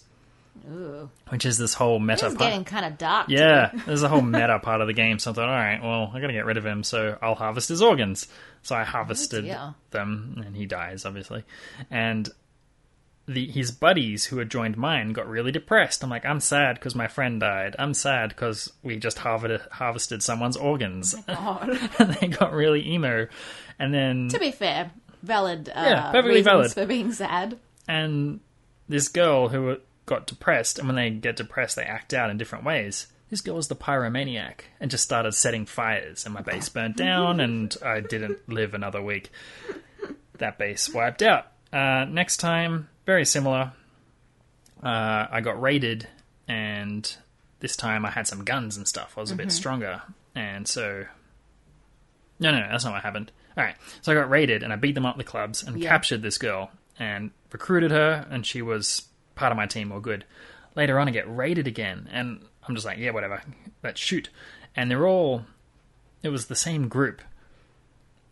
ooh, 0.70 1.08
which 1.28 1.44
is 1.46 1.58
this 1.58 1.74
whole 1.74 1.98
this 1.98 2.06
meta 2.06 2.26
is 2.26 2.34
part. 2.34 2.50
getting 2.50 2.64
kind 2.64 2.84
of 2.84 2.98
dark. 2.98 3.28
Yeah, 3.28 3.70
there's 3.86 4.02
a 4.02 4.08
whole 4.08 4.22
meta 4.22 4.58
part 4.60 4.80
of 4.80 4.86
the 4.86 4.92
game. 4.92 5.18
So 5.18 5.30
I 5.30 5.34
thought, 5.34 5.48
all 5.48 5.54
right, 5.54 5.82
well, 5.82 6.10
I 6.14 6.20
got 6.20 6.26
to 6.28 6.32
get 6.32 6.44
rid 6.44 6.56
of 6.56 6.66
him, 6.66 6.82
so 6.82 7.16
I'll 7.22 7.34
harvest 7.34 7.68
his 7.68 7.82
organs. 7.82 8.26
So 8.62 8.74
I 8.76 8.84
harvested 8.84 9.44
dear. 9.44 9.74
them, 9.90 10.42
and 10.44 10.56
he 10.56 10.66
dies, 10.66 11.04
obviously. 11.04 11.44
And 11.90 12.28
the 13.26 13.46
his 13.46 13.70
buddies 13.70 14.24
who 14.24 14.38
had 14.38 14.50
joined 14.50 14.76
mine 14.76 15.12
got 15.12 15.28
really 15.28 15.52
depressed. 15.52 16.02
I'm 16.02 16.10
like, 16.10 16.26
I'm 16.26 16.40
sad 16.40 16.74
because 16.74 16.94
my 16.96 17.06
friend 17.06 17.38
died. 17.40 17.76
I'm 17.78 17.94
sad 17.94 18.30
because 18.30 18.72
we 18.82 18.96
just 18.96 19.18
harvested 19.18 19.60
harvested 19.70 20.22
someone's 20.22 20.56
organs. 20.56 21.14
God. 21.28 21.70
and 21.98 22.14
they 22.14 22.26
got 22.28 22.52
really 22.52 22.86
emo. 22.88 23.28
And 23.78 23.94
then 23.94 24.28
to 24.28 24.38
be 24.38 24.50
fair, 24.50 24.90
valid. 25.22 25.68
Uh, 25.68 25.72
Yeah, 25.86 26.10
perfectly 26.10 26.42
valid. 26.42 26.72
for 26.72 26.86
being 26.86 27.12
sad. 27.12 27.58
and 27.88 28.40
this 28.88 29.06
girl 29.08 29.48
who 29.48 29.76
got 30.10 30.26
depressed, 30.26 30.78
and 30.78 30.86
when 30.88 30.96
they 30.96 31.08
get 31.08 31.36
depressed, 31.36 31.76
they 31.76 31.84
act 31.84 32.12
out 32.12 32.28
in 32.28 32.36
different 32.36 32.64
ways. 32.64 33.06
This 33.30 33.40
girl 33.40 33.54
was 33.54 33.68
the 33.68 33.76
pyromaniac 33.76 34.62
and 34.80 34.90
just 34.90 35.04
started 35.04 35.32
setting 35.32 35.64
fires, 35.64 36.26
and 36.26 36.34
my 36.34 36.42
base 36.42 36.68
burnt 36.68 36.96
down, 36.96 37.40
and 37.40 37.74
I 37.82 38.00
didn't 38.00 38.46
live 38.48 38.74
another 38.74 39.00
week. 39.00 39.30
That 40.38 40.58
base 40.58 40.92
wiped 40.92 41.22
out. 41.22 41.46
Uh, 41.72 42.04
next 42.06 42.38
time, 42.38 42.88
very 43.06 43.24
similar. 43.24 43.72
Uh, 44.82 45.26
I 45.30 45.40
got 45.42 45.60
raided, 45.60 46.08
and 46.48 47.14
this 47.60 47.76
time 47.76 48.04
I 48.04 48.10
had 48.10 48.26
some 48.26 48.44
guns 48.44 48.76
and 48.76 48.88
stuff. 48.88 49.14
I 49.16 49.20
was 49.20 49.30
a 49.30 49.36
bit 49.36 49.52
stronger, 49.52 50.02
and 50.34 50.66
so. 50.66 51.06
No, 52.40 52.50
no, 52.50 52.60
no, 52.60 52.68
that's 52.70 52.84
not 52.84 52.94
what 52.94 53.02
happened. 53.02 53.30
All 53.56 53.62
right, 53.64 53.76
so 54.00 54.10
I 54.10 54.14
got 54.14 54.30
raided, 54.30 54.62
and 54.62 54.72
I 54.72 54.76
beat 54.76 54.94
them 54.94 55.06
up 55.06 55.16
the 55.18 55.24
clubs 55.24 55.62
and 55.62 55.78
Yeah. 55.78 55.88
captured 55.90 56.22
this 56.22 56.38
girl 56.38 56.70
and 56.98 57.30
recruited 57.52 57.90
her, 57.90 58.26
and 58.30 58.44
she 58.46 58.62
was 58.62 59.02
part 59.40 59.50
of 59.52 59.56
my 59.56 59.66
team. 59.66 59.90
All 59.90 60.00
good. 60.00 60.24
Later 60.76 60.98
on, 61.00 61.08
I 61.08 61.10
get 61.10 61.34
raided 61.34 61.66
again, 61.66 62.08
and 62.12 62.40
I'm 62.68 62.74
just 62.76 62.86
like, 62.86 62.98
yeah, 62.98 63.10
whatever, 63.10 63.42
let's 63.82 63.98
shoot. 64.00 64.28
And 64.76 64.88
they're 64.90 65.06
all. 65.08 65.44
It 66.22 66.28
was 66.28 66.46
the 66.46 66.54
same 66.54 66.86
group. 66.88 67.22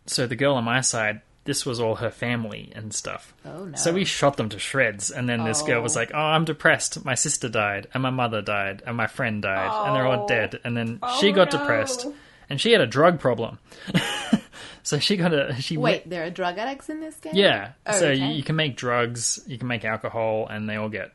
So 0.05 0.25
the 0.25 0.35
girl 0.35 0.55
on 0.55 0.63
my 0.63 0.81
side, 0.81 1.21
this 1.45 1.65
was 1.65 1.79
all 1.79 1.95
her 1.95 2.11
family 2.11 2.71
and 2.75 2.93
stuff. 2.93 3.33
Oh 3.43 3.65
no. 3.65 3.75
So 3.75 3.91
we 3.91 4.05
shot 4.05 4.37
them 4.37 4.49
to 4.49 4.59
shreds, 4.59 5.11
and 5.11 5.27
then 5.27 5.43
this 5.43 5.61
girl 5.63 5.81
was 5.81 5.97
Oh. 5.97 5.99
like, 5.99 6.11
"Oh, 6.13 6.17
I'm 6.17 6.45
depressed. 6.45 7.03
My 7.03 7.15
sister 7.15 7.49
died, 7.49 7.87
and 7.93 8.03
my 8.03 8.09
mother 8.11 8.41
died, 8.41 8.83
and 8.85 8.95
my 8.95 9.07
friend 9.07 9.41
died, 9.41 9.87
and 9.87 9.95
they're 9.95 10.05
all 10.07 10.23
Oh. 10.23 10.27
dead." 10.27 10.59
And 10.63 10.77
then 10.77 10.99
oh, 11.03 11.19
she 11.19 11.31
got 11.31 11.51
no. 11.51 11.59
depressed, 11.59 12.05
and 12.49 12.61
she 12.61 12.71
had 12.71 12.81
a 12.81 12.87
drug 12.87 13.19
problem. 13.19 13.57
so 14.83 14.99
she 14.99 15.17
got 15.17 15.33
a 15.33 15.55
she 15.61 15.77
Wait, 15.77 16.09
there 16.09 16.23
are 16.25 16.29
drug 16.29 16.57
addicts 16.57 16.89
in 16.89 17.01
this 17.01 17.15
game. 17.15 17.33
yeah. 17.35 17.73
Oh, 17.85 17.91
so 17.93 18.07
okay. 18.07 18.15
you, 18.15 18.27
you 18.35 18.43
can 18.43 18.55
make 18.55 18.75
drugs, 18.77 19.39
you 19.47 19.57
can 19.57 19.67
make 19.67 19.85
alcohol, 19.85 20.47
and 20.47 20.67
they 20.69 20.75
all 20.75 20.89
get. 20.89 21.13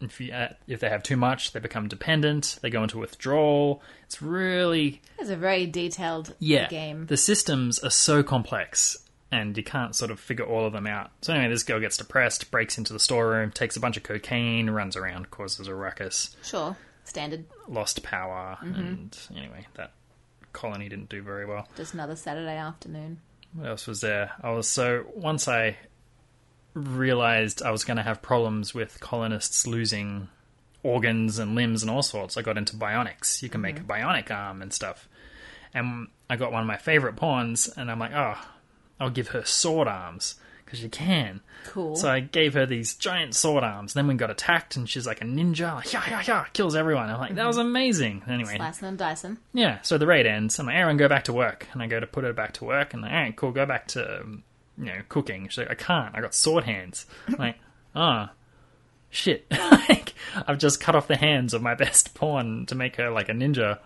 If 0.00 0.20
you 0.20 0.30
uh, 0.32 0.48
if 0.66 0.80
they 0.80 0.90
have 0.90 1.02
too 1.02 1.16
much, 1.16 1.52
they 1.52 1.60
become 1.60 1.88
dependent. 1.88 2.58
They 2.60 2.68
go 2.68 2.82
into 2.82 2.98
withdrawal. 2.98 3.82
It's 4.04 4.20
really 4.20 5.00
It's 5.18 5.30
a 5.30 5.36
very 5.36 5.66
detailed 5.66 6.34
yeah. 6.38 6.68
game. 6.68 7.06
The 7.06 7.16
systems 7.16 7.78
are 7.78 7.88
so 7.90 8.22
complex, 8.22 8.98
and 9.32 9.56
you 9.56 9.62
can't 9.64 9.96
sort 9.96 10.10
of 10.10 10.20
figure 10.20 10.44
all 10.44 10.66
of 10.66 10.74
them 10.74 10.86
out. 10.86 11.12
So 11.22 11.32
anyway, 11.32 11.48
this 11.50 11.62
girl 11.62 11.80
gets 11.80 11.96
depressed, 11.96 12.50
breaks 12.50 12.76
into 12.76 12.92
the 12.92 13.00
storeroom, 13.00 13.50
takes 13.52 13.76
a 13.76 13.80
bunch 13.80 13.96
of 13.96 14.02
cocaine, 14.02 14.68
runs 14.68 14.96
around, 14.96 15.30
causes 15.30 15.66
a 15.66 15.74
ruckus, 15.74 16.36
Sure, 16.42 16.76
standard. 17.04 17.46
lost 17.66 18.02
power, 18.02 18.58
Mm-hmm. 18.62 18.74
and 18.80 19.18
anyway, 19.34 19.66
that 19.76 19.92
colony 20.56 20.88
didn't 20.88 21.08
do 21.08 21.22
very 21.22 21.46
well. 21.46 21.68
Just 21.76 21.94
another 21.94 22.16
Saturday 22.16 22.56
afternoon. 22.56 23.20
What 23.52 23.68
else 23.68 23.86
was 23.86 24.00
there? 24.00 24.32
I 24.42 24.50
was 24.50 24.66
so 24.66 25.04
once 25.14 25.46
I 25.46 25.76
realized 26.74 27.62
I 27.62 27.70
was 27.70 27.84
going 27.84 27.96
to 27.96 28.02
have 28.02 28.20
problems 28.20 28.74
with 28.74 28.98
colonists 29.00 29.66
losing 29.66 30.28
organs 30.82 31.38
and 31.38 31.54
limbs 31.54 31.82
and 31.82 31.90
all 31.90 32.02
sorts, 32.02 32.36
I 32.36 32.42
got 32.42 32.58
into 32.58 32.76
bionics. 32.76 33.42
You 33.42 33.48
can 33.48 33.60
make 33.60 33.78
a 33.78 33.80
mm-hmm. 33.80 33.90
bionic 33.90 34.30
arm 34.30 34.62
and 34.62 34.72
stuff. 34.72 35.08
And 35.72 36.08
I 36.28 36.36
got 36.36 36.52
one 36.52 36.62
of 36.62 36.66
my 36.66 36.76
favorite 36.76 37.16
pawns, 37.16 37.68
and 37.68 37.90
I'm 37.90 37.98
like, 37.98 38.12
oh, 38.14 38.38
I'll 38.98 39.10
give 39.10 39.28
her 39.28 39.44
sword 39.44 39.88
arms 39.88 40.36
because 40.66 40.82
you 40.82 40.90
can. 40.90 41.40
Cool. 41.68 41.96
So 41.96 42.10
I 42.10 42.20
gave 42.20 42.52
her 42.54 42.66
these 42.66 42.94
giant 42.94 43.34
sword 43.34 43.64
arms. 43.64 43.94
Then 43.94 44.06
we 44.06 44.14
got 44.14 44.30
attacked, 44.30 44.76
and 44.76 44.86
she's 44.88 45.06
like 45.06 45.22
a 45.22 45.24
ninja, 45.24 45.74
like 45.76 45.92
yeah, 45.92 46.02
yeah, 46.08 46.22
yeah, 46.26 46.44
kills 46.52 46.76
everyone. 46.76 47.08
I'm 47.08 47.18
like, 47.18 47.34
that 47.36 47.46
was 47.46 47.56
amazing. 47.56 48.22
Anyway, 48.28 48.56
Slicing 48.56 48.88
and 48.88 48.98
dicing. 48.98 49.38
yeah, 49.54 49.80
so 49.82 49.96
the 49.96 50.06
raid 50.06 50.26
ends. 50.26 50.58
I'm 50.58 50.66
like, 50.66 50.76
Aaron, 50.76 50.96
go 50.98 51.08
back 51.08 51.24
to 51.24 51.32
work. 51.32 51.66
And 51.72 51.80
I 51.82 51.86
go 51.86 51.98
to 51.98 52.06
put 52.06 52.24
her 52.24 52.32
back 52.32 52.52
to 52.54 52.64
work. 52.64 52.92
And 52.92 53.02
like, 53.02 53.12
all 53.12 53.16
right, 53.18 53.36
cool, 53.36 53.52
go 53.52 53.64
back 53.64 53.88
to, 53.88 54.20
um, 54.20 54.42
you 54.76 54.86
know, 54.86 55.00
cooking. 55.08 55.48
She's 55.48 55.58
like, 55.58 55.70
I 55.70 55.74
can't. 55.74 56.14
I 56.14 56.20
got 56.20 56.34
sword 56.34 56.64
hands. 56.64 57.06
I'm 57.28 57.34
like, 57.38 57.56
ah, 57.94 58.32
shit. 59.10 59.46
like, 59.50 60.14
I've 60.46 60.58
just 60.58 60.80
cut 60.80 60.94
off 60.94 61.08
the 61.08 61.16
hands 61.16 61.54
of 61.54 61.62
my 61.62 61.74
best 61.76 62.14
pawn 62.14 62.66
to 62.66 62.74
make 62.74 62.96
her 62.96 63.10
like 63.10 63.28
a 63.28 63.32
ninja. 63.32 63.78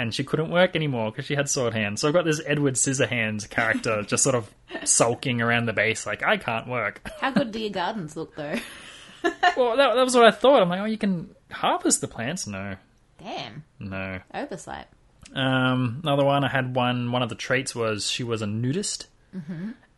And 0.00 0.14
she 0.14 0.24
couldn't 0.24 0.50
work 0.50 0.74
anymore 0.74 1.10
because 1.10 1.26
she 1.26 1.34
had 1.34 1.48
sword 1.48 1.74
hands. 1.74 2.00
So 2.00 2.08
I've 2.08 2.14
got 2.14 2.24
this 2.24 2.40
Edward 2.46 2.74
Scissorhands 2.74 3.48
character 3.50 4.02
just 4.06 4.22
sort 4.22 4.34
of 4.34 4.50
sulking 4.84 5.42
around 5.42 5.66
the 5.66 5.74
base, 5.74 6.06
like, 6.06 6.22
I 6.22 6.38
can't 6.38 6.66
work. 6.68 7.02
How 7.20 7.30
good 7.30 7.52
do 7.52 7.58
your 7.60 7.70
gardens 7.70 8.16
look, 8.16 8.34
though? 8.34 8.56
well, 9.56 9.76
that, 9.76 9.94
that 9.94 10.04
was 10.04 10.14
what 10.14 10.24
I 10.24 10.30
thought. 10.30 10.62
I'm 10.62 10.68
like, 10.70 10.80
oh, 10.80 10.86
you 10.86 10.96
can 10.96 11.34
harvest 11.50 12.00
the 12.00 12.08
plants? 12.08 12.46
No, 12.46 12.76
Damn, 13.18 13.64
no. 13.78 14.20
oversight. 14.32 14.86
Um, 15.34 16.00
another 16.02 16.24
one, 16.24 16.42
I 16.44 16.48
had 16.48 16.74
one. 16.74 17.12
One 17.12 17.22
of 17.22 17.28
the 17.28 17.34
traits 17.34 17.74
was 17.74 18.10
she 18.10 18.24
was 18.24 18.40
a 18.42 18.46
nudist 18.46 19.06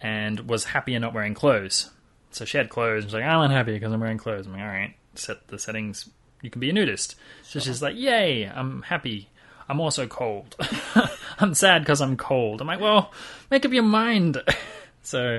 and 0.00 0.48
was 0.48 0.64
happy 0.64 0.94
in 0.94 1.02
not 1.02 1.14
wearing 1.14 1.34
clothes. 1.34 1.90
So 2.32 2.44
she 2.44 2.58
had 2.58 2.68
clothes. 2.68 3.04
And 3.04 3.10
she's 3.10 3.14
like, 3.14 3.24
I'm 3.24 3.42
unhappy 3.42 3.72
because 3.74 3.92
I'm 3.92 4.00
wearing 4.00 4.18
clothes. 4.18 4.46
I'm 4.46 4.52
like, 4.52 4.62
all 4.62 4.66
right, 4.68 4.94
set 5.14 5.46
the 5.48 5.58
settings. 5.58 6.08
You 6.42 6.50
can 6.50 6.60
be 6.60 6.70
a 6.70 6.72
nudist. 6.72 7.14
So 7.44 7.60
she's 7.60 7.80
like, 7.80 7.94
yay, 7.96 8.44
I'm 8.44 8.82
happy. 8.82 9.28
I'm 9.72 9.80
also 9.80 10.06
cold. 10.06 10.54
I'm 11.38 11.54
sad 11.54 11.80
because 11.80 12.02
I'm 12.02 12.18
cold. 12.18 12.61
I'm 12.61 12.66
like, 12.66 12.78
well, 12.78 13.11
make 13.50 13.64
up 13.64 13.72
your 13.72 13.82
mind. 13.82 14.37
so 15.02 15.38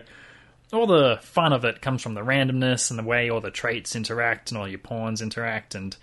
all 0.73 0.87
the 0.87 1.19
fun 1.21 1.53
of 1.53 1.65
it 1.65 1.83
comes 1.83 2.01
from 2.01 2.15
the 2.15 2.21
randomness 2.21 2.89
and 2.89 2.97
the 2.97 3.03
way 3.03 3.29
all 3.29 3.41
the 3.41 3.51
traits 3.51 3.95
interact 3.95 4.49
and 4.49 4.57
all 4.57 4.67
your 4.67 4.79
pawns 4.79 5.21
interact 5.21 5.75
and 5.75 5.95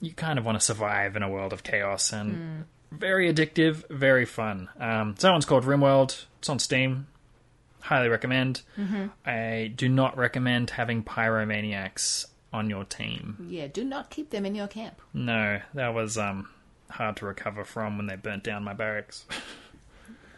you 0.00 0.12
kind 0.12 0.36
of 0.36 0.44
want 0.44 0.58
to 0.58 0.64
survive 0.64 1.14
in 1.14 1.22
a 1.22 1.30
world 1.30 1.52
of 1.52 1.62
chaos 1.62 2.12
and 2.12 2.64
very 2.90 3.32
addictive, 3.32 3.88
very 3.88 4.24
fun. 4.24 4.68
Um, 4.80 5.14
so 5.16 5.28
that 5.28 5.32
one's 5.32 5.46
called 5.46 5.62
RimWorld. 5.62 6.24
It's 6.40 6.48
on 6.48 6.58
Steam. 6.58 7.06
Highly 7.82 8.08
recommend. 8.08 8.62
I 9.24 9.72
do 9.76 9.88
not 9.88 10.16
recommend 10.16 10.70
having 10.70 11.04
pyromaniacs 11.04 12.26
on 12.52 12.68
your 12.68 12.82
team. 12.84 13.46
Yeah, 13.48 13.68
do 13.68 13.84
not 13.84 14.10
keep 14.10 14.30
them 14.30 14.44
in 14.44 14.56
your 14.56 14.66
camp. 14.66 15.00
No, 15.14 15.60
that 15.74 15.94
was 15.94 16.18
um, 16.18 16.48
hard 16.92 17.16
to 17.16 17.26
recover 17.26 17.64
from 17.64 17.96
when 17.96 18.06
they 18.06 18.16
burnt 18.16 18.44
down 18.44 18.64
my 18.64 18.72
barracks. 18.74 19.24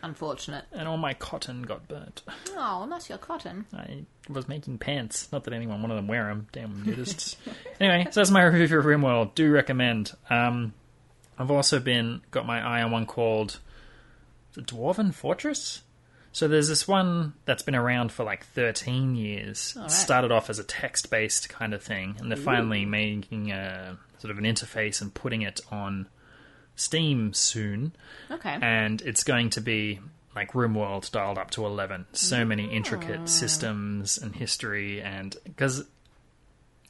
Unfortunate. 0.02 0.66
and 0.70 0.86
all 0.86 0.98
my 0.98 1.14
cotton 1.14 1.62
got 1.62 1.88
burnt. 1.88 2.22
Oh, 2.54 2.84
not 2.84 3.08
your 3.08 3.16
cotton. 3.16 3.64
I 3.72 4.04
was 4.28 4.46
making 4.46 4.76
pants. 4.78 5.32
Not 5.32 5.44
that 5.44 5.54
anyone 5.54 5.80
wanted 5.80 5.94
them 5.94 6.08
wear 6.08 6.26
them. 6.26 6.46
Damn 6.52 6.84
nudists. 6.84 7.36
anyway, 7.80 8.04
so 8.10 8.20
that's 8.20 8.30
my 8.30 8.42
review 8.42 8.68
for 8.68 8.82
RimWorld. 8.82 9.34
Do 9.34 9.50
recommend. 9.50 10.12
Um, 10.28 10.74
I've 11.38 11.50
also 11.50 11.80
been 11.80 12.20
got 12.30 12.46
my 12.46 12.60
eye 12.60 12.82
on 12.82 12.90
one 12.90 13.06
called 13.06 13.60
the 14.52 14.60
Dwarven 14.60 15.14
Fortress. 15.14 15.80
So 16.32 16.48
there's 16.48 16.68
this 16.68 16.86
one 16.86 17.32
that's 17.46 17.62
been 17.62 17.76
around 17.76 18.12
for 18.12 18.24
like 18.24 18.44
13 18.48 19.14
years. 19.14 19.74
It 19.80 19.90
started 19.90 20.32
off 20.32 20.50
as 20.50 20.58
a 20.58 20.64
text-based 20.64 21.48
kind 21.48 21.72
of 21.72 21.82
thing, 21.82 22.16
and 22.18 22.28
they're 22.28 22.36
finally 22.36 22.84
making 22.84 23.52
a 23.52 23.96
sort 24.18 24.32
of 24.32 24.38
an 24.38 24.44
interface 24.44 25.00
and 25.00 25.14
putting 25.14 25.42
it 25.42 25.60
on 25.70 26.08
Steam 26.76 27.32
soon 27.32 27.92
Okay. 28.30 28.58
and 28.60 29.00
it's 29.02 29.22
going 29.22 29.50
to 29.50 29.60
be 29.60 30.00
like 30.34 30.52
RimWorld 30.52 31.10
dialed 31.12 31.38
up 31.38 31.50
to 31.52 31.64
11. 31.64 32.06
So 32.12 32.44
many 32.44 32.66
intricate 32.72 33.28
systems 33.28 34.18
and 34.18 34.34
history, 34.34 35.00
and 35.00 35.36
because 35.44 35.84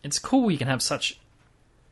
it's 0.03 0.19
cool 0.19 0.51
you 0.51 0.59
can 0.59 0.69
have 0.69 0.81
such 0.83 1.19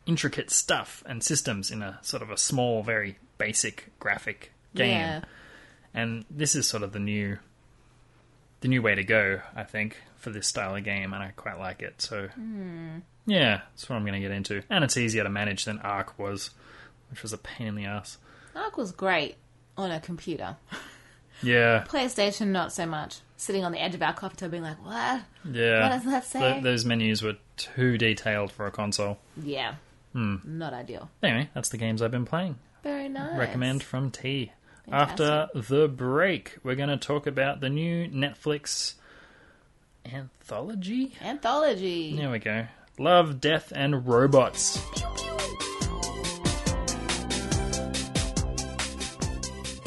intricate 0.06 0.50
stuff 0.50 1.02
and 1.06 1.22
systems 1.22 1.70
in 1.70 1.82
a 1.82 1.98
sort 2.02 2.22
of 2.22 2.30
a 2.30 2.36
small, 2.36 2.82
very 2.82 3.18
basic 3.38 3.90
graphic 3.98 4.52
game. 4.74 4.90
Yeah. 4.98 5.20
And 5.94 6.24
this 6.30 6.54
is 6.54 6.66
sort 6.66 6.82
of 6.82 6.92
the 6.92 6.98
new, 6.98 7.38
the 8.60 8.68
new 8.68 8.80
way 8.80 8.94
to 8.94 9.04
go, 9.04 9.40
I 9.54 9.64
think, 9.64 9.98
for 10.16 10.30
this 10.30 10.46
style 10.46 10.74
of 10.74 10.84
game, 10.84 11.12
and 11.12 11.22
I 11.22 11.32
quite 11.36 11.58
like 11.58 11.82
it. 11.82 12.00
So, 12.00 12.28
hmm. 12.28 12.98
yeah, 13.26 13.60
that's 13.70 13.88
what 13.88 13.96
I'm 13.96 14.02
going 14.02 14.14
to 14.14 14.20
get 14.20 14.30
into, 14.30 14.62
and 14.70 14.84
it's 14.84 14.96
easier 14.96 15.22
to 15.24 15.28
manage 15.28 15.66
than 15.66 15.78
Ark 15.80 16.18
was, 16.18 16.50
which 17.12 17.22
was 17.22 17.32
a 17.32 17.38
pain 17.38 17.68
in 17.68 17.74
the 17.76 17.84
ass. 17.84 18.18
Ark 18.56 18.76
was 18.76 18.90
great 18.90 19.36
on 19.76 19.92
a 19.92 20.00
computer. 20.00 20.56
Yeah, 21.42 21.84
PlayStation, 21.88 22.48
not 22.48 22.72
so 22.72 22.86
much. 22.86 23.18
Sitting 23.36 23.64
on 23.64 23.72
the 23.72 23.80
edge 23.82 23.94
of 23.94 24.02
our 24.02 24.12
coffee 24.12 24.36
table 24.36 24.50
being 24.52 24.62
like, 24.62 24.84
what? 24.84 25.22
Yeah. 25.50 25.82
What 25.82 25.96
does 25.96 26.04
that 26.04 26.24
say? 26.24 26.40
Th- 26.40 26.62
those 26.62 26.84
menus 26.84 27.22
were 27.22 27.36
too 27.56 27.98
detailed 27.98 28.52
for 28.52 28.66
a 28.66 28.70
console. 28.70 29.18
Yeah. 29.42 29.74
Hmm. 30.12 30.36
Not 30.44 30.72
ideal. 30.72 31.10
Anyway, 31.22 31.50
that's 31.54 31.68
the 31.70 31.78
games 31.78 32.02
I've 32.02 32.10
been 32.10 32.26
playing. 32.26 32.56
Very 32.82 33.08
nice. 33.08 33.36
Recommend 33.36 33.82
from 33.82 34.10
T. 34.10 34.52
Fantastic. 34.84 35.20
After 35.26 35.48
the 35.58 35.88
break, 35.88 36.58
we're 36.62 36.74
going 36.76 36.88
to 36.88 36.96
talk 36.96 37.26
about 37.26 37.60
the 37.60 37.70
new 37.70 38.08
Netflix 38.08 38.94
anthology. 40.12 41.14
Anthology. 41.20 42.16
There 42.16 42.30
we 42.30 42.38
go. 42.38 42.66
Love, 42.98 43.40
Death, 43.40 43.72
and 43.74 44.06
Robots. 44.06 44.78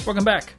Welcome 0.05 0.23
back. 0.23 0.53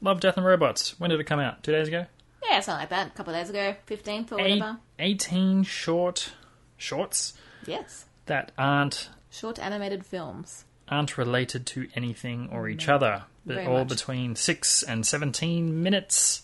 Love, 0.00 0.20
Death, 0.20 0.36
and 0.36 0.44
Robots. 0.44 0.98
When 1.00 1.10
did 1.10 1.20
it 1.20 1.24
come 1.24 1.40
out? 1.40 1.62
Two 1.62 1.72
days 1.72 1.88
ago? 1.88 2.06
Yeah, 2.48 2.60
something 2.60 2.80
like 2.80 2.90
that. 2.90 3.06
A 3.08 3.10
couple 3.10 3.34
of 3.34 3.40
days 3.40 3.48
ago. 3.50 3.74
15th 3.86 4.32
or 4.32 4.40
Eight, 4.40 4.58
whatever. 4.60 4.78
18 4.98 5.62
short 5.62 6.32
shorts 6.76 7.34
Yes. 7.66 8.04
that 8.26 8.52
aren't 8.58 9.08
Short 9.30 9.58
animated 9.58 10.04
films. 10.04 10.64
aren't 10.88 11.16
related 11.16 11.64
to 11.68 11.88
anything 11.94 12.48
or 12.52 12.68
each 12.68 12.88
other, 12.88 13.24
but 13.46 13.54
Very 13.54 13.66
all 13.66 13.78
much. 13.78 13.88
between 13.88 14.36
6 14.36 14.82
and 14.82 15.06
17 15.06 15.82
minutes. 15.82 16.42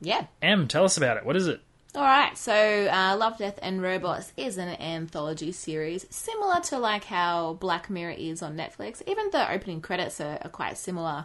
Yeah. 0.00 0.26
M, 0.42 0.66
tell 0.66 0.84
us 0.84 0.96
about 0.96 1.16
it. 1.16 1.24
What 1.24 1.36
is 1.36 1.46
it? 1.46 1.60
All 1.94 2.02
right, 2.02 2.36
so 2.36 2.52
uh, 2.52 3.16
Love, 3.18 3.38
Death, 3.38 3.58
and 3.62 3.80
Robots 3.80 4.32
is 4.36 4.58
an 4.58 4.68
anthology 4.68 5.52
series 5.52 6.06
similar 6.10 6.60
to 6.64 6.78
like 6.78 7.04
how 7.04 7.54
Black 7.54 7.88
Mirror 7.88 8.12
is 8.18 8.42
on 8.42 8.58
Netflix. 8.58 9.02
Even 9.06 9.30
the 9.30 9.50
opening 9.50 9.80
credits 9.80 10.20
are, 10.20 10.38
are 10.42 10.50
quite 10.50 10.76
similar. 10.76 11.24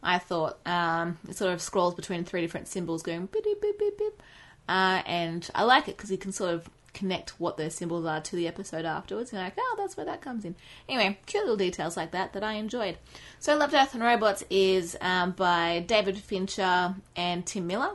I 0.00 0.18
thought 0.18 0.64
um, 0.64 1.18
it 1.28 1.36
sort 1.36 1.52
of 1.52 1.60
scrolls 1.60 1.96
between 1.96 2.24
three 2.24 2.40
different 2.40 2.68
symbols 2.68 3.02
going 3.02 3.26
beep 3.26 3.42
beep 3.42 3.60
beep 3.60 3.76
beep 3.76 3.98
beep, 3.98 4.22
uh, 4.68 5.02
and 5.04 5.48
I 5.52 5.64
like 5.64 5.88
it 5.88 5.96
because 5.96 6.12
you 6.12 6.18
can 6.18 6.30
sort 6.30 6.54
of 6.54 6.70
connect 6.94 7.30
what 7.40 7.56
those 7.56 7.74
symbols 7.74 8.06
are 8.06 8.20
to 8.20 8.36
the 8.36 8.46
episode 8.46 8.84
afterwards. 8.84 9.32
And 9.32 9.42
like, 9.42 9.54
oh, 9.58 9.74
that's 9.76 9.96
where 9.96 10.06
that 10.06 10.20
comes 10.20 10.44
in. 10.44 10.54
Anyway, 10.88 11.18
cute 11.26 11.42
little 11.42 11.56
details 11.56 11.96
like 11.96 12.12
that 12.12 12.34
that 12.34 12.44
I 12.44 12.52
enjoyed. 12.54 12.98
So 13.40 13.56
Love, 13.56 13.72
Death, 13.72 13.94
and 13.94 14.02
Robots 14.04 14.44
is 14.48 14.96
um, 15.00 15.32
by 15.32 15.84
David 15.88 16.18
Fincher 16.18 16.94
and 17.16 17.44
Tim 17.44 17.66
Miller. 17.66 17.90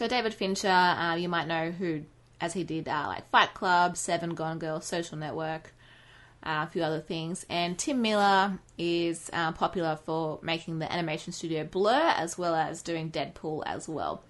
So 0.00 0.08
David 0.08 0.32
Fincher, 0.32 0.66
uh, 0.66 1.16
you 1.16 1.28
might 1.28 1.46
know 1.46 1.72
who, 1.72 2.04
as 2.40 2.54
he 2.54 2.64
did 2.64 2.88
uh, 2.88 3.04
like 3.06 3.28
Fight 3.28 3.52
Club, 3.52 3.98
Seven, 3.98 4.34
Gone 4.34 4.58
Girl, 4.58 4.80
Social 4.80 5.18
Network, 5.18 5.74
uh, 6.42 6.64
a 6.66 6.70
few 6.72 6.82
other 6.82 7.00
things. 7.00 7.44
And 7.50 7.78
Tim 7.78 8.00
Miller 8.00 8.58
is 8.78 9.28
uh, 9.34 9.52
popular 9.52 9.98
for 10.02 10.38
making 10.40 10.78
the 10.78 10.90
animation 10.90 11.34
studio 11.34 11.64
Blur, 11.64 12.14
as 12.16 12.38
well 12.38 12.54
as 12.54 12.80
doing 12.80 13.10
Deadpool 13.10 13.62
as 13.66 13.90
well. 13.90 14.24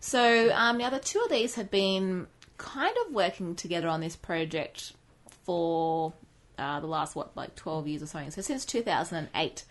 So 0.00 0.52
um, 0.52 0.78
the 0.78 0.98
two 0.98 1.20
of 1.20 1.30
these 1.30 1.54
have 1.54 1.70
been 1.70 2.26
kind 2.58 2.96
of 3.06 3.14
working 3.14 3.54
together 3.54 3.86
on 3.86 4.00
this 4.00 4.16
project 4.16 4.92
for 5.44 6.12
uh, 6.58 6.80
the 6.80 6.88
last 6.88 7.14
what 7.14 7.36
like 7.36 7.54
12 7.54 7.86
years 7.86 8.02
or 8.02 8.06
something. 8.06 8.32
So 8.32 8.40
since 8.40 8.64
2008. 8.64 9.62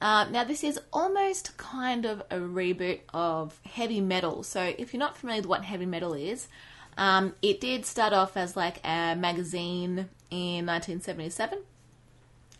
Um, 0.00 0.32
now, 0.32 0.44
this 0.44 0.64
is 0.64 0.80
almost 0.92 1.56
kind 1.58 2.06
of 2.06 2.20
a 2.30 2.36
reboot 2.36 3.00
of 3.12 3.60
heavy 3.66 4.00
metal. 4.00 4.42
So, 4.42 4.72
if 4.78 4.94
you're 4.94 5.00
not 5.00 5.16
familiar 5.16 5.40
with 5.42 5.48
what 5.48 5.64
heavy 5.64 5.86
metal 5.86 6.14
is, 6.14 6.48
um, 6.96 7.34
it 7.42 7.60
did 7.60 7.84
start 7.84 8.12
off 8.12 8.36
as 8.36 8.56
like 8.56 8.78
a 8.84 9.14
magazine 9.14 10.08
in 10.30 10.66
1977. 10.66 11.58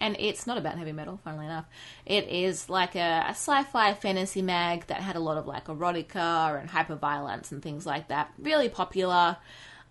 And 0.03 0.17
it's 0.19 0.47
not 0.47 0.57
about 0.57 0.79
heavy 0.79 0.93
metal, 0.93 1.21
funnily 1.23 1.45
enough. 1.45 1.67
It 2.07 2.29
is 2.29 2.71
like 2.71 2.95
a, 2.95 3.25
a 3.27 3.31
sci 3.31 3.63
fi 3.65 3.93
fantasy 3.93 4.41
mag 4.41 4.87
that 4.87 5.03
had 5.03 5.15
a 5.15 5.21
lot 5.21 5.37
of 5.37 5.47
like 5.47 5.67
erotica 5.67 6.59
and 6.59 6.71
hyper 6.71 6.95
violence 6.95 7.53
and 7.53 7.63
things 7.63 7.85
like 7.85 8.09
that. 8.09 8.33
Really 8.39 8.71
popular. 8.71 9.37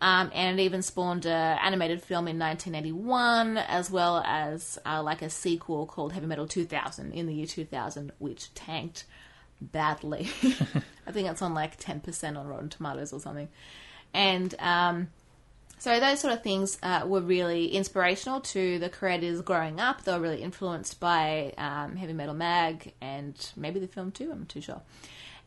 Um, 0.01 0.31
and 0.33 0.59
it 0.59 0.63
even 0.63 0.81
spawned 0.81 1.25
an 1.25 1.57
animated 1.61 2.01
film 2.01 2.27
in 2.27 2.39
1981, 2.39 3.57
as 3.57 3.91
well 3.91 4.23
as 4.25 4.79
uh, 4.85 5.03
like 5.03 5.21
a 5.21 5.29
sequel 5.29 5.85
called 5.85 6.13
Heavy 6.13 6.25
Metal 6.25 6.47
2000 6.47 7.11
in 7.11 7.25
the 7.25 7.33
year 7.33 7.45
2000, 7.45 8.13
which 8.17 8.53
tanked 8.53 9.05
badly. 9.61 10.29
I 11.05 11.11
think 11.11 11.27
it's 11.27 11.41
on 11.41 11.53
like 11.53 11.79
10% 11.79 12.37
on 12.37 12.47
Rotten 12.47 12.69
Tomatoes 12.69 13.11
or 13.11 13.19
something. 13.19 13.49
And 14.13 14.55
um, 14.59 15.09
so 15.79 15.99
those 15.99 16.19
sort 16.19 16.33
of 16.33 16.43
things 16.43 16.77
uh, 16.83 17.03
were 17.05 17.21
really 17.21 17.67
inspirational 17.67 18.41
to 18.41 18.79
the 18.79 18.89
creators 18.89 19.41
growing 19.41 19.79
up. 19.79 20.03
They 20.03 20.13
were 20.13 20.19
really 20.19 20.41
influenced 20.41 20.99
by 20.99 21.53
um, 21.57 21.95
Heavy 21.95 22.13
Metal 22.13 22.33
Mag 22.33 22.93
and 23.01 23.35
maybe 23.55 23.79
the 23.79 23.87
film 23.87 24.11
too, 24.11 24.31
I'm 24.31 24.45
too 24.45 24.61
sure. 24.61 24.81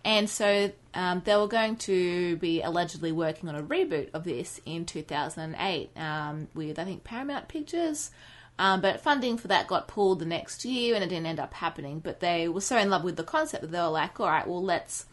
And 0.05 0.29
so 0.29 0.73
um, 0.95 1.23
they 1.25 1.37
were 1.37 1.49
going 1.49 1.77
to 1.77 2.37
be 2.37 2.61
allegedly 2.61 3.13
working 3.13 3.49
on 3.49 3.55
a 3.55 3.63
reboot 3.63 4.11
of 4.13 4.25
this 4.25 4.61
in 4.67 4.85
2008 4.85 5.91
um, 5.97 6.49
with, 6.55 6.79
I 6.79 6.85
think, 6.85 7.05
Paramount 7.05 7.49
Pictures. 7.49 8.11
Um, 8.59 8.81
but 8.81 9.01
funding 9.01 9.39
for 9.39 9.49
that 9.49 9.67
got 9.67 9.89
pulled 9.89 10.19
the 10.19 10.27
next 10.27 10.65
year 10.65 10.95
and 10.95 11.03
it 11.03 11.09
didn't 11.09 11.27
end 11.27 11.41
up 11.41 11.55
happening. 11.55 12.01
But 12.01 12.21
they 12.21 12.49
were 12.49 12.61
so 12.61 12.77
in 12.77 12.91
love 12.91 13.05
with 13.05 13.17
the 13.17 13.25
concept 13.25 13.63
that 13.63 13.71
they 13.71 13.81
were 13.81 13.89
like, 13.89 14.19
all 14.21 14.29
right, 14.29 14.47
well, 14.47 14.63
let's 14.63 15.07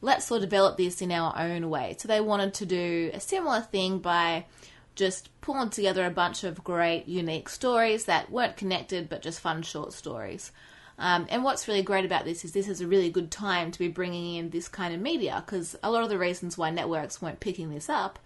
let's 0.00 0.26
sort 0.26 0.42
of 0.42 0.48
develop 0.48 0.76
this 0.76 1.02
in 1.02 1.10
our 1.10 1.36
own 1.36 1.68
way. 1.68 1.96
So 1.98 2.06
they 2.06 2.20
wanted 2.20 2.54
to 2.54 2.66
do 2.66 3.10
a 3.12 3.20
similar 3.20 3.60
thing 3.60 3.98
by 3.98 4.46
just 4.94 5.28
pulling 5.40 5.70
together 5.70 6.06
a 6.06 6.10
bunch 6.10 6.44
of 6.44 6.62
great, 6.64 7.08
unique 7.08 7.48
stories 7.48 8.04
that 8.04 8.30
weren't 8.30 8.56
connected 8.56 9.08
but 9.08 9.22
just 9.22 9.40
fun 9.40 9.62
short 9.62 9.92
stories. 9.92 10.52
Um, 10.98 11.26
and 11.30 11.44
what's 11.44 11.68
really 11.68 11.82
great 11.82 12.04
about 12.04 12.24
this 12.24 12.44
is 12.44 12.52
this 12.52 12.68
is 12.68 12.80
a 12.80 12.86
really 12.86 13.10
good 13.10 13.30
time 13.30 13.70
to 13.70 13.78
be 13.78 13.88
bringing 13.88 14.34
in 14.36 14.50
this 14.50 14.68
kind 14.68 14.92
of 14.92 15.00
media 15.00 15.42
because 15.44 15.76
a 15.82 15.90
lot 15.90 16.02
of 16.02 16.08
the 16.08 16.18
reasons 16.18 16.58
why 16.58 16.70
networks 16.70 17.22
weren't 17.22 17.38
picking 17.38 17.70
this 17.70 17.88
up 17.88 18.18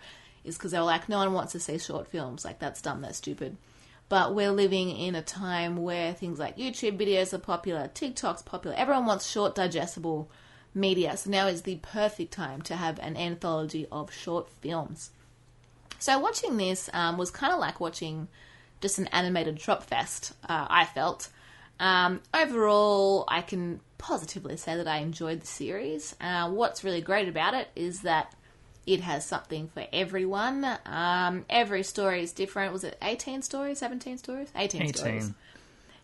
is 0.43 0.57
because 0.57 0.73
they 0.73 0.79
were 0.79 0.85
like, 0.85 1.09
no 1.09 1.19
one 1.19 1.35
wants 1.35 1.53
to 1.53 1.61
see 1.61 1.79
short 1.79 2.07
films. 2.09 2.45
Like, 2.45 2.59
that's 2.59 2.81
dumb, 2.81 3.03
that's 3.03 3.19
stupid. 3.19 3.57
But 4.09 4.35
we're 4.35 4.51
living 4.51 4.91
in 4.91 5.15
a 5.15 5.23
time 5.23 5.77
where 5.77 6.13
things 6.13 6.39
like 6.39 6.57
YouTube 6.57 6.99
videos 6.99 7.33
are 7.33 7.39
popular, 7.39 7.89
TikTok's 7.89 8.43
popular. 8.43 8.77
Everyone 8.77 9.07
wants 9.07 9.31
short, 9.31 9.55
digestible 9.55 10.31
media. 10.75 11.17
So 11.17 11.31
now 11.31 11.47
is 11.47 11.63
the 11.63 11.77
perfect 11.77 12.33
time 12.33 12.63
to 12.63 12.77
have 12.77 12.99
an 12.99 13.17
anthology 13.17 13.87
of 13.93 14.13
short 14.13 14.49
films. 14.49 15.11
So 15.99 16.19
watching 16.19 16.57
this 16.57 16.91
um, 16.93 17.17
was 17.17 17.31
kind 17.31 17.53
of 17.53 17.59
like 17.59 17.81
watching 17.81 18.29
just 18.81 18.99
an 18.99 19.07
animated 19.09 19.57
Tropfest, 19.57 20.33
uh, 20.49 20.67
I 20.69 20.85
felt. 20.85 21.29
Um, 21.83 22.21
overall, 22.33 23.25
I 23.27 23.43
can 23.43 23.81
positively 23.99 24.57
say 24.57 24.77
that 24.77 24.87
I 24.87 24.99
enjoyed 24.99 25.41
the 25.41 25.47
series. 25.47 26.15
Uh, 26.21 26.49
what's 26.49 26.85
really 26.85 27.01
great 27.01 27.29
about 27.29 27.55
it 27.55 27.69
is 27.75 28.03
that 28.03 28.33
it 28.87 29.01
has 29.01 29.27
something 29.27 29.69
for 29.69 29.85
everyone. 29.93 30.65
Um, 30.87 31.45
every 31.51 31.83
story 31.83 32.23
is 32.23 32.33
different. 32.33 32.73
Was 32.73 32.85
it 32.85 32.97
18 33.03 33.43
stories, 33.43 33.79
17 33.79 34.19
stories? 34.19 34.49
18, 34.55 34.95
stories. 34.95 35.33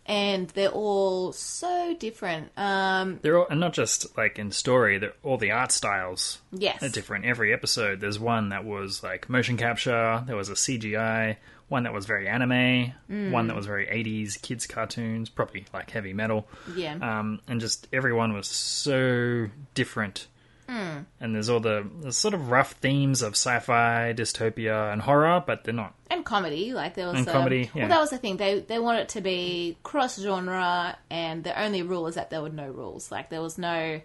18. 0.08 0.16
and 0.16 0.48
they're 0.48 0.70
all 0.70 1.32
so 1.32 1.94
different. 1.98 2.50
Um, 2.56 3.18
They're 3.22 3.38
all, 3.38 3.46
and 3.50 3.60
not 3.60 3.72
just 3.72 4.16
like 4.16 4.38
in 4.38 4.50
story, 4.52 4.98
they're, 4.98 5.12
all 5.22 5.36
the 5.38 5.50
art 5.50 5.70
styles 5.72 6.38
yes, 6.52 6.82
are 6.82 6.88
different. 6.88 7.24
Every 7.26 7.52
episode, 7.52 8.00
there's 8.00 8.18
one 8.18 8.48
that 8.48 8.64
was 8.64 9.02
like 9.02 9.28
motion 9.28 9.56
capture, 9.56 10.24
there 10.26 10.36
was 10.36 10.48
a 10.48 10.54
CGI, 10.54 11.36
one 11.68 11.82
that 11.82 11.92
was 11.92 12.06
very 12.06 12.26
anime, 12.28 12.92
one 13.30 13.48
that 13.48 13.56
was 13.56 13.66
very 13.66 13.86
80s 13.86 14.40
kids 14.40 14.66
cartoons, 14.66 15.28
probably 15.28 15.66
like 15.74 15.90
heavy 15.90 16.14
metal. 16.14 16.48
yeah, 16.74 16.94
Um, 17.00 17.40
and 17.46 17.60
just 17.60 17.88
everyone 17.92 18.32
was 18.32 18.46
so 18.48 19.48
different. 19.74 20.26
And 20.68 21.34
there's 21.34 21.48
all 21.48 21.60
the, 21.60 21.88
the 22.02 22.12
sort 22.12 22.34
of 22.34 22.50
rough 22.50 22.72
themes 22.72 23.22
of 23.22 23.32
sci-fi, 23.32 24.12
dystopia, 24.14 24.92
and 24.92 25.00
horror, 25.00 25.42
but 25.46 25.64
they're 25.64 25.72
not. 25.74 25.94
and 26.10 26.24
comedy. 26.24 26.72
Like 26.74 26.94
there 26.94 27.06
was 27.06 27.16
And 27.16 27.26
comedy, 27.26 27.70
yeah. 27.74 27.82
Well, 27.82 27.88
that 27.88 28.00
was 28.00 28.10
the 28.10 28.18
thing. 28.18 28.36
They 28.36 28.60
they 28.60 28.78
wanted 28.78 29.02
it 29.02 29.08
to 29.10 29.20
be 29.20 29.78
cross 29.82 30.20
genre, 30.20 30.96
and 31.10 31.42
the 31.42 31.58
only 31.60 31.82
rule 31.82 32.06
is 32.06 32.16
that 32.16 32.30
there 32.30 32.42
were 32.42 32.50
no 32.50 32.68
rules. 32.68 33.10
Like 33.10 33.30
there 33.30 33.40
was 33.40 33.56
no 33.58 34.00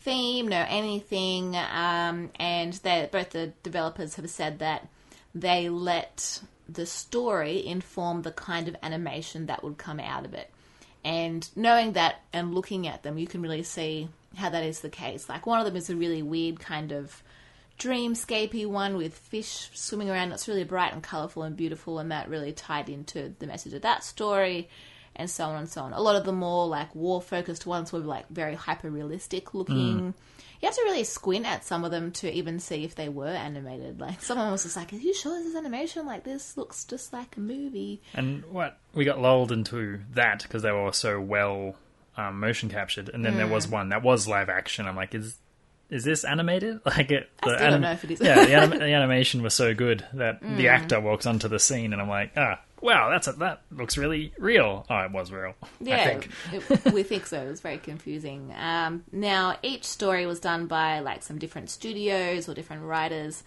theme, 0.00 0.48
no 0.48 0.64
anything. 0.68 1.56
Um, 1.56 2.30
and 2.36 2.72
they 2.74 3.08
both 3.10 3.30
the 3.30 3.52
developers 3.62 4.16
have 4.16 4.28
said 4.28 4.58
that 4.58 4.88
they 5.34 5.68
let 5.68 6.42
the 6.68 6.86
story 6.86 7.64
inform 7.66 8.22
the 8.22 8.32
kind 8.32 8.66
of 8.68 8.76
animation 8.82 9.46
that 9.46 9.62
would 9.62 9.78
come 9.78 10.00
out 10.00 10.24
of 10.24 10.34
it. 10.34 10.50
And 11.04 11.48
knowing 11.56 11.92
that 11.92 12.20
and 12.32 12.54
looking 12.54 12.86
at 12.88 13.02
them, 13.02 13.18
you 13.18 13.26
can 13.26 13.40
really 13.42 13.62
see 13.62 14.08
how 14.36 14.50
that 14.50 14.64
is 14.64 14.80
the 14.80 14.90
case. 14.90 15.28
Like 15.28 15.46
one 15.46 15.58
of 15.58 15.64
them 15.64 15.76
is 15.76 15.90
a 15.90 15.96
really 15.96 16.22
weird 16.22 16.60
kind 16.60 16.92
of 16.92 17.22
dreamscapey 17.78 18.66
one 18.66 18.96
with 18.96 19.14
fish 19.14 19.70
swimming 19.74 20.10
around. 20.10 20.32
It's 20.32 20.48
really 20.48 20.64
bright 20.64 20.92
and 20.92 21.02
colourful 21.02 21.42
and 21.42 21.56
beautiful, 21.56 21.98
and 21.98 22.10
that 22.10 22.28
really 22.28 22.52
tied 22.52 22.88
into 22.88 23.34
the 23.38 23.46
message 23.46 23.72
of 23.72 23.82
that 23.82 24.04
story, 24.04 24.68
and 25.16 25.28
so 25.28 25.46
on 25.46 25.56
and 25.56 25.68
so 25.68 25.82
on. 25.82 25.92
A 25.92 26.00
lot 26.00 26.16
of 26.16 26.24
the 26.24 26.32
more 26.32 26.66
like 26.66 26.94
war 26.94 27.20
focused 27.20 27.66
ones 27.66 27.92
were 27.92 28.00
like 28.00 28.28
very 28.28 28.54
hyper 28.54 28.90
realistic 28.90 29.54
looking. 29.54 29.98
Hmm. 29.98 30.10
You 30.60 30.66
have 30.66 30.76
to 30.76 30.82
really 30.84 31.02
squint 31.02 31.44
at 31.44 31.64
some 31.64 31.84
of 31.84 31.90
them 31.90 32.12
to 32.12 32.32
even 32.32 32.60
see 32.60 32.84
if 32.84 32.94
they 32.94 33.08
were 33.08 33.26
animated. 33.26 34.00
Like 34.00 34.22
someone 34.22 34.52
was 34.52 34.62
just 34.62 34.76
like, 34.76 34.92
"Are 34.92 34.96
you 34.96 35.12
sure 35.12 35.36
this 35.36 35.48
is 35.48 35.56
animation? 35.56 36.06
Like 36.06 36.22
this 36.22 36.56
looks 36.56 36.84
just 36.84 37.12
like 37.12 37.36
a 37.36 37.40
movie." 37.40 38.00
And 38.14 38.44
what 38.44 38.78
we 38.94 39.04
got 39.04 39.20
lulled 39.20 39.50
into 39.50 40.00
that 40.12 40.44
because 40.44 40.62
they 40.62 40.70
were 40.70 40.92
so 40.92 41.20
well 41.20 41.74
um, 42.16 42.40
motion 42.40 42.68
captured, 42.68 43.08
and 43.08 43.24
then 43.24 43.36
there 43.36 43.46
was 43.46 43.66
one 43.68 43.88
that 43.90 44.02
was 44.02 44.26
live 44.28 44.48
action. 44.48 44.86
I'm 44.86 44.96
like, 44.96 45.14
is 45.14 45.36
is 45.90 46.04
this 46.04 46.24
animated? 46.24 46.80
Like 46.86 47.10
it? 47.10 47.28
I 47.42 47.48
the 47.50 47.56
still 47.58 47.70
don't 47.70 47.80
know 47.82 47.92
if 47.92 48.04
it 48.04 48.10
is. 48.12 48.20
yeah, 48.20 48.44
the, 48.44 48.54
anim- 48.54 48.78
the 48.78 48.92
animation 48.92 49.42
was 49.42 49.54
so 49.54 49.74
good 49.74 50.04
that 50.14 50.40
the 50.42 50.68
actor 50.68 51.00
walks 51.00 51.26
onto 51.26 51.48
the 51.48 51.58
scene, 51.58 51.92
and 51.92 52.00
I'm 52.00 52.08
like, 52.08 52.32
ah, 52.36 52.60
wow, 52.80 53.10
that's 53.10 53.28
a, 53.28 53.32
that 53.32 53.62
looks 53.70 53.96
really 53.98 54.32
real. 54.38 54.86
Oh, 54.88 54.98
it 55.00 55.12
was 55.12 55.30
real. 55.30 55.54
I 55.62 55.66
Yeah, 55.80 56.04
think. 56.04 56.30
it, 56.52 56.92
we 56.94 57.02
think 57.02 57.26
so. 57.26 57.40
It 57.42 57.48
was 57.48 57.60
very 57.60 57.78
confusing. 57.78 58.52
Um, 58.58 59.04
now, 59.12 59.56
each 59.62 59.84
story 59.84 60.24
was 60.26 60.40
done 60.40 60.66
by 60.66 61.00
like 61.00 61.22
some 61.22 61.38
different 61.38 61.68
studios 61.70 62.48
or 62.48 62.54
different 62.54 62.84
writers. 62.84 63.42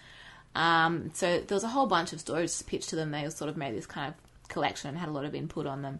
Um, 0.55 1.11
so 1.13 1.39
there 1.41 1.55
was 1.55 1.63
a 1.63 1.69
whole 1.69 1.85
bunch 1.87 2.13
of 2.13 2.19
stories 2.19 2.61
pitched 2.61 2.89
to 2.89 2.95
them. 2.95 3.11
They 3.11 3.27
sort 3.29 3.49
of 3.49 3.57
made 3.57 3.75
this 3.75 3.85
kind 3.87 4.13
of 4.13 4.47
collection 4.47 4.89
and 4.89 4.97
had 4.97 5.09
a 5.09 5.11
lot 5.11 5.25
of 5.25 5.35
input 5.35 5.65
on 5.65 5.81
them. 5.81 5.99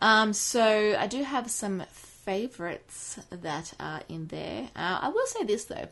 Um, 0.00 0.32
so 0.32 0.96
I 0.98 1.06
do 1.06 1.22
have 1.22 1.50
some 1.50 1.82
favorites 1.90 3.18
that 3.30 3.72
are 3.80 4.02
in 4.08 4.26
there. 4.28 4.68
Uh, 4.76 4.98
I 5.02 5.08
will 5.08 5.26
say 5.26 5.44
this 5.44 5.64
though. 5.64 5.88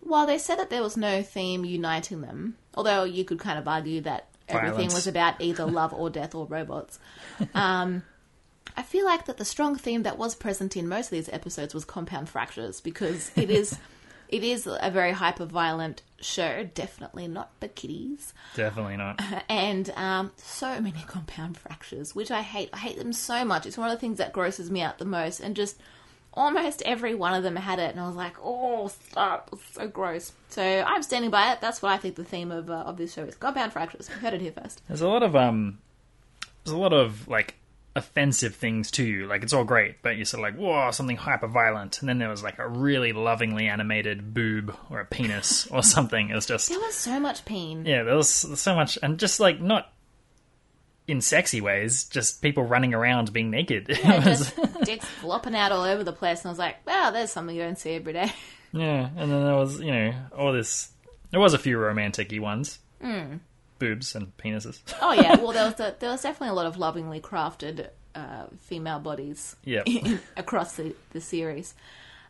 While 0.00 0.26
they 0.26 0.38
said 0.38 0.58
that 0.58 0.70
there 0.70 0.82
was 0.82 0.96
no 0.96 1.22
theme 1.22 1.64
uniting 1.64 2.20
them, 2.20 2.56
although 2.74 3.04
you 3.04 3.24
could 3.24 3.40
kind 3.40 3.58
of 3.58 3.66
argue 3.66 4.00
that 4.02 4.28
everything 4.48 4.76
Violence. 4.76 4.94
was 4.94 5.06
about 5.06 5.40
either 5.40 5.66
love 5.66 5.92
or 5.92 6.08
death 6.08 6.34
or 6.34 6.46
robots, 6.46 6.98
um, 7.54 8.02
I 8.76 8.82
feel 8.82 9.04
like 9.04 9.26
that 9.26 9.38
the 9.38 9.44
strong 9.44 9.76
theme 9.76 10.04
that 10.04 10.16
was 10.16 10.36
present 10.36 10.76
in 10.76 10.86
most 10.86 11.06
of 11.06 11.10
these 11.10 11.28
episodes 11.28 11.74
was 11.74 11.84
compound 11.84 12.28
fractures 12.28 12.80
because 12.80 13.32
it 13.34 13.50
is 13.50 13.76
it 14.28 14.44
is 14.44 14.68
a 14.68 14.90
very 14.90 15.12
hyper 15.12 15.46
violent 15.46 16.02
show, 16.20 16.64
definitely 16.74 17.28
not 17.28 17.50
the 17.60 17.68
kiddies, 17.68 18.32
Definitely 18.54 18.96
not. 18.96 19.20
and 19.48 19.90
um, 19.90 20.32
so 20.36 20.80
many 20.80 21.04
compound 21.06 21.56
fractures, 21.58 22.14
which 22.14 22.30
I 22.30 22.42
hate. 22.42 22.70
I 22.72 22.78
hate 22.78 22.98
them 22.98 23.12
so 23.12 23.44
much. 23.44 23.66
It's 23.66 23.78
one 23.78 23.90
of 23.90 23.96
the 23.96 24.00
things 24.00 24.18
that 24.18 24.32
grosses 24.32 24.70
me 24.70 24.82
out 24.82 24.98
the 24.98 25.04
most, 25.04 25.40
and 25.40 25.54
just 25.56 25.78
almost 26.34 26.82
every 26.82 27.14
one 27.14 27.34
of 27.34 27.42
them 27.42 27.56
had 27.56 27.78
it, 27.78 27.90
and 27.90 28.00
I 28.00 28.06
was 28.06 28.16
like, 28.16 28.36
oh, 28.42 28.88
stop! 28.88 29.50
It's 29.52 29.74
so 29.74 29.88
gross. 29.88 30.32
So 30.48 30.62
I'm 30.62 31.02
standing 31.02 31.30
by 31.30 31.52
it. 31.52 31.60
That's 31.60 31.82
what 31.82 31.92
I 31.92 31.98
think 31.98 32.16
the 32.16 32.24
theme 32.24 32.50
of 32.50 32.70
uh, 32.70 32.84
of 32.86 32.96
this 32.96 33.14
show 33.14 33.24
is: 33.24 33.34
compound 33.34 33.72
fractures. 33.72 34.08
You 34.08 34.16
heard 34.16 34.34
it 34.34 34.40
here 34.40 34.52
first. 34.52 34.82
There's 34.88 35.00
a 35.00 35.08
lot 35.08 35.22
of 35.22 35.36
um, 35.36 35.78
there's 36.64 36.74
a 36.74 36.78
lot 36.78 36.92
of 36.92 37.28
like 37.28 37.54
offensive 37.96 38.54
things 38.54 38.90
to 38.92 39.04
you. 39.04 39.26
Like 39.26 39.42
it's 39.42 39.52
all 39.52 39.64
great, 39.64 40.02
but 40.02 40.16
you're 40.16 40.24
sort 40.24 40.46
of 40.46 40.54
like, 40.54 40.60
whoa, 40.60 40.90
something 40.92 41.16
hyper 41.16 41.48
violent, 41.48 42.00
and 42.00 42.08
then 42.08 42.18
there 42.18 42.28
was 42.28 42.42
like 42.42 42.58
a 42.58 42.68
really 42.68 43.12
lovingly 43.12 43.66
animated 43.68 44.32
boob 44.34 44.74
or 44.90 45.00
a 45.00 45.04
penis 45.04 45.66
or 45.70 45.82
something. 45.82 46.30
It 46.30 46.34
was 46.34 46.46
just 46.46 46.68
There 46.68 46.78
was 46.78 46.94
so 46.94 47.18
much 47.18 47.44
pain. 47.44 47.84
yeah, 47.86 48.02
there 48.04 48.14
was 48.16 48.28
so 48.30 48.74
much, 48.74 48.98
and 49.02 49.18
just 49.18 49.40
like 49.40 49.60
not 49.60 49.92
in 51.06 51.20
sexy 51.22 51.60
ways, 51.62 52.04
just 52.04 52.42
people 52.42 52.62
running 52.62 52.92
around 52.94 53.32
being 53.32 53.50
naked. 53.50 53.88
And 54.04 54.24
was- 54.24 54.52
just 54.52 54.80
dicks 54.84 55.06
flopping 55.06 55.54
out 55.56 55.72
all 55.72 55.84
over 55.84 56.04
the 56.04 56.12
place, 56.12 56.40
and 56.42 56.48
I 56.48 56.50
was 56.50 56.58
like, 56.58 56.86
wow, 56.86 57.10
there's 57.10 57.32
something 57.32 57.56
you 57.56 57.62
don't 57.62 57.78
see 57.78 57.94
every 57.94 58.12
day. 58.12 58.30
yeah, 58.72 59.08
and 59.16 59.32
then 59.32 59.44
there 59.44 59.56
was 59.56 59.80
you 59.80 59.90
know 59.90 60.14
all 60.36 60.52
this. 60.52 60.90
There 61.30 61.40
was 61.40 61.52
a 61.54 61.58
few 61.58 61.78
romantic-y 61.78 62.38
ones, 62.38 62.78
Hmm. 63.02 63.36
Boobs 63.78 64.14
and 64.14 64.36
penises. 64.36 64.80
Oh 65.02 65.12
yeah, 65.12 65.36
well 65.36 65.52
there 65.52 65.64
was 65.66 65.80
a, 65.80 65.94
there 65.98 66.10
was 66.10 66.22
definitely 66.22 66.48
a 66.50 66.54
lot 66.54 66.66
of 66.66 66.76
lovingly 66.76 67.20
crafted 67.20 67.88
uh, 68.14 68.46
female 68.60 68.98
bodies 68.98 69.54
yeah, 69.64 69.82
across 70.36 70.76
the, 70.76 70.94
the 71.12 71.20
series, 71.20 71.74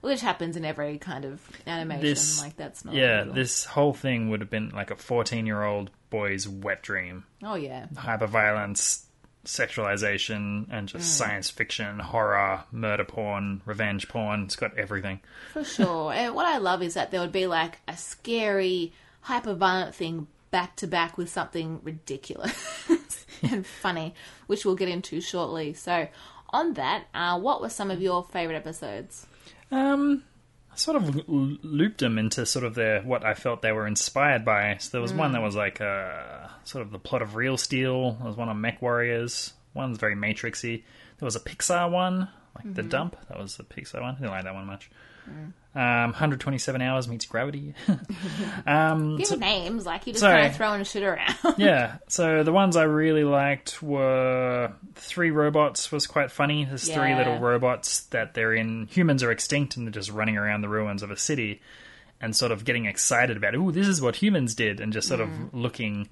which 0.03 0.21
happens 0.21 0.57
in 0.57 0.65
every 0.65 0.99
kind 0.99 1.25
of 1.25 1.41
animation. 1.67 2.03
This- 2.05 2.43
like 2.43 2.57
that's 2.57 2.85
not 2.85 2.95
yeah. 2.95 3.21
unusual. 3.21 3.35
This 3.35 3.65
whole 3.65 3.93
thing 3.95 4.29
would 4.31 4.41
have 4.41 4.51
been 4.51 4.71
like 4.71 4.91
a 4.91 4.97
fourteen-year-old 4.97 5.91
boy's 6.11 6.47
wet 6.49 6.83
dream. 6.83 7.25
Oh 7.43 7.55
yeah, 7.55 7.87
hyperviolence, 7.95 9.05
sexualization, 9.45 10.67
and 10.71 10.89
just 10.89 11.05
Hmm. 11.05 11.25
science 11.29 11.51
fiction, 11.51 11.99
horror, 11.99 12.65
murder 12.73 13.05
porn, 13.05 13.63
revenge 13.65 14.09
porn. 14.09 14.45
It's 14.45 14.57
got 14.57 14.77
everything. 14.79 15.21
for 15.53 15.65
sure. 15.65 16.13
and 16.13 16.35
what 16.35 16.47
I 16.47 16.59
love 16.59 16.83
is 16.83 16.95
that 16.95 17.11
there 17.11 17.21
would 17.21 17.33
be 17.33 17.47
like 17.47 17.79
a 17.89 17.97
scary, 17.97 18.93
hyper 19.23 19.55
violent 19.55 19.95
thing 19.95 20.27
back 20.51 20.77
to 20.77 20.87
back 20.87 21.17
with 21.19 21.29
something 21.29 21.81
ridiculous 21.83 22.89
and 23.43 23.67
funny, 23.67 24.15
which 24.47 24.65
we'll 24.65 24.77
get 24.77 24.89
into 24.89 25.21
shortly. 25.21 25.75
So. 25.75 26.09
On 26.51 26.73
that, 26.75 27.05
uh, 27.15 27.39
what 27.39 27.61
were 27.61 27.69
some 27.69 27.91
of 27.91 28.01
your 28.01 28.25
favorite 28.25 28.57
episodes? 28.57 29.27
Um, 29.71 30.25
I 30.73 30.77
sort 30.77 30.97
of 30.97 31.17
l- 31.17 31.25
looped 31.63 32.01
them 32.01 32.19
into 32.19 32.47
sort 32.47 32.65
of 32.65 32.75
their 32.75 33.03
what 33.03 33.25
I 33.25 33.35
felt 33.35 33.61
they 33.61 33.73
were 33.73 33.87
inspired 33.87 34.45
by. 34.45 34.77
So 34.79 34.91
there 34.93 35.03
was 35.03 35.13
one 35.13 35.33
that 35.33 35.43
was 35.43 35.55
like 35.55 35.81
uh, 35.81 36.49
sort 36.65 36.83
of 36.83 36.91
the 36.91 36.99
plot 36.99 37.21
of 37.21 37.37
Real 37.37 37.57
Steel. 37.59 38.13
There 38.13 38.27
was 38.27 38.37
one 38.37 38.49
on 38.49 38.61
Mech 38.61 38.81
Warriors. 38.81 39.53
One's 39.75 39.99
very 39.99 40.17
Matrixy. 40.17 40.85
There 41.19 41.27
was 41.27 41.37
a 41.37 41.41
Pixar 41.41 41.91
one, 41.91 42.29
like 42.55 42.75
the 42.75 42.83
Dump. 42.83 43.17
That 43.29 43.39
was 43.39 43.57
the 43.57 43.65
Pixar 43.65 44.01
one. 44.01 44.15
I 44.17 44.19
didn't 44.19 44.31
like 44.31 44.45
that 44.45 44.55
one 44.55 44.67
much. 44.67 44.91
Um, 45.75 46.11
127 46.11 46.81
hours 46.81 47.07
meets 47.07 47.27
Gravity. 47.27 47.75
um, 48.67 49.17
Give 49.17 49.27
so- 49.27 49.37
names, 49.37 49.87
like 49.87 50.07
you 50.07 50.13
just 50.13 50.21
Sorry. 50.21 50.41
kind 50.41 50.47
of 50.51 50.57
throwing 50.57 50.85
shit 50.85 51.03
around. 51.03 51.35
yeah. 51.59 51.99
So 52.09 52.43
the 52.43 52.53
ones 52.53 52.77
I 52.77 52.85
really 52.85 53.25
liked 53.25 53.83
were 53.83 54.73
Three 54.95 55.31
Robots 55.31 55.93
was 55.93 56.07
quite 56.07 56.31
funny. 56.33 56.65
There's 56.65 56.89
three 56.89 57.15
little 57.15 57.39
robots 57.39 58.05
that 58.07 58.35
they're 58.35 58.55
in. 58.55 58.87
Humans 58.87 59.23
are 59.23 59.31
extinct 59.31 59.77
and 59.77 59.87
they're 59.87 59.93
just 59.93 60.11
running 60.11 60.37
around 60.37 60.63
the 60.63 60.69
ruins 60.69 61.03
of 61.03 61.11
a 61.11 61.17
city 61.17 61.61
and 62.21 62.35
sort 62.35 62.51
of 62.51 62.65
getting 62.65 62.87
excited 62.87 63.37
about, 63.37 63.55
ooh, 63.55 63.71
this 63.71 63.87
is 63.87 64.03
what 64.03 64.17
humans 64.17 64.55
did, 64.57 64.81
and 64.81 64.93
just 64.93 65.07
sort 65.07 65.21
of 65.21 65.29
looking 65.55 66.09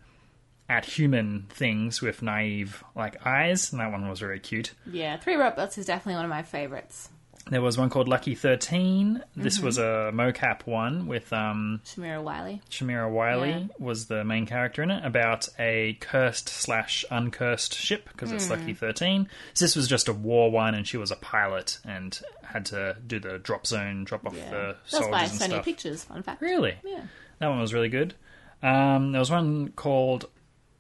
at 0.68 0.84
human 0.84 1.46
things 1.50 2.00
with 2.02 2.22
naive 2.22 2.82
like 2.94 3.24
eyes. 3.26 3.70
And 3.72 3.80
that 3.80 3.92
one 3.92 4.08
was 4.08 4.20
very 4.20 4.40
cute. 4.40 4.72
yeah, 4.90 5.16
Three 5.16 5.36
Robots 5.36 5.78
is 5.78 5.86
definitely 5.86 6.16
one 6.16 6.24
of 6.24 6.30
my 6.30 6.42
favorites. 6.42 7.08
There 7.48 7.62
was 7.62 7.78
one 7.78 7.90
called 7.90 8.08
Lucky 8.08 8.34
13. 8.34 9.18
Mm-hmm. 9.18 9.40
This 9.40 9.60
was 9.60 9.78
a 9.78 10.10
mocap 10.12 10.66
one 10.66 11.06
with 11.06 11.32
um, 11.32 11.80
Samira 11.84 12.20
Wiley. 12.20 12.60
Samira 12.68 13.08
Wiley 13.08 13.50
Yeah. 13.50 13.62
was 13.78 14.06
the 14.06 14.24
main 14.24 14.46
character 14.46 14.82
in 14.82 14.90
it 14.90 15.04
about 15.04 15.48
a 15.56 15.96
cursed 16.00 16.48
slash 16.48 17.04
uncursed 17.08 17.72
ship 17.72 18.08
because 18.10 18.32
it's 18.32 18.46
Hmm. 18.46 18.54
Lucky 18.54 18.74
13. 18.74 19.28
So 19.54 19.64
this 19.64 19.76
was 19.76 19.86
just 19.86 20.08
a 20.08 20.12
war 20.12 20.50
one 20.50 20.74
and 20.74 20.88
she 20.88 20.96
was 20.96 21.12
a 21.12 21.16
pilot 21.16 21.78
and 21.84 22.18
had 22.42 22.66
to 22.66 22.96
do 23.06 23.20
the 23.20 23.38
drop 23.38 23.64
zone, 23.64 24.02
drop 24.02 24.26
off 24.26 24.36
Yeah. 24.36 24.50
the 24.50 24.76
That's 24.82 24.90
soldiers 24.90 25.10
by 25.12 25.22
and 25.22 25.30
Sony 25.30 25.44
stuff. 25.46 25.64
Pictures, 25.64 26.02
fun 26.02 26.24
fact. 26.24 26.42
Really? 26.42 26.74
Yeah. 26.82 27.02
That 27.38 27.46
one 27.46 27.60
was 27.60 27.72
really 27.72 27.90
good. 27.90 28.14
Um, 28.60 29.12
there 29.12 29.20
was 29.20 29.30
one 29.30 29.68
called 29.68 30.28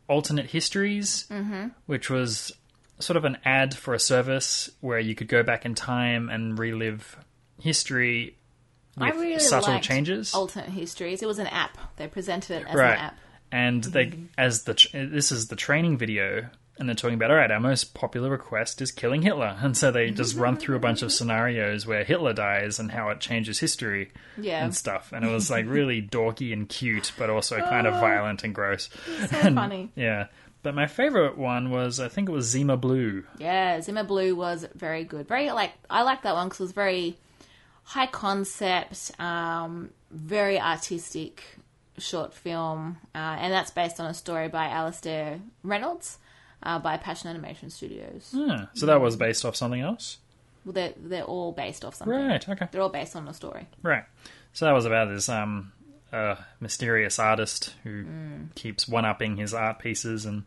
Alternate 0.08 0.46
Histories, 0.46 1.26
Mm-hmm. 1.30 1.68
which 1.86 2.10
was 2.10 2.52
sort 2.98 3.16
of 3.16 3.24
an 3.24 3.36
ad 3.44 3.74
for 3.74 3.92
a 3.94 3.98
service 3.98 4.70
where 4.80 4.98
you 4.98 5.14
could 5.14 5.28
go 5.28 5.42
back 5.42 5.66
in 5.66 5.74
time 5.74 6.28
and 6.30 6.58
relive 6.58 7.16
history 7.60 8.36
I 8.96 9.10
with 9.10 9.20
really 9.20 9.38
subtle 9.38 9.78
changes. 9.80 10.34
Alternate 10.34 10.70
Histories. 10.70 11.22
It 11.22 11.26
was 11.26 11.38
an 11.38 11.46
app. 11.48 11.76
They 11.96 12.08
presented 12.08 12.62
it 12.62 12.66
as 12.66 12.74
right. 12.74 12.92
an 12.92 12.98
app. 12.98 13.18
And 13.52 13.84
they, 13.84 14.12
as 14.36 14.64
the 14.64 14.74
this 14.92 15.30
is 15.30 15.48
the 15.48 15.56
training 15.56 15.98
video, 15.98 16.48
and 16.78 16.88
they're 16.88 16.94
talking 16.96 17.14
about 17.14 17.30
all 17.30 17.36
right, 17.36 17.50
our 17.50 17.60
most 17.60 17.94
popular 17.94 18.28
request 18.30 18.80
is 18.82 18.90
killing 18.92 19.22
Hitler, 19.22 19.56
and 19.62 19.76
so 19.76 19.90
they 19.90 20.10
just 20.10 20.36
run 20.36 20.56
through 20.56 20.76
a 20.76 20.80
bunch 20.80 21.02
of 21.02 21.12
scenarios 21.12 21.86
where 21.86 22.04
Hitler 22.04 22.32
dies 22.32 22.78
and 22.78 22.90
how 22.90 23.08
it 23.10 23.20
changes 23.20 23.58
history 23.60 24.12
Yeah. 24.36 24.64
and 24.64 24.74
stuff, 24.74 25.12
and 25.12 25.24
it 25.24 25.28
was 25.32 25.50
like 25.50 25.66
really 25.66 26.02
dorky 26.10 26.52
and 26.52 26.68
cute, 26.68 27.12
but 27.18 27.30
also 27.30 27.58
kind 27.60 27.86
of 27.86 27.94
violent 27.94 28.44
and 28.44 28.54
gross. 28.54 28.88
So 29.28 29.36
And, 29.38 29.54
funny. 29.56 29.90
Yeah. 29.94 30.26
But 30.62 30.74
my 30.74 30.86
favorite 30.88 31.38
one 31.38 31.70
was 31.70 32.00
I 32.00 32.08
think 32.08 32.28
it 32.28 32.32
was 32.32 32.46
Zima 32.46 32.76
Blue. 32.76 33.22
Yeah, 33.38 33.80
Zima 33.80 34.02
Blue 34.02 34.34
was 34.34 34.66
very 34.74 35.04
good. 35.04 35.28
Very 35.28 35.50
like 35.52 35.72
I 35.88 36.02
like 36.02 36.22
that 36.22 36.34
one 36.34 36.48
because 36.48 36.58
it 36.60 36.64
was 36.64 36.72
very 36.72 37.16
high 37.84 38.06
concept, 38.08 39.12
um, 39.20 39.90
very 40.10 40.58
artistic 40.60 41.44
short 41.98 42.34
film, 42.34 42.96
uh, 43.14 43.18
and 43.38 43.52
that's 43.52 43.70
based 43.70 44.00
on 44.00 44.06
a 44.06 44.14
story 44.14 44.48
by 44.48 44.66
Alastair 44.66 45.38
Reynolds 45.62 46.18
uh, 46.66 46.78
by 46.78 46.96
Passion 46.98 47.30
Animation 47.30 47.70
Studios. 47.70 48.30
Yeah. 48.32 48.66
So 48.74 48.84
that 48.86 49.00
was 49.00 49.16
based 49.16 49.44
off 49.46 49.56
something 49.56 49.80
else? 49.80 50.18
Well, 50.64 50.72
they're 50.74 50.92
they're 50.96 51.22
all 51.24 51.52
based 51.52 51.84
off 51.84 51.94
something. 51.94 52.16
Right, 52.16 52.46
okay. 52.48 52.66
They're 52.72 52.82
all 52.82 52.88
based 52.88 53.14
on 53.16 53.26
a 53.28 53.32
story. 53.32 53.66
Right. 53.82 54.04
So 54.52 54.64
that 54.66 54.72
was 54.72 54.84
about 54.84 55.08
this 55.08 55.28
um 55.28 55.72
uh, 56.12 56.36
mysterious 56.60 57.18
artist 57.18 57.74
who 57.84 58.04
Mm. 58.04 58.54
keeps 58.54 58.88
one 58.88 59.04
upping 59.04 59.36
his 59.36 59.52
art 59.54 59.78
pieces 59.78 60.24
and 60.26 60.44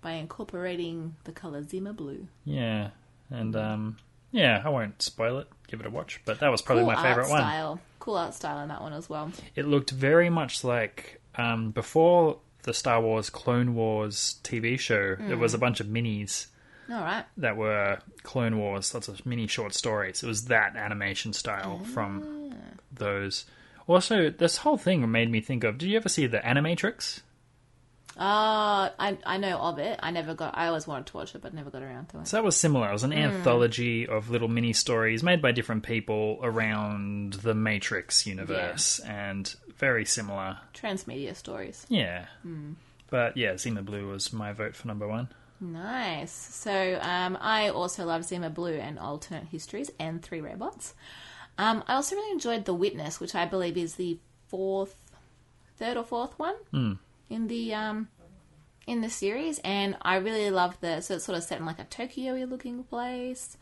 By 0.00 0.12
incorporating 0.12 1.16
the 1.24 1.32
color 1.32 1.62
Zima 1.62 1.92
Blue. 1.92 2.28
yeah. 2.44 2.90
And 3.30 3.54
um 3.56 3.96
yeah, 4.32 4.62
I 4.64 4.68
won't 4.70 5.00
spoil 5.02 5.38
it. 5.38 5.48
Give 5.68 5.80
it 5.80 5.86
a 5.86 5.90
watch. 5.90 6.20
But 6.24 6.40
that 6.40 6.48
was 6.50 6.62
probably 6.62 6.84
cool 6.84 6.92
my 6.94 7.02
favorite 7.02 7.30
art 7.30 7.68
one. 7.68 7.80
Cool 7.98 8.16
art 8.16 8.34
style 8.34 8.60
in 8.60 8.68
that 8.68 8.80
one 8.82 8.92
as 8.92 9.08
well. 9.10 9.30
It 9.56 9.66
looked 9.66 9.90
very 9.90 10.30
much 10.30 10.62
like 10.64 11.20
um 11.36 11.72
before 11.72 12.38
the 12.66 12.74
Star 12.74 13.00
Wars 13.00 13.30
Clone 13.30 13.74
Wars 13.74 14.36
TV 14.44 14.78
show, 14.78 15.16
there 15.16 15.36
Mm. 15.36 15.38
was 15.38 15.54
a 15.54 15.58
bunch 15.58 15.80
of 15.80 15.86
minis 15.86 16.46
All 16.90 17.00
right. 17.00 17.24
that 17.38 17.56
were 17.56 17.98
Clone 18.22 18.58
Wars, 18.58 18.92
lots 18.92 19.08
of 19.08 19.24
mini 19.24 19.46
short 19.46 19.72
stories. 19.74 20.22
It 20.22 20.26
was 20.26 20.44
that 20.46 20.76
animation 20.76 21.32
style 21.32 21.80
Ah. 21.82 21.88
from 21.94 22.52
those. 22.92 23.46
Also, 23.86 24.30
this 24.30 24.58
whole 24.58 24.76
thing 24.76 25.10
made 25.10 25.30
me 25.30 25.40
think 25.40 25.64
of. 25.64 25.78
Did 25.78 25.88
you 25.88 25.96
ever 25.96 26.08
see 26.08 26.26
the 26.26 26.38
Animatrix? 26.40 27.20
Uh, 28.18 28.88
I 28.98 29.18
I 29.26 29.36
know 29.36 29.58
of 29.58 29.78
it. 29.78 30.00
I 30.02 30.10
never 30.10 30.34
got. 30.34 30.56
I 30.56 30.68
always 30.68 30.86
wanted 30.86 31.06
to 31.08 31.16
watch 31.18 31.34
it, 31.34 31.42
but 31.42 31.52
never 31.52 31.70
got 31.70 31.82
around 31.82 32.08
to 32.10 32.20
it. 32.20 32.28
So 32.28 32.38
that 32.38 32.44
was 32.44 32.56
similar. 32.56 32.88
It 32.88 32.92
was 32.92 33.02
an 33.04 33.12
Hmm. 33.12 33.18
anthology 33.18 34.06
of 34.06 34.30
little 34.30 34.48
mini 34.48 34.72
stories 34.72 35.22
made 35.22 35.42
by 35.42 35.52
different 35.52 35.82
people 35.82 36.38
around 36.42 37.34
the 37.34 37.54
Matrix 37.54 38.26
universe, 38.26 39.00
and 39.00 39.54
very 39.76 40.04
similar. 40.06 40.58
Transmedia 40.72 41.36
stories. 41.36 41.84
Yeah. 41.90 42.26
Hmm. 42.42 42.72
But 43.10 43.36
yeah, 43.36 43.56
Zima 43.58 43.82
Blue 43.82 44.08
was 44.08 44.32
my 44.32 44.52
vote 44.52 44.74
for 44.74 44.88
number 44.88 45.06
one. 45.06 45.28
Nice. 45.60 46.32
So 46.32 46.98
um, 47.02 47.36
I 47.40 47.68
also 47.68 48.04
love 48.06 48.24
Zima 48.24 48.50
Blue 48.50 48.74
and 48.74 48.98
Alternate 48.98 49.44
Histories 49.44 49.90
and 49.98 50.22
Three 50.22 50.40
Robots. 50.40 50.94
Um, 51.58 51.84
I 51.86 51.94
also 51.94 52.14
really 52.16 52.32
enjoyed 52.32 52.64
The 52.66 52.74
Witness, 52.74 53.20
which 53.20 53.34
I 53.34 53.46
believe 53.46 53.76
is 53.78 53.94
the 53.94 54.18
fourth, 54.48 54.96
third 55.78 55.96
or 55.96 56.04
fourth 56.04 56.38
one 56.38 56.98
in 57.30 57.46
the 57.48 57.74
um, 57.74 58.08
in 58.86 59.00
the 59.00 59.10
series, 59.10 59.58
and 59.64 59.96
I 60.02 60.16
really 60.16 60.50
love 60.50 60.78
the. 60.80 61.00
So 61.00 61.14
it's 61.16 61.24
sort 61.24 61.36
of 61.38 61.44
set 61.44 61.58
in 61.58 61.66
like 61.66 61.78
a 61.78 61.84
Tokyo-y 61.84 62.44
looking 62.44 62.84
place, 62.84 63.56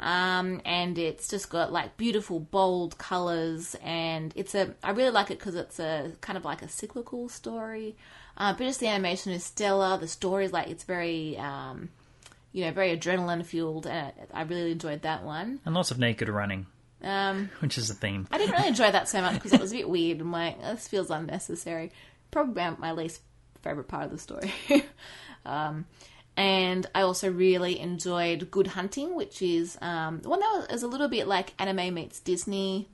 um, 0.00 0.60
and 0.64 0.98
it's 0.98 1.28
just 1.28 1.50
got 1.50 1.72
like 1.72 1.96
beautiful 1.96 2.40
bold 2.40 2.96
colors, 2.98 3.76
and 3.82 4.32
it's 4.36 4.54
a. 4.54 4.74
I 4.82 4.90
really 4.90 5.10
like 5.10 5.30
it 5.30 5.38
because 5.38 5.54
it's 5.54 5.78
a 5.78 6.12
kind 6.20 6.36
of 6.36 6.44
like 6.44 6.62
a 6.62 6.68
cyclical 6.68 7.28
story, 7.28 7.96
uh, 8.38 8.52
but 8.52 8.64
just 8.64 8.80
the 8.80 8.88
animation 8.88 9.32
is 9.32 9.44
stellar. 9.44 9.98
The 9.98 10.08
story 10.08 10.44
is 10.46 10.52
like 10.52 10.68
it's 10.68 10.84
very. 10.84 11.36
Um, 11.38 11.90
you 12.52 12.64
know, 12.64 12.70
very 12.70 12.96
adrenaline 12.96 13.44
fueled, 13.44 13.84
and 13.84 14.12
I 14.32 14.42
really 14.42 14.70
enjoyed 14.70 15.02
that 15.02 15.24
one. 15.24 15.58
And 15.64 15.74
lots 15.74 15.90
of 15.90 15.98
naked 15.98 16.28
running, 16.28 16.66
Um, 17.02 17.50
which 17.58 17.76
is 17.76 17.90
a 17.90 17.94
theme. 17.94 18.28
I 18.30 18.38
didn't 18.38 18.52
really 18.52 18.68
enjoy 18.68 18.92
that 18.92 19.08
so 19.08 19.20
much 19.20 19.34
because 19.34 19.52
it 19.52 19.60
was 19.60 19.72
a 19.72 19.74
bit 19.74 19.88
weird. 19.96 20.20
I'm 20.20 20.30
like, 20.30 20.62
this 20.62 20.86
feels 20.86 21.10
unnecessary. 21.10 21.90
Probably 22.34 22.76
my- 22.78 22.92
least 22.92 23.20
favorite 23.62 23.86
part 23.86 24.04
of 24.04 24.10
the 24.10 24.18
story. 24.18 24.52
um, 25.46 25.86
and 26.36 26.84
I 26.94 27.02
also 27.02 27.30
really 27.30 27.78
enjoyed 27.78 28.50
Good 28.50 28.66
Hunting, 28.66 29.14
which 29.14 29.40
is 29.40 29.78
um, 29.80 30.20
one 30.22 30.40
that 30.40 30.66
was, 30.72 30.82
a 30.82 30.88
little 30.88 31.06
bit 31.08 31.28
like 31.28 31.54
anime 31.60 31.94
meets 31.94 32.18
Disney 32.18 32.88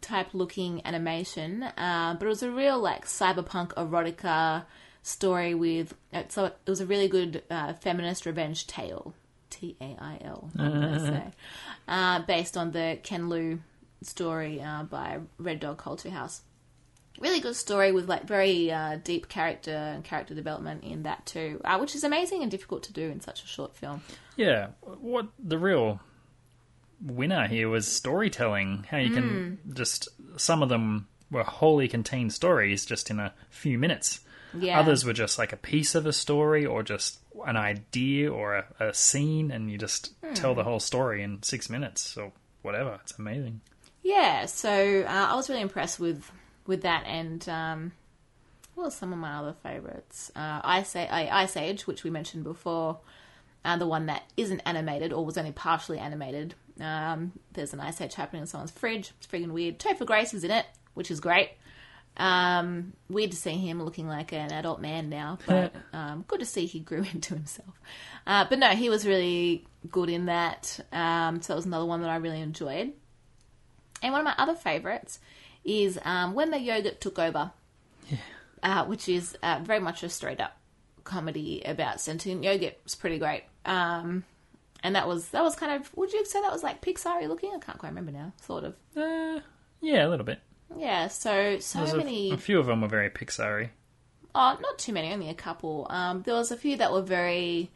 type 0.00 0.28
looking 0.32 0.80
animation, 0.86 1.64
uh, 1.64 2.16
but 2.18 2.24
it 2.24 2.28
was 2.28 2.42
a 2.42 2.50
real 2.50 2.80
like 2.80 3.04
cyberpunk 3.04 3.74
erotica 3.74 4.64
story 5.02 5.54
with. 5.54 5.94
So 6.28 6.46
it 6.46 6.56
was 6.66 6.80
a 6.80 6.86
really 6.86 7.08
good 7.08 7.42
uh, 7.50 7.74
feminist 7.74 8.24
revenge 8.24 8.66
tale. 8.66 9.12
T 9.50 9.76
A 9.80 9.96
I 9.98 10.18
L, 10.24 10.50
say, 10.56 11.22
uh, 11.88 12.20
based 12.20 12.56
on 12.56 12.70
the 12.72 12.98
Ken 13.02 13.28
Liu 13.28 13.60
story 14.02 14.60
uh, 14.62 14.84
by 14.84 15.18
Red 15.38 15.60
Dog 15.60 15.78
Culture 15.78 16.10
House. 16.10 16.42
Really 17.20 17.40
good 17.40 17.56
story 17.56 17.90
with 17.92 18.08
like 18.08 18.24
very 18.24 18.70
uh, 18.70 18.98
deep 19.02 19.28
character 19.28 19.72
and 19.74 20.04
character 20.04 20.34
development 20.34 20.84
in 20.84 21.02
that 21.02 21.26
too, 21.26 21.60
uh, 21.64 21.78
which 21.78 21.94
is 21.94 22.04
amazing 22.04 22.42
and 22.42 22.50
difficult 22.50 22.82
to 22.84 22.92
do 22.92 23.02
in 23.10 23.20
such 23.20 23.42
a 23.42 23.46
short 23.46 23.74
film. 23.76 24.02
Yeah, 24.36 24.68
what 25.00 25.26
the 25.38 25.58
real 25.58 26.00
winner 27.00 27.46
here 27.46 27.68
was 27.68 27.86
storytelling. 27.86 28.86
How 28.90 28.98
you 28.98 29.10
can 29.10 29.58
Hmm. 29.64 29.74
just 29.74 30.08
some 30.36 30.62
of 30.62 30.68
them 30.68 31.08
were 31.30 31.44
wholly 31.44 31.88
contained 31.88 32.32
stories 32.32 32.86
just 32.86 33.10
in 33.10 33.18
a 33.20 33.34
few 33.50 33.78
minutes. 33.78 34.20
Yeah, 34.54 34.80
Others 34.80 35.04
were 35.04 35.12
just 35.12 35.38
like 35.38 35.52
a 35.52 35.56
piece 35.58 35.94
of 35.94 36.06
a 36.06 36.12
story 36.12 36.64
or 36.64 36.82
just 36.82 37.18
an 37.46 37.56
idea 37.56 38.32
or 38.32 38.54
a, 38.80 38.88
a 38.88 38.94
scene, 38.94 39.50
and 39.50 39.70
you 39.70 39.76
just 39.78 40.12
tell 40.34 40.52
Hmm. 40.52 40.58
the 40.58 40.64
whole 40.64 40.80
story 40.80 41.22
in 41.22 41.42
six 41.42 41.68
minutes 41.68 42.16
or 42.16 42.32
whatever. 42.62 42.98
It's 43.02 43.18
amazing. 43.18 43.60
Yeah, 44.02 44.46
so 44.46 45.02
uh, 45.06 45.26
I 45.30 45.34
was 45.36 45.48
really 45.50 45.60
impressed 45.60 46.00
with 46.00 46.30
with 46.68 46.82
that, 46.82 47.04
and 47.06 47.48
um, 47.48 47.92
what 48.74 48.84
were 48.84 48.90
some 48.90 49.12
of 49.12 49.18
my 49.18 49.38
other 49.38 49.54
favorites? 49.64 50.30
Uh, 50.36 50.60
Ice, 50.62 50.94
A- 50.94 51.10
Ice 51.10 51.56
Age, 51.56 51.88
which 51.88 52.04
we 52.04 52.10
mentioned 52.10 52.44
before, 52.44 52.98
uh, 53.64 53.76
the 53.76 53.86
one 53.86 54.06
that 54.06 54.22
isn't 54.36 54.60
animated 54.60 55.12
or 55.12 55.24
was 55.24 55.36
only 55.36 55.50
partially 55.50 55.98
animated. 55.98 56.54
Um, 56.80 57.32
there's 57.54 57.72
an 57.72 57.80
Ice 57.80 58.00
Age 58.00 58.14
happening 58.14 58.42
in 58.42 58.46
someone's 58.46 58.70
fridge. 58.70 59.10
It's 59.18 59.26
freaking 59.26 59.50
weird. 59.50 59.80
Topher 59.80 60.06
Grace 60.06 60.32
is 60.32 60.44
in 60.44 60.52
it, 60.52 60.66
which 60.94 61.10
is 61.10 61.18
great. 61.18 61.50
Um, 62.18 62.92
weird 63.08 63.30
to 63.30 63.36
see 63.36 63.52
him 63.56 63.82
looking 63.82 64.06
like 64.06 64.32
an 64.32 64.52
adult 64.52 64.80
man 64.80 65.08
now, 65.08 65.38
but 65.46 65.72
um, 65.92 66.24
good 66.28 66.40
to 66.40 66.46
see 66.46 66.66
he 66.66 66.80
grew 66.80 67.04
into 67.12 67.34
himself. 67.34 67.80
Uh, 68.26 68.44
but 68.48 68.58
no, 68.58 68.68
he 68.68 68.90
was 68.90 69.06
really 69.06 69.66
good 69.90 70.10
in 70.10 70.26
that. 70.26 70.78
Um, 70.92 71.40
so 71.40 71.52
that 71.52 71.56
was 71.56 71.66
another 71.66 71.86
one 71.86 72.02
that 72.02 72.10
I 72.10 72.16
really 72.16 72.40
enjoyed. 72.40 72.92
And 74.02 74.12
one 74.12 74.20
of 74.20 74.24
my 74.24 74.34
other 74.38 74.54
favourites 74.54 75.18
is 75.68 75.98
um, 76.04 76.34
When 76.34 76.50
the 76.50 76.58
Yogurt 76.58 77.00
Took 77.00 77.18
Over, 77.18 77.52
uh, 78.62 78.84
which 78.86 79.08
is 79.08 79.36
uh, 79.42 79.60
very 79.62 79.80
much 79.80 80.02
a 80.02 80.08
straight 80.08 80.40
up 80.40 80.56
comedy 81.04 81.62
about 81.64 82.00
sentient 82.00 82.44
yogurt. 82.44 82.78
It's 82.84 82.94
pretty 82.94 83.18
great. 83.18 83.44
Um, 83.64 84.24
and 84.82 84.94
that 84.94 85.08
was 85.08 85.28
that 85.30 85.42
was 85.42 85.56
kind 85.56 85.72
of 85.80 85.94
would 85.96 86.12
you 86.12 86.24
say 86.24 86.40
that 86.40 86.52
was 86.52 86.62
like 86.62 86.80
Pixar 86.80 87.26
looking? 87.28 87.52
I 87.54 87.58
can't 87.58 87.78
quite 87.78 87.88
remember 87.90 88.12
now. 88.12 88.32
Sort 88.42 88.64
of. 88.64 88.74
Uh, 88.96 89.40
yeah, 89.80 90.06
a 90.06 90.08
little 90.08 90.26
bit. 90.26 90.40
Yeah. 90.76 91.08
So 91.08 91.58
so 91.58 91.78
There's 91.80 91.92
a, 91.92 91.96
many. 91.96 92.30
a 92.30 92.36
few 92.36 92.58
of 92.58 92.66
them 92.66 92.80
were 92.82 92.88
very 92.88 93.10
Pixar-y. 93.10 93.70
Oh, 94.34 94.58
not 94.60 94.78
too 94.78 94.92
many, 94.92 95.12
only 95.12 95.30
a 95.30 95.34
couple. 95.34 95.86
Um, 95.90 96.22
there 96.22 96.34
was 96.34 96.52
a 96.52 96.56
few 96.56 96.76
that 96.76 96.92
were 96.92 97.02
very 97.02 97.70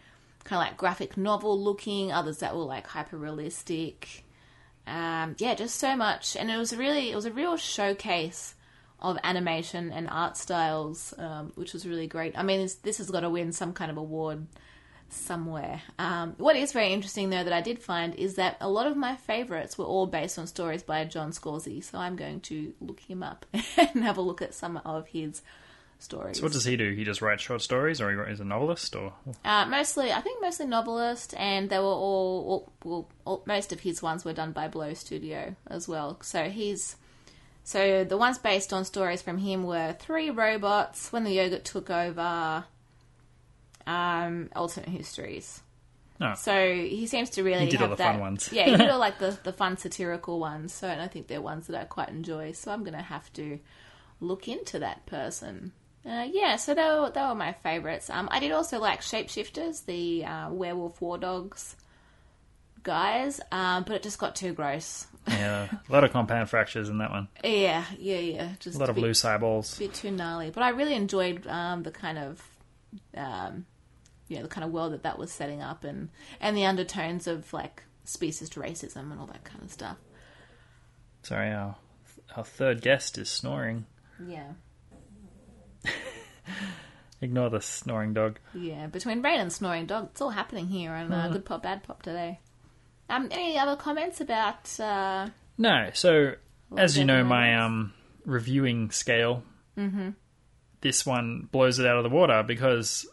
kind 0.45 0.62
of 0.62 0.68
like 0.68 0.76
graphic 0.76 1.16
novel 1.16 1.61
looking, 1.61 2.12
others 2.12 2.38
that 2.38 2.55
were 2.55 2.62
like 2.62 2.86
hyper 2.86 3.16
realistic. 3.16 4.24
Um, 4.87 5.37
yeah, 5.39 5.55
just 5.55 5.76
so 5.76 5.97
much, 5.97 6.37
and 6.37 6.51
it 6.51 6.57
was 6.57 6.76
really 6.76 7.11
it 7.11 7.14
was 7.14 7.24
a 7.24 7.33
real 7.33 7.57
showcase 7.57 8.55
of 9.03 9.18
animation 9.24 9.91
and 9.93 10.09
art 10.09 10.37
styles, 10.37 11.12
um, 11.18 11.53
which 11.57 11.72
was 11.72 11.87
really 11.87 12.07
great. 12.07 12.39
I 12.39 12.43
mean, 12.43 12.61
this, 12.61 12.76
this 12.76 12.99
has 12.99 13.11
got 13.11 13.20
to 13.20 13.30
win 13.30 13.53
some 13.53 13.72
kind 13.72 13.91
of 13.91 13.97
award 13.97 14.47
somewhere. 15.09 15.83
Um, 15.99 16.35
what 16.39 16.57
is 16.57 16.72
very 16.72 16.93
interesting, 16.93 17.30
though, 17.30 17.43
that 17.45 17.53
I 17.53 17.61
did 17.61 17.80
find 17.80 18.14
is 18.14 18.37
that 18.37 18.57
a 18.61 18.70
lot 18.70 18.87
of 18.87 18.97
my 18.97 19.16
favorites 19.16 19.76
were 19.76 19.85
all 19.85 20.07
based 20.07 20.39
on 20.39 20.47
stories 20.47 20.85
by 20.85 21.05
John 21.05 21.33
Scalzi. 21.33 21.83
So 21.83 21.99
I'm 21.99 22.16
going 22.16 22.41
to 22.43 22.72
look 22.80 23.01
him 23.01 23.22
up 23.22 23.45
and 23.76 24.05
have 24.05 24.18
a 24.18 24.22
look 24.22 24.41
at 24.41 24.55
some 24.55 24.78
of 24.85 25.09
his 25.09 25.43
stories. 26.03 26.38
So 26.38 26.42
what 26.42 26.53
does 26.53 26.64
he 26.64 26.76
do? 26.76 26.92
He 26.92 27.05
just 27.05 27.22
writes 27.22 27.42
short 27.42 27.62
stories, 27.62 28.00
or 28.00 28.11
he 28.11 28.16
wri- 28.16 28.30
is 28.30 28.40
a 28.40 28.44
novelist, 28.44 28.94
or 28.96 29.12
Uh, 29.44 29.64
mostly, 29.66 30.12
I 30.12 30.20
think 30.20 30.42
mostly 30.42 30.66
novelist, 30.66 31.34
and 31.38 31.70
they 31.70 31.78
were 31.78 31.84
all, 31.84 32.44
all, 32.48 32.72
well, 32.84 33.09
all, 33.24 33.42
most 33.46 33.72
of 33.72 33.80
his 33.80 34.03
ones 34.03 34.24
were 34.24 34.32
done 34.32 34.53
by 34.53 34.68
Blur 34.68 34.94
Studio 34.94 35.57
as 35.66 35.86
well. 35.88 36.18
So 36.22 36.44
he's, 36.50 36.96
so 37.64 38.05
the 38.05 38.16
ones 38.16 38.38
based 38.38 38.72
on 38.72 38.84
stories 38.84 39.22
from 39.22 39.38
him 39.38 39.64
were 39.64 39.94
Three 39.98 40.30
Robots, 40.30 41.12
When 41.12 41.24
the 41.24 41.32
Yogurt 41.32 41.64
Took 41.64 41.88
Over, 41.90 42.64
um, 43.86 44.48
Alternate 44.55 44.88
Histories. 44.88 45.61
no? 46.20 46.34
So 46.34 46.74
he 46.74 47.07
seems 47.07 47.30
to 47.30 47.42
really 47.42 47.64
He 47.64 47.70
did 47.70 47.82
all 47.82 47.88
the 47.88 47.96
that, 47.96 48.12
fun 48.12 48.20
ones. 48.20 48.48
yeah, 48.53 48.64
he 48.66 48.76
did 48.76 48.88
all 48.90 48.98
like 49.07 49.18
the 49.18 49.38
the 49.42 49.53
fun 49.53 49.76
satirical 49.76 50.38
ones. 50.38 50.72
So 50.72 50.86
and 50.88 51.00
I 51.00 51.09
think 51.09 51.26
they're 51.26 51.40
ones 51.42 51.66
that 51.66 51.80
I 51.80 51.84
quite 51.84 52.09
enjoy. 52.11 52.53
So 52.53 52.70
I'm 52.70 52.84
gonna 52.84 53.03
have 53.03 53.32
to 53.34 53.59
look 54.20 54.46
into 54.46 54.78
that 54.78 55.05
person. 55.07 55.72
Uh, 56.05 56.26
yeah, 56.32 56.57
so 56.57 56.74
they 56.74 56.82
were, 56.82 57.11
they 57.14 57.20
were 57.20 57.34
my 57.34 57.53
favourites. 57.53 58.11
Um, 58.11 58.28
I 58.32 58.40
did 58.40 58.50
also 58.53 58.80
like 58.80 59.03
Shapeshifters, 59.03 59.84
the 59.86 60.24
uh, 60.24 60.50
werewolf 60.50 61.00
war 61.00 61.16
dogs 61.16 61.76
guys, 62.82 63.40
um, 63.50 63.84
but 63.84 63.94
it 63.96 64.03
just 64.03 64.18
got 64.18 64.34
too 64.34 64.53
gross. 64.53 65.07
Yeah, 65.28 65.68
a 65.88 65.92
lot 65.92 66.05
of 66.05 66.12
compound 66.12 66.50
fractures 66.50 66.88
in 66.88 66.98
that 66.98 67.11
one. 67.11 67.28
Yeah, 67.44 67.84
yeah, 67.98 68.18
yeah. 68.18 68.48
Just 68.59 68.76
A 68.76 68.80
lot 68.80 68.88
of 68.88 68.96
bit, 68.96 69.03
loose 69.03 69.24
eyeballs. 69.24 69.76
A 69.76 69.80
bit 69.80 69.94
too 69.94 70.11
gnarly. 70.11 70.50
But 70.50 70.62
I 70.62 70.70
really 70.70 70.94
enjoyed 70.94 71.46
um, 71.46 71.82
the 71.82 71.90
kind 71.90 72.18
of, 72.18 72.42
um, 73.16 73.66
you 74.28 74.36
know, 74.36 74.42
the 74.42 74.48
kind 74.48 74.64
of 74.64 74.72
world 74.72 74.92
that 74.92 75.03
that 75.05 75.18
was 75.18 75.30
setting 75.30 75.62
up, 75.62 75.84
and 75.84 76.09
and 76.40 76.57
the 76.57 76.64
undertones 76.64 77.26
of 77.26 77.53
like 77.53 77.82
speciesist 78.07 78.55
racism 78.61 79.12
and 79.12 79.20
all 79.20 79.26
that 79.26 79.44
kind 79.44 79.62
of 79.62 79.70
stuff. 79.70 79.96
Sorry, 81.22 81.53
our 81.53 81.76
our 82.36 82.44
third 82.44 82.82
guest 82.82 83.18
is 83.18 83.28
snoring. 83.28 83.86
Yeah, 84.26 84.53
Ignore 87.20 87.51
the 87.51 87.61
snoring 87.61 88.14
dog. 88.14 88.39
yeah. 88.55 88.89
Between 88.89 89.22
rain 89.22 89.39
and 89.41 89.53
snoring 89.53 89.87
dog, 89.87 90.09
it's 90.11 90.20
all 90.20 90.30
happening 90.30 90.66
here 90.66 90.91
on 90.93 91.12
uh, 91.12 91.28
Good 91.28 91.45
Pop 91.45 91.62
Bad 91.62 91.85
Pop 91.85 92.03
today. 92.03 92.41
Um, 93.09 93.28
any 93.30 93.57
other 93.59 93.76
comments 93.76 94.20
about? 94.20 94.78
Uh, 94.80 95.28
No, 95.59 95.91
so 95.93 96.33
as 96.76 96.97
you 96.99 97.05
know, 97.05 97.22
my 97.22 97.55
um 97.62 97.93
reviewing 98.24 98.91
scale, 98.91 99.45
this 100.80 101.07
one 101.07 101.49
blows 101.53 101.78
it 101.78 101.87
out 101.87 101.97
of 101.99 102.03
the 102.03 102.11
water 102.11 102.43
because 102.43 103.07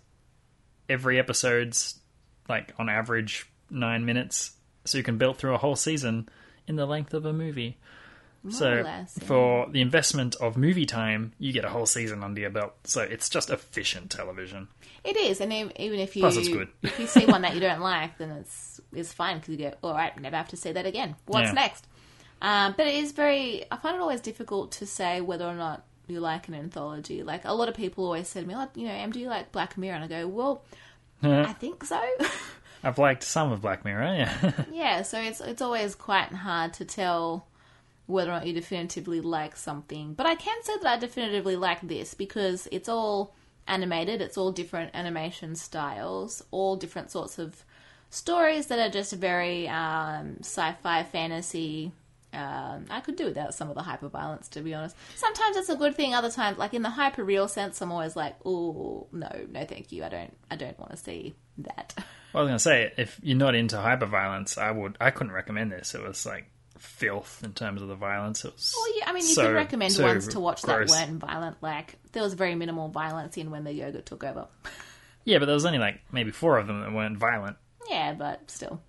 every 0.88 1.20
episode's 1.20 2.00
like 2.48 2.74
on 2.80 2.90
average 2.90 3.48
nine 3.70 4.06
minutes, 4.06 4.54
so 4.86 4.98
you 4.98 5.04
can 5.04 5.18
build 5.20 5.38
through 5.38 5.54
a 5.54 5.58
whole 5.60 5.76
season 5.76 6.28
in 6.68 6.76
the 6.78 6.86
length 6.88 7.14
of 7.14 7.26
a 7.26 7.34
movie. 7.34 7.78
So 8.50 8.72
or 8.72 8.84
less, 8.84 9.18
yeah. 9.20 9.28
for 9.28 9.70
the 9.70 9.82
investment 9.82 10.36
of 10.36 10.56
movie 10.58 10.86
time, 10.86 11.34
you 11.40 11.52
get 11.52 11.66
a 11.66 11.70
whole 11.70 11.86
season 11.86 12.24
under 12.24 12.40
your 12.40 12.50
belt. 12.50 12.74
So 12.86 13.02
it's 13.02 13.30
just 13.30 13.50
efficient 13.50 14.12
television. 14.12 14.68
It 15.04 15.18
is, 15.18 15.42
and 15.42 15.52
even 15.54 16.00
if 16.00 16.16
you 16.16 16.22
Plus 16.22 16.38
it's 16.38 16.48
good. 16.48 16.70
if 16.82 17.00
you 17.00 17.08
see 17.08 17.26
one 17.26 17.42
that 17.44 17.54
you 17.54 17.60
don't 17.60 17.82
like, 17.82 18.18
then 18.18 18.32
it's 18.32 18.82
it's 18.94 19.14
fine 19.14 19.38
because 19.40 19.50
you 19.50 19.58
go, 19.58 19.74
all 19.84 19.94
right, 19.94 20.20
never 20.20 20.36
have 20.36 20.50
to 20.50 20.58
see 20.58 20.72
that 20.72 20.86
again. 20.86 21.16
What's 21.26 21.48
Yeah. 21.48 21.54
next? 21.54 21.88
Um, 22.42 22.74
but 22.78 22.88
it 22.88 22.96
is 22.96 23.12
very. 23.12 23.66
I 23.72 23.78
find 23.78 23.96
it 23.96 24.02
always 24.02 24.22
difficult 24.22 24.72
to 24.74 24.86
say 24.86 25.22
whether 25.22 25.46
or 25.46 25.56
not 25.56 25.86
you 26.08 26.20
like 26.20 26.48
an 26.48 26.56
anthology. 26.56 27.24
Like 27.24 27.46
a 27.46 27.54
lot 27.54 27.70
of 27.70 27.76
people 27.76 28.06
always 28.06 28.28
say 28.28 28.42
to 28.42 28.48
me, 28.48 28.56
oh, 28.58 28.68
you 28.76 28.88
know, 28.88 28.94
Em, 28.94 29.12
do 29.12 29.20
you 29.20 29.28
like 29.28 29.52
Black 29.52 29.78
Mirror? 29.78 29.96
And 29.96 30.04
I 30.06 30.08
go, 30.08 30.28
well, 30.28 30.64
I 31.22 31.54
think 31.54 31.84
so. 31.84 32.02
I've 32.84 32.98
liked 32.98 33.24
some 33.24 33.52
of 33.52 33.62
Black 33.62 33.84
Mirror, 33.84 34.16
yeah. 34.16 34.52
yeah, 34.72 35.02
so 35.02 35.20
it's 35.20 35.42
it's 35.42 35.62
always 35.62 35.96
quite 35.96 36.32
hard 36.32 36.74
to 36.76 36.86
tell 36.86 37.46
whether 38.10 38.32
or 38.32 38.36
not 38.36 38.48
you 38.48 38.54
definitively 38.54 39.22
like 39.22 39.56
something. 39.56 40.14
But 40.16 40.26
I 40.26 40.36
can 40.36 40.64
say 40.64 40.74
that 40.82 40.90
I 40.90 40.98
definitively 40.98 41.56
like 41.56 41.82
this 41.82 42.16
because 42.16 42.68
it's 42.72 42.90
all 42.90 43.36
animated, 43.68 44.20
it's 44.20 44.38
all 44.38 44.52
different 44.52 44.92
animation 44.96 45.56
styles, 45.56 46.44
all 46.50 46.76
different 46.76 47.12
sorts 47.12 47.38
of 47.38 47.64
stories 48.10 48.66
that 48.68 48.80
are 48.80 48.90
just 48.90 49.14
very 49.14 49.68
um, 49.70 50.38
sci-fi 50.40 51.04
fantasy. 51.04 51.92
Um, 52.34 52.86
I 52.90 53.00
could 53.00 53.16
do 53.16 53.26
without 53.26 53.54
some 53.54 53.70
of 53.70 53.76
the 53.76 53.84
hyper 53.84 54.08
violence, 54.10 54.48
to 54.50 54.62
be 54.62 54.74
honest. 54.74 54.96
Sometimes 55.16 55.56
it's 55.58 55.70
a 55.70 55.76
good 55.76 55.96
thing. 55.96 56.16
Other 56.16 56.32
times, 56.32 56.58
like 56.58 56.74
in 56.74 56.82
the 56.82 56.90
hyper 56.90 57.24
real 57.24 57.48
sense, 57.48 57.80
I'm 57.82 57.92
always 57.92 58.16
like, 58.16 58.36
"Oh 58.46 59.08
no, 59.12 59.30
no, 59.50 59.66
thank 59.66 59.92
you. 59.92 60.04
I 60.04 60.10
don't, 60.10 60.38
I 60.50 60.56
don't 60.56 60.78
want 60.80 60.92
to 60.92 60.98
see 60.98 61.36
that." 61.60 61.94
Well, 62.32 62.42
I 62.42 62.44
was 62.44 62.50
gonna 62.50 62.60
say, 62.60 62.94
if 62.98 63.20
you're 63.24 63.38
not 63.38 63.56
into 63.56 63.78
hyper 63.78 64.06
violence, 64.06 64.60
I 64.60 64.70
would, 64.70 64.96
I 65.02 65.10
couldn't 65.10 65.34
recommend 65.34 65.72
this. 65.72 65.96
It 65.96 66.04
was 66.04 66.24
like 66.28 66.46
filth 66.80 67.42
in 67.44 67.54
terms 67.54 67.82
of 67.82 67.88
the 67.88 67.96
violence. 67.96 68.44
It 68.46 68.54
was. 68.54 68.74
Well, 68.76 68.98
yeah, 68.98 69.10
I 69.10 69.14
mean, 69.14 69.24
you 69.28 69.34
so- 69.34 69.44
can 69.44 69.54
recommend 69.54 69.94
so 69.94 70.04
ones 70.04 70.28
to 70.30 70.40
watch 70.40 70.62
gross. 70.64 70.92
that 70.92 71.08
weren't 71.08 71.20
violent. 71.20 71.58
Like 71.62 71.96
there 72.12 72.24
was 72.24 72.34
very 72.34 72.56
minimal 72.56 72.88
violence 72.90 73.38
in 73.38 73.52
when 73.52 73.64
the 73.64 73.74
yogurt 73.74 74.06
took 74.06 74.24
over. 74.24 74.48
Yeah, 75.26 75.38
but 75.38 75.46
there 75.46 75.54
was 75.54 75.66
only 75.66 75.78
like 75.78 76.00
maybe 76.12 76.32
four 76.32 76.58
of 76.58 76.66
them 76.66 76.82
that 76.82 76.92
weren't 76.92 77.18
violent. 77.18 77.58
yeah, 77.88 78.14
but 78.14 78.50
still. 78.50 78.82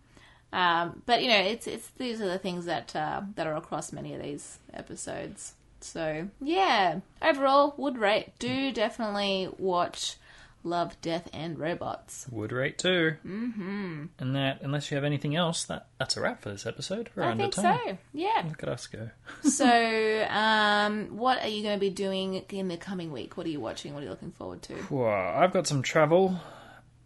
Um, 0.52 1.02
but 1.04 1.22
you 1.22 1.28
know, 1.28 1.36
it's 1.40 1.66
it's 1.66 1.88
these 1.98 2.20
are 2.20 2.28
the 2.28 2.38
things 2.38 2.64
that 2.64 2.94
uh, 2.96 3.22
that 3.34 3.46
are 3.46 3.56
across 3.56 3.92
many 3.92 4.14
of 4.14 4.22
these 4.22 4.58
episodes. 4.72 5.54
So 5.80 6.28
yeah, 6.40 7.00
overall, 7.20 7.74
would 7.76 7.98
rate. 7.98 8.32
Do 8.38 8.72
definitely 8.72 9.48
watch 9.58 10.16
Love, 10.62 11.00
Death, 11.00 11.28
and 11.32 11.58
Robots. 11.58 12.26
Would 12.30 12.52
rate 12.52 12.78
too. 12.78 13.16
Mm-hmm. 13.26 14.04
And 14.18 14.36
that, 14.36 14.60
unless 14.62 14.90
you 14.90 14.96
have 14.96 15.04
anything 15.04 15.34
else, 15.34 15.64
that 15.64 15.86
that's 15.98 16.16
a 16.16 16.20
wrap 16.20 16.42
for 16.42 16.50
this 16.50 16.66
episode. 16.66 17.08
We're 17.14 17.24
I 17.24 17.30
under 17.30 17.44
think 17.44 17.54
time. 17.54 17.78
so. 17.86 17.98
Yeah. 18.12 18.44
Look 18.46 18.62
at 18.62 18.68
us 18.68 18.86
go. 18.86 19.10
so, 19.42 20.26
um, 20.28 21.16
what 21.16 21.42
are 21.42 21.48
you 21.48 21.62
going 21.62 21.76
to 21.76 21.80
be 21.80 21.90
doing 21.90 22.34
in 22.34 22.68
the 22.68 22.76
coming 22.76 23.10
week? 23.10 23.36
What 23.36 23.46
are 23.46 23.50
you 23.50 23.60
watching? 23.60 23.94
What 23.94 24.00
are 24.00 24.04
you 24.04 24.10
looking 24.10 24.32
forward 24.32 24.62
to? 24.62 24.74
Well, 24.90 25.08
I've 25.08 25.52
got 25.52 25.66
some 25.66 25.82
travel. 25.82 26.38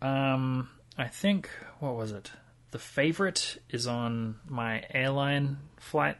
Um, 0.02 0.68
I 0.98 1.08
think 1.08 1.48
what 1.78 1.94
was 1.94 2.12
it? 2.12 2.30
The 2.72 2.78
favorite 2.80 3.62
is 3.70 3.86
on 3.86 4.36
my 4.48 4.82
airline 4.90 5.58
flight 5.78 6.16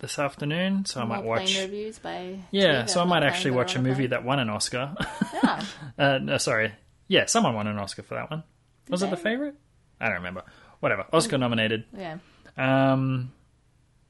this 0.00 0.18
afternoon, 0.18 0.84
so 0.84 1.00
I 1.00 1.04
might 1.04 1.24
watch. 1.24 1.58
reviews 1.58 1.98
by 1.98 2.38
Yeah, 2.50 2.86
so 2.86 3.00
I 3.00 3.04
might 3.04 3.22
actually 3.24 3.50
watch 3.52 3.74
a 3.76 3.82
movie 3.82 4.06
that 4.08 4.24
won 4.24 4.38
an 4.38 4.48
Oscar. 4.50 4.94
Yeah. 5.42 5.64
uh, 5.98 6.18
no, 6.18 6.36
sorry, 6.38 6.72
yeah, 7.06 7.26
someone 7.26 7.54
won 7.54 7.66
an 7.66 7.78
Oscar 7.78 8.02
for 8.02 8.14
that 8.14 8.30
one. 8.30 8.42
Was 8.88 9.02
it 9.02 9.10
the 9.10 9.16
favorite? 9.16 9.54
I 10.00 10.06
don't 10.06 10.16
remember. 10.16 10.42
Whatever, 10.80 11.06
Oscar 11.12 11.38
nominated. 11.38 11.84
yeah. 11.96 12.18
Um, 12.56 13.32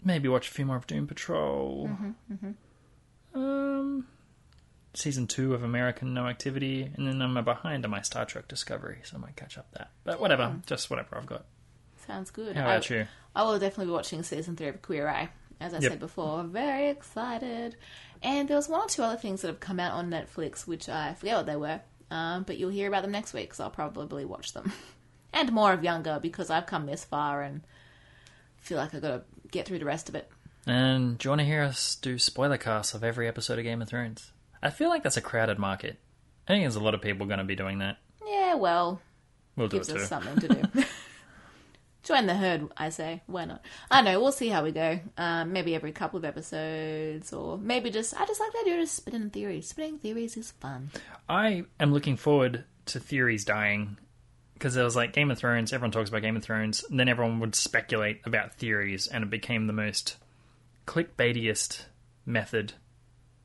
maybe 0.04 0.28
watch 0.28 0.48
a 0.48 0.50
few 0.52 0.64
more 0.64 0.76
of 0.76 0.86
Doom 0.86 1.06
Patrol. 1.06 1.88
Mm-hmm, 2.32 2.50
Um, 3.34 4.06
season 4.94 5.26
two 5.26 5.54
of 5.54 5.62
American 5.62 6.14
No 6.14 6.26
Activity, 6.26 6.90
and 6.96 7.06
then 7.06 7.20
I'm 7.22 7.42
behind 7.44 7.84
on 7.84 7.90
my 7.90 8.00
Star 8.02 8.24
Trek 8.24 8.48
Discovery, 8.48 8.98
so 9.04 9.16
I 9.16 9.20
might 9.20 9.36
catch 9.36 9.58
up 9.58 9.70
that. 9.72 9.90
But 10.04 10.20
whatever, 10.20 10.56
just 10.66 10.88
whatever 10.90 11.16
I've 11.16 11.26
got. 11.26 11.44
Sounds 12.06 12.30
good. 12.30 12.56
How 12.56 12.62
I, 12.68 12.72
about 12.74 12.90
you? 12.90 13.06
I 13.36 13.42
will 13.42 13.58
definitely 13.58 13.86
be 13.86 13.92
watching 13.92 14.22
season 14.22 14.56
three 14.56 14.68
of 14.68 14.80
Queer 14.82 15.08
Eye. 15.08 15.28
As 15.60 15.74
I 15.74 15.78
Yep. 15.80 15.90
said 15.92 16.00
before, 16.00 16.44
very 16.44 16.88
excited. 16.88 17.76
And 18.22 18.48
there 18.48 18.56
was 18.56 18.68
one 18.68 18.82
or 18.82 18.88
two 18.88 19.02
other 19.02 19.16
things 19.18 19.42
that 19.42 19.48
have 19.48 19.60
come 19.60 19.80
out 19.80 19.92
on 19.92 20.10
Netflix, 20.10 20.66
which 20.66 20.88
I 20.88 21.14
forget 21.14 21.36
what 21.36 21.46
they 21.46 21.56
were. 21.56 21.80
Um, 22.10 22.44
but 22.44 22.58
you'll 22.58 22.70
hear 22.70 22.88
about 22.88 23.02
them 23.02 23.10
next 23.12 23.32
week, 23.34 23.52
so 23.54 23.64
I'll 23.64 23.70
probably 23.70 24.24
watch 24.24 24.52
them. 24.52 24.72
and 25.32 25.52
more 25.52 25.72
of 25.72 25.82
Younger 25.84 26.18
because 26.22 26.48
I've 26.50 26.66
come 26.66 26.86
this 26.86 27.04
far 27.04 27.42
and 27.42 27.62
feel 28.60 28.78
like 28.78 28.94
I've 28.94 29.02
got 29.02 29.08
to 29.08 29.22
get 29.50 29.66
through 29.66 29.78
the 29.80 29.84
rest 29.84 30.08
of 30.08 30.14
it. 30.14 30.30
And 30.66 31.18
do 31.18 31.26
you 31.26 31.30
want 31.30 31.40
to 31.40 31.44
hear 31.46 31.62
us 31.62 31.94
do 31.96 32.18
spoiler 32.18 32.58
casts 32.58 32.94
of 32.94 33.02
every 33.04 33.26
episode 33.28 33.58
of 33.58 33.64
Game 33.64 33.82
of 33.82 33.88
Thrones? 33.88 34.32
I 34.62 34.70
feel 34.70 34.88
like 34.90 35.02
that's 35.02 35.16
a 35.16 35.20
crowded 35.22 35.58
market. 35.58 35.98
I 36.46 36.52
think 36.52 36.62
there's 36.64 36.76
a 36.76 36.80
lot 36.80 36.94
of 36.94 37.02
people 37.02 37.26
going 37.26 37.38
to 37.38 37.44
be 37.44 37.56
doing 37.56 37.78
that. 37.78 37.98
Yeah, 38.26 38.54
well, 38.54 39.00
We'll 39.56 39.68
do 39.68 39.76
gives 39.78 39.88
it 39.88 39.94
too. 39.94 40.00
us 40.00 40.08
something 40.08 40.38
to 40.40 40.48
do. 40.48 40.84
Join 42.08 42.24
the 42.24 42.34
herd, 42.34 42.70
I 42.74 42.88
say. 42.88 43.20
Why 43.26 43.44
not? 43.44 43.62
I 43.90 44.00
know. 44.00 44.18
We'll 44.18 44.32
see 44.32 44.48
how 44.48 44.64
we 44.64 44.72
go. 44.72 44.98
Um, 45.18 45.52
maybe 45.52 45.74
every 45.74 45.92
couple 45.92 46.16
of 46.16 46.24
episodes, 46.24 47.34
or 47.34 47.58
maybe 47.58 47.90
just. 47.90 48.18
I 48.18 48.24
just 48.24 48.40
like 48.40 48.50
the 48.50 48.60
idea 48.60 48.80
of 48.80 48.88
spinning 48.88 49.28
theories. 49.28 49.68
Spinning 49.68 49.98
theories 49.98 50.34
is 50.38 50.52
fun. 50.52 50.88
I 51.28 51.64
am 51.78 51.92
looking 51.92 52.16
forward 52.16 52.64
to 52.86 52.98
theories 52.98 53.44
dying 53.44 53.98
because 54.54 54.72
there 54.72 54.84
was 54.84 54.96
like 54.96 55.12
Game 55.12 55.30
of 55.30 55.36
Thrones. 55.36 55.70
Everyone 55.70 55.90
talks 55.90 56.08
about 56.08 56.22
Game 56.22 56.34
of 56.34 56.42
Thrones, 56.42 56.82
and 56.88 56.98
then 56.98 57.10
everyone 57.10 57.40
would 57.40 57.54
speculate 57.54 58.22
about 58.24 58.54
theories, 58.54 59.06
and 59.06 59.22
it 59.22 59.28
became 59.28 59.66
the 59.66 59.74
most 59.74 60.16
clickbaitiest 60.86 61.82
method 62.24 62.72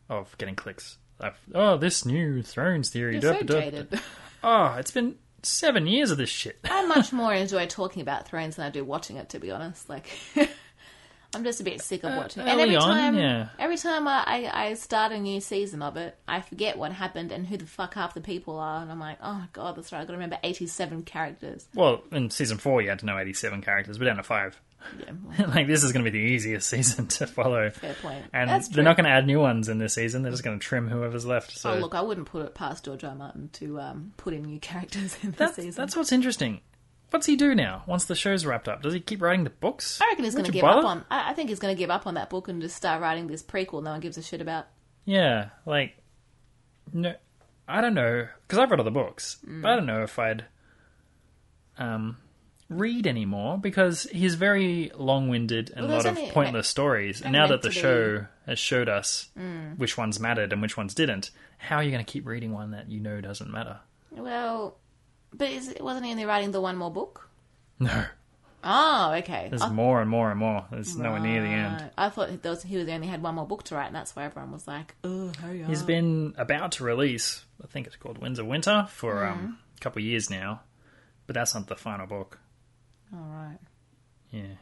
of 0.08 0.38
getting 0.38 0.56
clicks. 0.56 1.00
I've, 1.20 1.38
oh, 1.54 1.76
this 1.76 2.06
new 2.06 2.42
Thrones 2.42 2.90
theory. 2.90 3.20
You're 3.20 3.34
duh, 3.34 3.40
so 3.40 3.44
duh, 3.44 3.82
duh. 3.82 3.98
Oh, 4.42 4.76
it's 4.78 4.92
been 4.92 5.16
seven 5.46 5.88
years 5.88 6.12
of 6.12 6.18
this 6.18 6.30
shit. 6.30 6.60
I 6.64 6.86
much 6.86 7.12
more 7.14 7.34
enjoy 7.34 7.68
talking 7.68 8.02
about 8.02 8.28
Thrones 8.28 8.56
than 8.56 8.66
I 8.66 8.70
do 8.70 8.84
watching 8.84 9.18
it. 9.18 9.30
To 9.30 9.40
be 9.40 9.52
honest, 9.52 9.90
like. 9.90 10.10
I'm 11.36 11.44
just 11.44 11.60
a 11.60 11.64
bit 11.64 11.82
sick 11.82 12.04
of 12.04 12.16
watching 12.16 12.44
it. 12.44 12.48
And 12.48 12.60
Uh, 12.60 12.64
early 12.64 12.76
every 12.76 12.76
on, 12.76 12.96
time, 12.96 13.18
yeah. 13.18 13.50
every 13.58 13.76
time 13.78 14.08
I, 14.08 14.24
I, 14.24 14.66
I 14.66 14.74
start 14.76 15.12
a 15.12 15.18
new 15.20 15.42
season 15.42 15.82
of 15.82 15.98
it, 15.98 16.16
I 16.28 16.42
forget 16.42 16.78
what 16.78 16.92
happened 16.92 17.32
and 17.32 17.48
who 17.48 17.58
the 17.58 17.66
fuck 17.66 17.96
half 17.96 18.14
the 18.14 18.22
people 18.22 18.60
are, 18.60 18.84
and 18.84 18.92
I'm 18.92 19.00
like, 19.00 19.18
oh 19.20 19.44
god, 19.52 19.76
that's 19.76 19.92
right. 19.92 19.98
I 19.98 20.04
got 20.04 20.10
to 20.10 20.14
remember 20.14 20.38
87 20.44 21.02
characters. 21.06 21.68
Well, 21.74 22.04
in 22.12 22.30
season 22.30 22.60
four, 22.60 22.84
you 22.84 22.90
had 22.90 23.00
to 23.00 23.08
know 23.08 23.18
87 23.18 23.64
characters. 23.64 23.98
We're 23.98 24.06
down 24.06 24.18
to 24.18 24.24
five. 24.24 24.62
Yeah, 25.38 25.46
like, 25.54 25.68
this 25.68 25.84
is 25.84 25.92
going 25.92 26.04
to 26.06 26.12
be 26.12 26.18
the 26.20 26.26
easiest 26.34 26.70
season 26.70 27.08
to 27.08 27.28
follow. 27.28 27.70
fair 27.72 27.94
point. 27.96 28.26
And 28.34 28.50
That's 28.50 28.68
they're 28.68 28.76
true. 28.76 28.84
not 28.84 28.98
going 28.98 29.06
to 29.06 29.12
add 29.12 29.26
new 29.26 29.40
ones 29.40 29.70
in 29.70 29.78
this 29.78 29.94
season. 29.94 30.22
They're 30.24 30.32
just 30.32 30.44
going 30.44 30.60
to 30.60 30.64
trim 30.66 30.88
whoever's 30.90 31.26
left. 31.26 31.58
So 31.58 31.74
Oh, 31.74 31.78
look, 31.78 31.96
I 31.96 32.02
wouldn't 32.02 32.28
put 32.28 32.46
it 32.46 32.54
past 32.54 32.86
George 32.86 33.04
R. 33.04 33.16
Martin 33.16 33.50
to 33.54 33.80
um, 33.80 34.14
put 34.18 34.34
in 34.34 34.44
new 34.44 34.60
characters 34.62 35.18
in 35.24 35.32
the 35.32 35.38
that's, 35.38 35.56
season. 35.56 35.74
that's 35.82 35.96
what's 35.96 36.12
interesting. 36.12 36.62
What's 37.10 37.28
he 37.28 37.36
do 37.36 37.54
now 37.54 37.84
once 37.86 38.06
the 38.06 38.16
show's 38.16 38.44
wrapped 38.46 38.68
up? 38.68 38.82
Does 38.82 38.94
he 38.94 39.00
keep 39.00 39.22
writing 39.22 39.44
the 39.44 39.52
books? 39.52 40.00
I 40.02 40.08
reckon 40.10 40.24
he's 40.26 40.34
going 40.34 40.46
Would 40.46 40.52
to 40.52 40.58
you 40.58 40.62
give 40.62 40.70
up 40.70 40.76
bother? 40.78 40.88
on. 40.88 41.06
I, 41.12 41.30
I 41.30 41.34
think 41.34 41.50
he's 41.50 41.60
going 41.60 41.76
to 41.76 41.78
give 41.78 41.92
up 41.92 42.08
on 42.08 42.16
that 42.16 42.30
book 42.32 42.48
and 42.48 42.60
just 42.62 42.76
start 42.76 43.02
writing 43.02 43.28
this 43.28 43.44
prequel. 43.44 43.84
No 43.84 43.92
one 43.92 44.00
gives 44.00 44.18
a 44.18 44.24
shit 44.24 44.42
about. 44.42 44.66
Yeah, 45.06 45.50
like 45.68 45.96
no, 46.92 47.14
I 47.68 47.82
don't 47.82 47.94
know 47.94 48.28
because 48.48 48.58
I've 48.58 48.72
read 48.72 48.80
all 48.80 48.84
the 48.84 48.90
books, 48.92 49.38
Mm. 49.48 49.62
but 49.62 49.72
I 49.72 49.76
don't 49.76 49.86
know 49.86 50.02
if 50.04 50.18
I'd 50.18 50.46
um 51.78 52.18
read 52.80 53.08
anymore 53.08 53.58
because 53.58 54.04
he's 54.12 54.36
very 54.36 54.92
long-winded 54.96 55.72
and 55.76 55.86
Well, 55.88 55.96
a 55.96 55.98
lot 55.98 56.06
of 56.06 56.18
only- 56.18 56.32
pointless 56.32 56.68
stories. 56.68 57.22
And 57.22 57.32
now 57.32 57.48
that 57.48 57.62
the 57.62 57.72
show 57.72 58.26
has 58.46 58.60
showed 58.60 58.90
us 58.90 59.30
Mm. 59.38 59.78
which 59.78 59.98
ones 59.98 60.20
mattered 60.20 60.52
and 60.54 60.62
which 60.62 60.76
ones 60.78 60.94
didn't, 60.94 61.32
how 61.58 61.78
are 61.78 61.84
you 61.84 61.92
going 61.92 62.04
to 62.04 62.12
keep 62.12 62.26
reading 62.28 62.52
one 62.52 62.72
that 62.72 62.90
you 62.90 63.00
know 63.00 63.22
doesn't 63.22 63.50
matter? 63.52 63.80
Well, 64.12 64.78
but 65.34 65.50
is, 65.50 65.74
wasn't 65.80 66.06
he 66.06 66.12
only 66.12 66.26
writing 66.26 66.52
the 66.52 66.62
one 66.62 66.76
more 66.78 66.92
book? 66.92 67.30
No, 67.80 68.06
Oh, 68.66 69.14
okay. 69.18 69.48
there's 69.50 69.70
more 69.72 70.00
and 70.00 70.10
more 70.10 70.30
and 70.32 70.40
more. 70.40 70.66
There's 70.72 70.96
nowhere 70.96 71.20
near 71.20 71.42
the 71.42 71.48
end. 71.50 71.92
I 71.98 72.08
thought 72.10 72.30
was, 72.44 72.64
he 72.64 72.78
was 72.78 72.88
only 72.88 73.08
had 73.08 73.22
one 73.22 73.36
more 73.36 73.46
book 73.48 73.64
to 73.64 73.76
write, 73.76 73.88
and 73.88 73.96
that's 73.96 74.16
why 74.16 74.24
everyone 74.24 74.52
was 74.54 74.68
like, 74.68 74.96
"Oh, 75.04 75.32
hurry 75.42 75.64
up!" 75.64 75.70
He's 75.70 75.84
been 75.84 76.34
about 76.38 76.72
to 76.74 76.86
release, 76.86 77.44
I 77.62 77.68
think 77.68 77.88
it's 77.88 77.98
called 77.98 78.20
Winds 78.20 78.40
of 78.40 78.46
Winter, 78.46 78.88
for 78.90 79.16
Mm. 79.16 79.32
um, 79.32 79.58
a 79.76 79.80
couple 79.82 80.00
of 80.02 80.06
years 80.06 80.30
now, 80.30 80.62
but 81.28 81.34
that's 81.34 81.54
not 81.54 81.68
the 81.68 81.76
final 81.76 82.08
book. 82.08 82.40
All 83.14 83.20
right. 83.30 83.60
Yeah. 84.32 84.56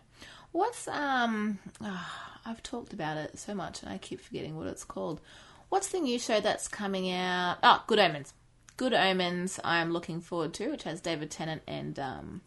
What's 0.52 0.88
um? 0.88 1.60
ah, 1.82 2.40
I've 2.46 2.62
talked 2.64 2.94
about 2.94 3.18
it 3.18 3.40
so 3.40 3.54
much, 3.56 3.82
and 3.82 3.92
I 3.92 3.98
keep 3.98 4.20
forgetting 4.20 4.58
what 4.58 4.68
it's 4.68 4.84
called. 4.84 5.22
What's 5.70 5.90
the 5.90 6.00
new 6.00 6.20
show 6.20 6.42
that's 6.42 6.68
coming 6.68 7.10
out? 7.12 7.58
Oh, 7.64 7.84
Good 7.88 8.00
Omens. 8.00 8.34
Good 8.76 8.94
Omens. 8.94 9.60
I'm 9.64 9.94
looking 9.94 10.20
forward 10.20 10.54
to, 10.56 10.70
which 10.70 10.84
has 10.84 11.00
David 11.00 11.32
Tennant 11.32 11.62
and 11.68 11.98
um, 11.98 12.42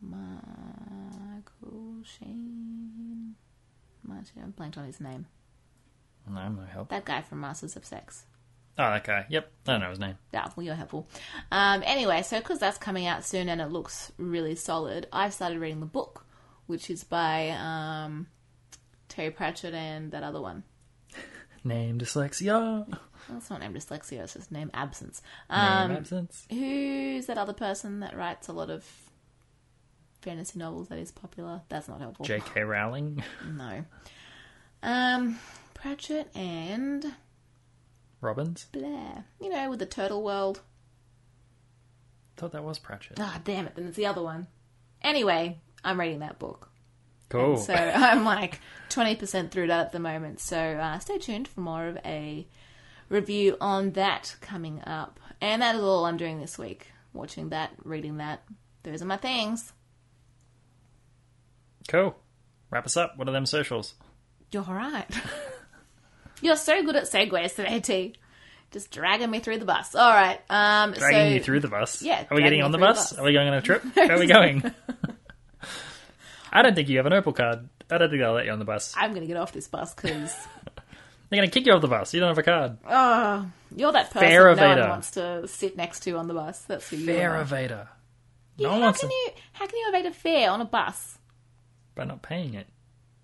Michael 0.00 2.02
Sheen. 2.04 3.34
Michael- 4.02 4.42
I 4.42 4.46
blanked 4.46 4.76
on 4.78 4.86
his 4.86 5.00
name. 5.00 5.26
No, 6.28 6.48
no 6.48 6.62
help. 6.64 6.88
That 6.88 7.04
guy 7.04 7.20
from 7.22 7.40
Masters 7.40 7.76
of 7.76 7.84
Sex. 7.84 8.24
Oh, 8.78 8.90
that 8.90 9.04
guy. 9.04 9.26
Yep. 9.28 9.50
I 9.68 9.72
don't 9.72 9.80
know 9.82 9.90
his 9.90 9.98
name. 9.98 10.16
Yeah, 10.32 10.48
well, 10.56 10.64
you're 10.64 10.74
helpful. 10.74 11.06
Um, 11.50 11.82
anyway, 11.84 12.22
so 12.22 12.38
because 12.38 12.58
that's 12.58 12.78
coming 12.78 13.06
out 13.06 13.24
soon 13.24 13.48
and 13.48 13.60
it 13.60 13.66
looks 13.70 14.12
really 14.16 14.54
solid, 14.54 15.06
I've 15.12 15.34
started 15.34 15.58
reading 15.58 15.80
the 15.80 15.86
book, 15.86 16.24
which 16.66 16.88
is 16.88 17.04
by 17.04 17.50
um, 17.50 18.28
Terry 19.08 19.30
Pratchett 19.30 19.74
and 19.74 20.10
that 20.12 20.22
other 20.22 20.40
one. 20.40 20.64
Name 21.64 21.98
dyslexia. 21.98 22.88
Well, 23.28 23.36
it's 23.38 23.50
not 23.50 23.60
named 23.60 23.76
dyslexia; 23.76 24.20
it's 24.24 24.32
just 24.34 24.50
name 24.50 24.70
absence. 24.74 25.22
Name 25.48 25.60
Um, 25.60 25.92
absence. 25.92 26.44
who's 26.50 27.26
that 27.26 27.38
other 27.38 27.52
person 27.52 28.00
that 28.00 28.16
writes 28.16 28.48
a 28.48 28.52
lot 28.52 28.68
of 28.68 28.84
fantasy 30.22 30.58
novels 30.58 30.88
that 30.88 30.98
is 30.98 31.12
popular? 31.12 31.60
That's 31.68 31.86
not 31.88 32.00
helpful. 32.00 32.24
J.K. 32.24 32.62
Rowling. 32.62 33.22
No. 33.46 33.84
Um, 34.82 35.38
Pratchett 35.74 36.34
and 36.34 37.14
Robbins. 38.22 38.66
Blair. 38.72 39.24
You 39.40 39.50
know, 39.50 39.68
with 39.68 39.80
the 39.80 39.86
Turtle 39.86 40.22
World. 40.22 40.62
Thought 42.36 42.52
that 42.52 42.64
was 42.64 42.78
Pratchett. 42.78 43.18
Ah, 43.20 43.40
damn 43.44 43.66
it! 43.66 43.74
Then 43.74 43.86
it's 43.86 43.96
the 43.96 44.06
other 44.06 44.22
one. 44.22 44.46
Anyway, 45.02 45.58
I'm 45.84 46.00
reading 46.00 46.20
that 46.20 46.38
book. 46.38 46.70
Cool. 47.28 47.56
So 47.56 47.74
I'm 47.74 48.24
like 48.24 48.60
20% 48.90 49.50
through 49.50 49.66
that 49.66 49.86
at 49.86 49.92
the 49.92 49.98
moment. 49.98 50.40
So 50.40 50.56
uh, 50.56 50.98
stay 50.98 51.18
tuned 51.18 51.48
for 51.48 51.60
more 51.60 51.88
of 51.88 51.98
a 52.04 52.46
review 53.08 53.56
on 53.60 53.92
that 53.92 54.36
coming 54.40 54.82
up. 54.86 55.18
And 55.40 55.60
that 55.62 55.74
is 55.74 55.82
all 55.82 56.04
I'm 56.04 56.16
doing 56.16 56.40
this 56.40 56.58
week. 56.58 56.88
Watching 57.12 57.48
that, 57.50 57.72
reading 57.84 58.18
that. 58.18 58.42
Those 58.82 59.02
are 59.02 59.06
my 59.06 59.16
things. 59.16 59.72
cool. 61.88 62.16
Wrap 62.70 62.86
us 62.86 62.96
up. 62.96 63.18
What 63.18 63.28
are 63.28 63.32
them 63.32 63.44
socials? 63.46 63.94
You're 64.50 64.64
alright. 64.64 65.10
You're 66.42 66.56
so 66.56 66.82
good 66.84 66.96
at 66.96 67.04
segues 67.04 67.54
today, 67.54 67.80
T. 67.80 68.14
Just 68.72 68.90
dragging 68.90 69.30
me 69.30 69.38
through 69.40 69.58
the 69.58 69.64
bus. 69.64 69.94
All 69.94 70.10
right. 70.10 70.40
Um, 70.50 70.92
Dragging 70.92 71.18
so, 71.30 71.34
you 71.34 71.40
through 71.40 71.60
the 71.60 71.68
bus. 71.68 72.02
Yeah, 72.02 72.24
Are 72.30 72.34
we 72.36 72.42
getting 72.42 72.62
on 72.62 72.70
the 72.72 72.78
through 72.78 72.86
the 72.86 72.92
bus? 72.94 73.10
bus. 73.10 73.18
Are 73.18 73.24
we 73.24 73.32
going 73.32 73.48
on 73.48 73.54
a 73.54 73.60
trip? 73.62 73.82
Where 73.96 74.12
are 74.12 74.18
we 74.18 74.26
going? 74.26 74.62
I 76.52 76.62
don't 76.62 76.74
think 76.74 76.88
you 76.88 76.96
have 76.98 77.06
an 77.06 77.12
Opal 77.12 77.32
card. 77.32 77.68
I 77.90 77.98
don't 77.98 78.08
think 78.10 78.20
they'll 78.20 78.32
let 78.32 78.46
you 78.46 78.52
on 78.52 78.58
the 78.58 78.64
bus. 78.64 78.94
I'm 78.96 79.10
going 79.10 79.22
to 79.22 79.26
get 79.26 79.36
off 79.36 79.52
this 79.52 79.68
bus 79.68 79.94
because 79.94 80.34
They're 81.28 81.38
going 81.38 81.48
to 81.48 81.52
kick 81.52 81.66
you 81.66 81.72
off 81.72 81.80
the 81.80 81.88
bus. 81.88 82.12
You 82.12 82.20
don't 82.20 82.28
have 82.30 82.38
a 82.38 82.42
card. 82.42 82.78
oh, 82.88 83.50
you're 83.74 83.92
that 83.92 84.10
person 84.10 84.28
Fair 84.28 84.54
no 84.54 84.68
one 84.68 84.88
wants 84.88 85.12
to 85.12 85.46
sit 85.48 85.76
next 85.76 86.00
to 86.00 86.12
on 86.16 86.28
the 86.28 86.34
bus. 86.34 86.60
That's 86.62 86.88
who 86.90 86.96
you 86.96 87.06
Fair 87.06 87.36
are. 87.36 87.44
evader. 87.44 87.88
Yeah, 88.56 88.68
no 88.68 88.72
one 88.72 88.82
how 88.82 88.92
can 88.92 89.08
to, 89.08 89.14
you 89.14 89.28
how 89.52 89.66
can 89.66 89.78
you 89.78 89.86
evade 89.88 90.06
a 90.06 90.12
fare 90.12 90.50
on 90.50 90.60
a 90.60 90.66
bus? 90.66 91.18
by 91.94 92.04
not 92.04 92.22
paying 92.22 92.54
it. 92.54 92.66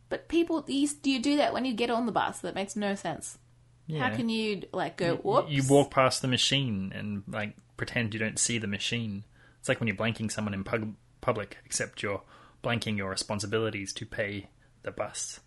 But 0.09 0.29
people, 0.29 0.65
you, 0.67 0.89
do 1.03 1.11
you 1.11 1.21
do 1.21 1.37
that 1.37 1.53
when 1.53 1.65
you 1.65 1.75
get 1.75 1.91
on 1.91 2.07
the 2.07 2.13
bus? 2.13 2.39
That 2.41 2.55
makes 2.55 2.77
no 2.77 2.95
sense. 2.95 3.39
Yeah. 3.87 4.09
How 4.09 4.15
can 4.17 4.29
you 4.29 4.63
like 4.73 4.97
go? 4.97 5.13
You- 5.13 5.21
Whoops. 5.23 5.51
You 5.51 5.63
walk 5.69 5.91
past 5.91 6.23
the 6.23 6.29
machine 6.29 6.93
and 6.95 7.23
like 7.29 7.57
pretend 7.77 8.15
you 8.15 8.21
don't 8.21 8.39
see 8.39 8.59
the 8.59 8.67
machine. 8.67 9.25
It's 9.61 9.69
like 9.69 9.81
when 9.81 9.87
you're 9.87 9.97
blanking 9.97 10.31
someone 10.31 10.55
in 10.55 10.65
pub- 10.65 10.95
public, 11.21 11.59
except 11.65 12.03
you're 12.03 12.23
blanking 12.65 12.97
your 12.97 13.11
responsibilities 13.11 13.93
to 13.95 14.07
pay 14.07 14.49
the 14.83 14.91
bus 14.91 15.41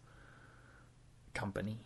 company. 1.34 1.80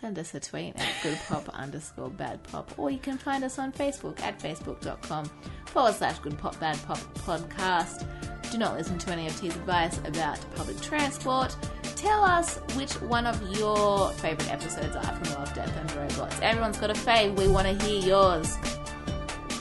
Send 0.00 0.18
us 0.18 0.34
a 0.34 0.40
tweet 0.40 0.76
at 0.76 0.88
goodpop 1.02 1.48
underscore 1.54 2.10
badpop, 2.10 2.66
or 2.76 2.90
you 2.90 2.98
can 2.98 3.16
find 3.16 3.42
us 3.44 3.58
on 3.58 3.72
Facebook 3.72 4.20
at 4.20 4.38
facebook.com 4.38 5.30
forward 5.66 5.94
slash 5.94 6.18
goodpopbadpop 6.20 6.98
podcast. 7.24 8.06
Do 8.50 8.58
not 8.58 8.76
listen 8.76 8.98
to 8.98 9.10
any 9.12 9.26
of 9.26 9.38
T's 9.40 9.56
advice 9.56 9.98
about 10.04 10.38
public 10.54 10.80
transport. 10.80 11.56
Tell 11.96 12.22
us 12.22 12.58
which 12.74 12.92
one 13.02 13.26
of 13.26 13.40
your 13.58 14.10
favourite 14.12 14.52
episodes 14.52 14.94
are 14.94 15.02
from 15.02 15.34
Love, 15.34 15.52
Death 15.54 15.76
and 15.76 15.92
Robots. 15.96 16.38
Everyone's 16.42 16.78
got 16.78 16.90
a 16.90 16.94
fave. 16.94 17.34
We 17.36 17.48
want 17.48 17.66
to 17.66 17.84
hear 17.84 18.06
yours. 18.06 18.56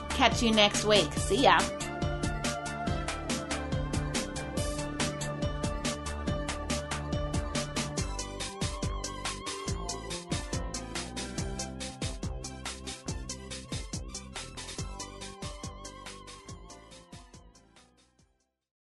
Catch 0.09 0.43
you 0.43 0.51
next 0.51 0.85
week. 0.85 1.11
See 1.13 1.43
ya. 1.43 1.59